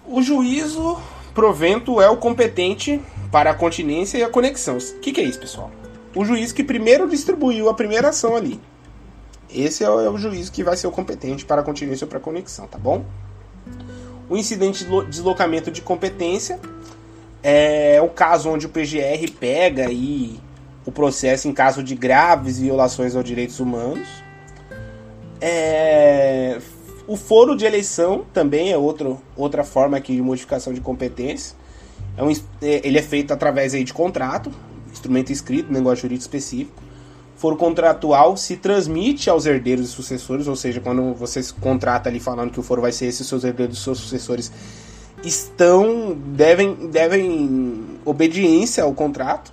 O 0.07 0.23
juízo 0.23 1.03
provento 1.35 2.01
é 2.01 2.09
o 2.09 2.17
competente 2.17 3.03
para 3.33 3.51
a 3.51 3.55
continência 3.55 4.19
e 4.19 4.23
a 4.23 4.29
conexão. 4.29 4.79
O 4.79 5.01
que, 5.01 5.11
que, 5.11 5.21
é 5.21 5.25
isso, 5.25 5.41
pessoal? 5.41 5.73
O 6.15 6.25
juiz 6.25 6.53
que 6.53 6.63
primeiro 6.63 7.09
distribuiu 7.09 7.69
a 7.69 7.75
primeira 7.75 8.11
ação 8.11 8.37
ali. 8.37 8.61
Esse 9.53 9.83
é 9.83 9.91
o, 9.91 10.01
é 10.01 10.09
o 10.09 10.17
juiz 10.17 10.49
que 10.49 10.63
vai 10.63 10.77
ser 10.77 10.87
o 10.87 10.93
competente 10.93 11.45
para 11.45 11.63
a 11.63 11.65
continência 11.65 12.05
ou 12.05 12.09
para 12.09 12.19
a 12.19 12.23
conexão, 12.23 12.69
tá 12.69 12.79
bom? 12.79 13.05
O 14.31 14.37
incidente 14.37 14.85
de 14.85 15.07
deslocamento 15.07 15.73
de 15.73 15.83
competência 15.83 16.61
é 17.43 18.01
o 18.01 18.09
caso 18.09 18.49
onde 18.49 18.67
o 18.67 18.69
PGR 18.69 19.29
pega 19.41 19.89
aí 19.89 20.39
o 20.85 20.93
processo 20.93 21.49
em 21.49 21.53
caso 21.53 21.83
de 21.83 21.97
graves 21.97 22.61
violações 22.61 23.17
aos 23.17 23.25
direitos 23.25 23.59
humanos 23.59 24.25
é, 25.41 26.59
o 27.07 27.16
foro 27.16 27.57
de 27.57 27.64
eleição 27.64 28.24
também 28.32 28.72
é 28.72 28.76
outro, 28.76 29.20
outra 29.37 29.62
forma 29.64 29.97
aqui 29.97 30.14
de 30.16 30.22
modificação 30.22 30.72
de 30.72 30.80
competência. 30.80 31.57
É 32.16 32.22
um, 32.22 32.30
é, 32.30 32.80
ele 32.82 32.99
é 32.99 33.03
feito 33.03 33.32
através 33.32 33.74
aí 33.74 33.84
de 33.84 33.93
contrato, 33.93 34.51
instrumento 34.91 35.30
escrito, 35.30 35.72
negócio 35.72 36.03
jurídico 36.03 36.22
específico. 36.22 36.82
Foro 37.37 37.57
contratual 37.57 38.37
se 38.37 38.57
transmite 38.57 39.28
aos 39.28 39.45
herdeiros 39.45 39.91
e 39.91 39.93
sucessores, 39.93 40.47
ou 40.47 40.57
seja, 40.57 40.80
quando 40.80 41.12
você 41.12 41.43
contrata 41.61 42.09
ali 42.09 42.18
falando 42.18 42.51
que 42.51 42.59
o 42.59 42.62
foro 42.62 42.80
vai 42.80 42.93
ser 42.93 43.07
esse, 43.07 43.24
seus 43.24 43.45
herdeiros 43.45 43.78
e 43.78 43.80
seus 43.80 43.99
sucessores 43.99 44.51
estão 45.22 46.14
devem 46.14 46.89
devem 46.89 47.99
obediência 48.05 48.84
ao 48.84 48.95
contrato. 48.95 49.53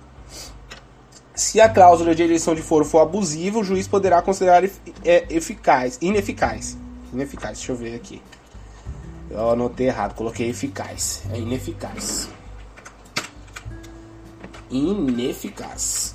Se 1.34 1.60
a 1.60 1.68
cláusula 1.68 2.14
de 2.14 2.22
eleição 2.22 2.54
de 2.54 2.62
foro 2.62 2.84
for 2.84 3.00
abusiva, 3.00 3.58
o 3.58 3.64
juiz 3.64 3.88
poderá 3.88 4.22
considerar 4.22 4.62
é, 5.04 5.26
eficaz, 5.30 5.98
ineficaz. 6.00 6.78
Ineficaz, 7.12 7.58
deixa 7.58 7.72
eu 7.72 7.76
ver 7.76 7.96
aqui. 7.96 8.22
Eu 9.28 9.50
anotei 9.50 9.88
errado, 9.88 10.14
coloquei 10.14 10.48
eficaz. 10.48 11.22
É 11.32 11.38
ineficaz. 11.38 12.28
Ineficaz. 14.70 16.14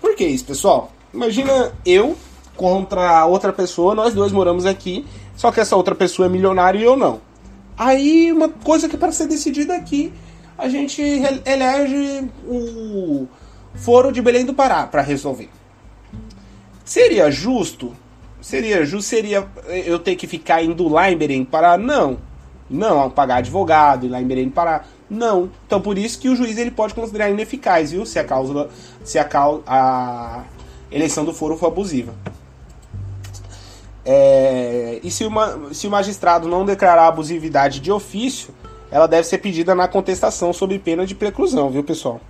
Por 0.00 0.14
que 0.14 0.24
isso, 0.24 0.44
pessoal? 0.44 0.92
Imagina 1.12 1.72
eu 1.84 2.16
contra 2.56 3.26
outra 3.26 3.52
pessoa, 3.52 3.96
nós 3.96 4.14
dois 4.14 4.30
moramos 4.30 4.64
aqui, 4.64 5.04
só 5.36 5.50
que 5.50 5.58
essa 5.58 5.74
outra 5.74 5.94
pessoa 5.94 6.26
é 6.26 6.28
milionária 6.28 6.78
e 6.78 6.84
eu 6.84 6.96
não. 6.96 7.20
Aí, 7.76 8.30
uma 8.30 8.48
coisa 8.48 8.88
que 8.88 8.94
é 8.94 8.98
para 8.98 9.10
ser 9.10 9.26
decidida 9.26 9.74
aqui, 9.74 10.12
a 10.56 10.68
gente 10.68 11.02
elege 11.44 12.28
o 12.46 13.26
Foro 13.74 14.12
de 14.12 14.20
Belém 14.20 14.44
do 14.44 14.54
Pará 14.54 14.86
para 14.86 15.02
resolver. 15.02 15.48
Seria 16.84 17.30
justo? 17.30 17.94
Seria 18.40 18.84
justo? 18.84 19.08
Seria 19.08 19.46
eu 19.86 19.98
ter 19.98 20.16
que 20.16 20.26
ficar 20.26 20.62
indo 20.62 20.88
lá 20.88 21.10
em 21.10 21.16
Belém 21.16 21.42
do 21.42 21.50
Pará? 21.50 21.76
Não. 21.78 22.18
Não, 22.68 23.10
pagar 23.10 23.36
advogado, 23.36 24.06
ir 24.06 24.08
lá 24.08 24.20
em 24.20 24.26
Belém 24.26 24.46
do 24.46 24.52
Pará. 24.52 24.84
Não. 25.08 25.50
Então 25.66 25.80
por 25.80 25.98
isso 25.98 26.18
que 26.18 26.28
o 26.28 26.36
juiz 26.36 26.56
ele 26.58 26.70
pode 26.70 26.94
considerar 26.94 27.30
ineficaz, 27.30 27.92
viu? 27.92 28.04
Se 28.04 28.18
a 28.18 28.24
causa, 28.24 28.68
se 29.04 29.18
a, 29.18 29.28
a 29.66 30.44
eleição 30.90 31.24
do 31.24 31.32
foro 31.32 31.56
for 31.56 31.66
abusiva. 31.66 32.14
É, 34.04 35.00
e 35.02 35.10
se, 35.10 35.24
uma, 35.24 35.72
se 35.72 35.86
o 35.86 35.90
magistrado 35.90 36.48
não 36.48 36.64
declarar 36.64 37.06
abusividade 37.06 37.78
de 37.78 37.92
ofício, 37.92 38.52
ela 38.90 39.06
deve 39.06 39.26
ser 39.26 39.38
pedida 39.38 39.74
na 39.74 39.86
contestação 39.86 40.52
sob 40.52 40.76
pena 40.78 41.06
de 41.06 41.14
preclusão, 41.14 41.70
viu 41.70 41.84
pessoal? 41.84 42.20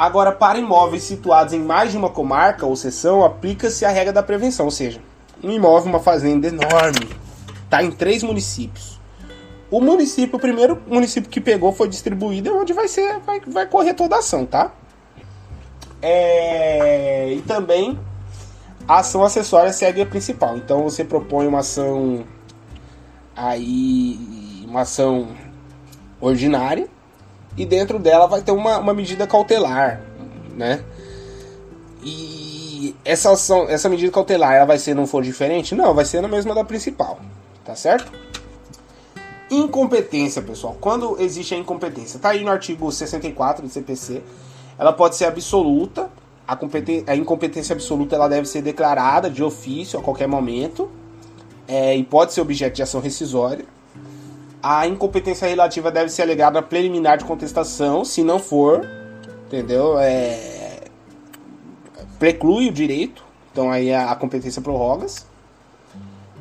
Agora, 0.00 0.32
para 0.32 0.58
imóveis 0.58 1.02
situados 1.02 1.52
em 1.52 1.60
mais 1.60 1.92
de 1.92 1.98
uma 1.98 2.08
comarca 2.08 2.64
ou 2.64 2.74
seção, 2.74 3.22
aplica-se 3.22 3.84
a 3.84 3.90
regra 3.90 4.14
da 4.14 4.22
prevenção, 4.22 4.64
ou 4.64 4.70
seja, 4.70 4.98
um 5.44 5.50
imóvel, 5.50 5.90
uma 5.90 6.00
fazenda 6.00 6.46
enorme, 6.48 7.06
está 7.64 7.82
em 7.82 7.90
três 7.90 8.22
municípios. 8.22 8.98
O 9.70 9.78
município, 9.78 10.38
o 10.38 10.40
primeiro 10.40 10.82
município 10.86 11.28
que 11.28 11.38
pegou 11.38 11.70
foi 11.74 11.86
distribuído, 11.86 12.48
é 12.48 12.52
onde 12.54 12.72
vai 12.72 12.88
ser, 12.88 13.18
vai, 13.18 13.40
vai 13.40 13.66
correr 13.66 13.92
toda 13.92 14.16
a 14.16 14.20
ação, 14.20 14.46
tá? 14.46 14.72
É, 16.00 17.34
e 17.34 17.42
também 17.42 18.00
a 18.88 19.00
ação 19.00 19.22
acessória 19.22 19.70
segue 19.70 20.00
a 20.00 20.06
principal. 20.06 20.56
Então 20.56 20.84
você 20.84 21.04
propõe 21.04 21.46
uma 21.46 21.58
ação 21.58 22.24
aí, 23.36 24.64
uma 24.66 24.80
ação 24.80 25.28
ordinária 26.18 26.88
e 27.56 27.66
dentro 27.66 27.98
dela 27.98 28.26
vai 28.26 28.42
ter 28.42 28.52
uma, 28.52 28.78
uma 28.78 28.94
medida 28.94 29.26
cautelar, 29.26 30.00
né? 30.56 30.82
E 32.02 32.94
essa 33.04 33.32
ação, 33.32 33.68
essa 33.68 33.88
medida 33.88 34.10
cautelar, 34.10 34.54
ela 34.54 34.64
vai 34.64 34.78
ser 34.78 34.94
não 34.94 35.06
for 35.06 35.22
diferente? 35.22 35.74
Não, 35.74 35.94
vai 35.94 36.04
ser 36.04 36.20
na 36.20 36.28
mesma 36.28 36.54
da 36.54 36.64
principal, 36.64 37.20
tá 37.64 37.74
certo? 37.74 38.10
Incompetência, 39.50 40.40
pessoal. 40.40 40.76
Quando 40.80 41.20
existe 41.20 41.54
a 41.54 41.58
incompetência, 41.58 42.20
tá 42.20 42.30
aí 42.30 42.44
no 42.44 42.50
artigo 42.50 42.90
64 42.90 43.62
do 43.62 43.68
CPC, 43.68 44.22
ela 44.78 44.92
pode 44.92 45.16
ser 45.16 45.26
absoluta. 45.26 46.08
A, 46.46 46.58
a 47.06 47.16
incompetência 47.16 47.74
absoluta 47.74 48.16
ela 48.16 48.28
deve 48.28 48.48
ser 48.48 48.62
declarada 48.62 49.28
de 49.28 49.42
ofício 49.42 49.98
a 49.98 50.02
qualquer 50.02 50.26
momento 50.26 50.90
é, 51.68 51.94
e 51.94 52.02
pode 52.02 52.32
ser 52.32 52.40
objeto 52.40 52.74
de 52.74 52.82
ação 52.82 53.00
rescisória 53.00 53.64
a 54.62 54.86
incompetência 54.86 55.48
relativa 55.48 55.90
deve 55.90 56.10
ser 56.10 56.22
alegada 56.22 56.62
preliminar 56.62 57.18
de 57.18 57.24
contestação, 57.24 58.04
se 58.04 58.22
não 58.22 58.38
for, 58.38 58.86
entendeu? 59.46 59.98
É, 59.98 60.80
preclui 62.18 62.68
o 62.68 62.72
direito, 62.72 63.24
então 63.50 63.70
aí 63.70 63.92
a, 63.92 64.10
a 64.10 64.16
competência 64.16 64.60
prorroga-se. 64.60 65.22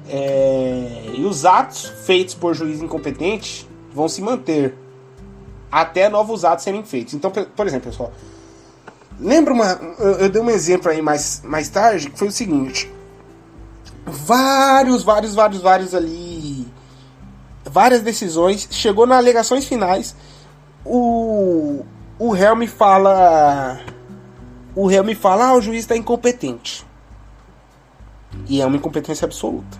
É, 0.07 1.13
e 1.15 1.23
os 1.23 1.45
atos 1.45 1.85
feitos 2.05 2.33
por 2.33 2.53
juiz 2.53 2.81
incompetente 2.81 3.69
vão 3.93 4.09
se 4.09 4.21
manter 4.21 4.75
até 5.71 6.09
novos 6.09 6.43
atos 6.43 6.63
serem 6.63 6.83
feitos. 6.83 7.13
Então, 7.13 7.31
por 7.31 7.67
exemplo, 7.67 7.89
pessoal, 7.89 8.11
lembra 9.19 9.53
uma. 9.53 9.79
Eu, 9.99 10.11
eu 10.13 10.29
dei 10.29 10.41
um 10.41 10.49
exemplo 10.49 10.89
aí 10.89 11.01
mais, 11.01 11.41
mais 11.45 11.69
tarde 11.69 12.09
que 12.09 12.17
foi 12.17 12.27
o 12.27 12.31
seguinte: 12.31 12.91
vários, 14.05 15.03
vários, 15.03 15.35
vários, 15.35 15.61
vários 15.61 15.93
ali 15.93 16.38
várias 17.69 18.01
decisões, 18.01 18.67
chegou 18.71 19.05
nas 19.05 19.17
alegações 19.17 19.65
finais, 19.65 20.15
o, 20.85 21.85
o 22.17 22.31
réu 22.31 22.55
me 22.55 22.67
fala. 22.67 23.79
O 24.75 24.87
réu 24.87 25.03
me 25.03 25.15
fala, 25.15 25.47
ah, 25.47 25.53
o 25.55 25.61
juiz 25.61 25.79
está 25.79 25.95
incompetente. 25.95 26.85
E 28.47 28.61
é 28.61 28.65
uma 28.65 28.77
incompetência 28.77 29.25
absoluta. 29.25 29.77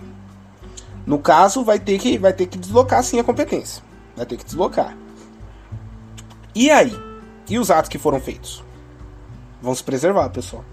No 1.06 1.18
caso, 1.18 1.64
vai 1.64 1.78
ter 1.78 1.98
que, 1.98 2.18
vai 2.18 2.32
ter 2.32 2.46
que 2.46 2.58
deslocar 2.58 3.02
sim 3.02 3.18
a 3.18 3.24
competência. 3.24 3.82
Vai 4.16 4.26
ter 4.26 4.36
que 4.36 4.44
deslocar. 4.44 4.96
E 6.54 6.70
aí? 6.70 6.96
E 7.48 7.58
os 7.58 7.70
atos 7.70 7.88
que 7.88 7.98
foram 7.98 8.20
feitos? 8.20 8.62
Vão 9.62 9.74
se 9.74 9.82
preservar, 9.82 10.28
pessoal. 10.30 10.64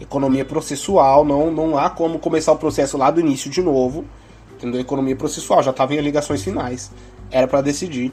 Economia 0.00 0.44
processual, 0.44 1.24
não, 1.24 1.50
não 1.50 1.76
há 1.76 1.90
como 1.90 2.18
começar 2.18 2.52
o 2.52 2.58
processo 2.58 2.96
lá 2.96 3.10
do 3.10 3.20
início 3.20 3.50
de 3.50 3.60
novo 3.60 4.04
entendeu? 4.58 4.80
Economia 4.80 5.16
processual, 5.16 5.62
já 5.62 5.70
estava 5.70 5.94
em 5.94 5.98
alegações 5.98 6.42
finais. 6.42 6.90
Era 7.30 7.46
para 7.46 7.60
decidir, 7.60 8.12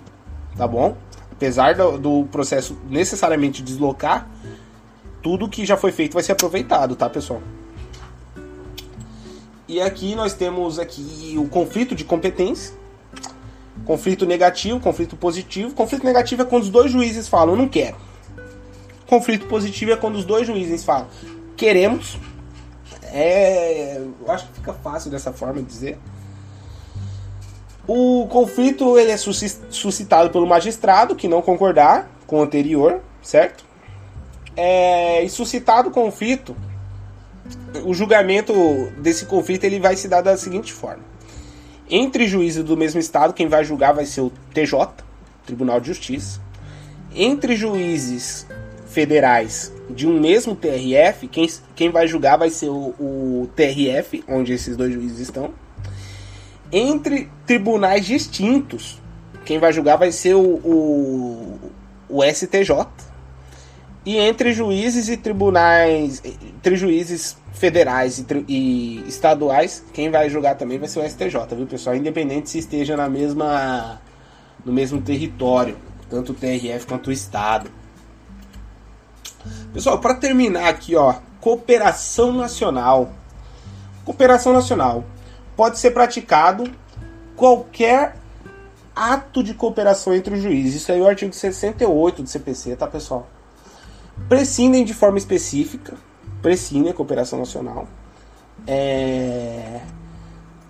tá 0.55 0.67
bom? 0.67 0.95
Apesar 1.31 1.75
do, 1.75 1.97
do, 1.97 2.23
processo 2.25 2.77
necessariamente 2.89 3.61
deslocar, 3.61 4.29
tudo 5.21 5.49
que 5.49 5.65
já 5.65 5.75
foi 5.75 5.91
feito 5.91 6.13
vai 6.13 6.23
ser 6.23 6.31
aproveitado, 6.31 6.95
tá, 6.95 7.09
pessoal? 7.09 7.41
E 9.67 9.81
aqui 9.81 10.15
nós 10.15 10.33
temos 10.33 10.77
aqui 10.77 11.35
o 11.37 11.47
conflito 11.49 11.95
de 11.95 12.05
competência, 12.05 12.73
conflito 13.83 14.25
negativo, 14.25 14.79
conflito 14.79 15.17
positivo. 15.17 15.73
Conflito 15.73 16.05
negativo 16.05 16.43
é 16.43 16.45
quando 16.45 16.63
os 16.63 16.69
dois 16.69 16.91
juízes 16.91 17.27
falam, 17.27 17.55
não 17.55 17.67
quero. 17.67 17.97
Conflito 19.07 19.47
positivo 19.47 19.91
é 19.91 19.97
quando 19.97 20.15
os 20.15 20.25
dois 20.25 20.45
juízes 20.47 20.83
falam, 20.83 21.07
queremos. 21.57 22.17
É, 23.03 23.97
eu 23.97 24.31
acho 24.31 24.47
que 24.47 24.53
fica 24.53 24.73
fácil 24.73 25.09
dessa 25.09 25.33
forma 25.33 25.61
de 25.61 25.67
dizer. 25.67 25.97
O 27.87 28.25
conflito 28.27 28.97
ele 28.97 29.11
é 29.11 29.17
suscitado 29.17 30.31
pelo 30.31 30.47
magistrado 30.47 31.15
que 31.15 31.27
não 31.27 31.41
concordar 31.41 32.09
com 32.25 32.39
o 32.39 32.41
anterior, 32.41 33.01
certo? 33.21 33.63
É, 34.57 35.23
e 35.23 35.29
suscitado 35.29 35.89
o 35.89 35.91
conflito, 35.91 36.55
o 37.83 37.93
julgamento 37.93 38.53
desse 38.97 39.25
conflito 39.25 39.65
ele 39.65 39.79
vai 39.79 39.95
se 39.95 40.07
dar 40.07 40.21
da 40.21 40.35
seguinte 40.35 40.73
forma: 40.73 41.03
entre 41.89 42.27
juízes 42.27 42.63
do 42.63 42.75
mesmo 42.75 42.99
estado, 42.99 43.33
quem 43.33 43.47
vai 43.47 43.63
julgar 43.63 43.93
vai 43.93 44.05
ser 44.05 44.21
o 44.21 44.31
TJ, 44.53 45.03
Tribunal 45.45 45.79
de 45.79 45.87
Justiça. 45.87 46.41
Entre 47.13 47.55
juízes 47.55 48.47
federais 48.87 49.71
de 49.89 50.07
um 50.07 50.19
mesmo 50.19 50.55
TRF, 50.55 51.27
quem, 51.27 51.47
quem 51.75 51.89
vai 51.91 52.07
julgar 52.07 52.37
vai 52.37 52.49
ser 52.49 52.69
o, 52.69 52.95
o 52.99 53.49
TRF, 53.55 54.23
onde 54.27 54.53
esses 54.53 54.75
dois 54.75 54.91
juízes 54.91 55.19
estão 55.19 55.53
entre 56.75 57.31
tribunais 57.45 58.05
distintos. 58.05 59.01
Quem 59.45 59.59
vai 59.59 59.71
julgar 59.71 59.97
vai 59.97 60.11
ser 60.11 60.33
o, 60.33 60.41
o, 60.41 61.59
o 62.09 62.21
STJ. 62.21 62.85
E 64.05 64.17
entre 64.17 64.51
juízes 64.51 65.07
e 65.07 65.15
tribunais, 65.15 66.21
entre 66.25 66.75
juízes 66.75 67.37
federais 67.53 68.19
e, 68.19 68.25
e, 68.47 69.07
estaduais, 69.07 69.83
quem 69.93 70.11
vai 70.11 70.29
julgar 70.29 70.57
também 70.57 70.77
vai 70.77 70.89
ser 70.89 70.99
o 70.99 71.09
STJ, 71.09 71.55
viu, 71.55 71.65
pessoal? 71.65 71.95
Independente 71.95 72.49
se 72.49 72.59
esteja 72.59 72.97
na 72.97 73.07
mesma 73.09 74.01
no 74.63 74.73
mesmo 74.73 75.01
território, 75.01 75.77
tanto 76.09 76.33
o 76.33 76.35
TRF 76.35 76.85
quanto 76.87 77.07
o 77.07 77.11
estado. 77.11 77.71
Pessoal, 79.73 79.99
para 79.99 80.15
terminar 80.15 80.67
aqui, 80.67 80.95
ó, 80.95 81.15
cooperação 81.39 82.33
nacional. 82.33 83.11
Cooperação 84.03 84.53
nacional 84.53 85.03
pode 85.55 85.79
ser 85.79 85.91
praticado 85.91 86.69
qualquer 87.35 88.15
ato 88.95 89.43
de 89.43 89.53
cooperação 89.53 90.13
entre 90.13 90.35
os 90.35 90.41
juízes. 90.41 90.75
Isso 90.75 90.91
aí 90.91 90.99
é 90.99 91.01
o 91.01 91.07
artigo 91.07 91.33
68 91.33 92.23
do 92.23 92.29
CPC, 92.29 92.75
tá, 92.75 92.87
pessoal? 92.87 93.27
Prescindem 94.29 94.85
de 94.85 94.93
forma 94.93 95.17
específica, 95.17 95.95
prescindem 96.41 96.91
a 96.91 96.93
cooperação 96.93 97.39
nacional. 97.39 97.87
É... 98.65 99.81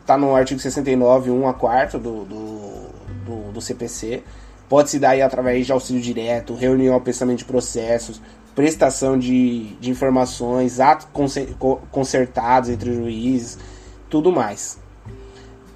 Tá 0.05 0.17
no 0.17 0.35
artigo 0.35 0.59
69, 0.59 1.31
1 1.31 1.47
a 1.47 1.53
4 1.53 1.99
do, 1.99 2.25
do, 2.25 2.89
do, 3.25 3.51
do 3.51 3.61
CPC. 3.61 4.23
Pode 4.67 4.89
se 4.89 4.99
dar 4.99 5.11
aí 5.11 5.21
através 5.21 5.65
de 5.65 5.71
auxílio 5.71 6.01
direto, 6.01 6.55
reunião 6.55 6.95
ao 6.95 7.01
pensamento 7.01 7.39
de 7.39 7.45
processos, 7.45 8.19
prestação 8.55 9.17
de, 9.17 9.75
de 9.75 9.91
informações, 9.91 10.79
atos 10.79 11.07
concertados 11.91 12.69
entre 12.69 12.93
juízes, 12.93 13.59
tudo 14.09 14.31
mais. 14.31 14.79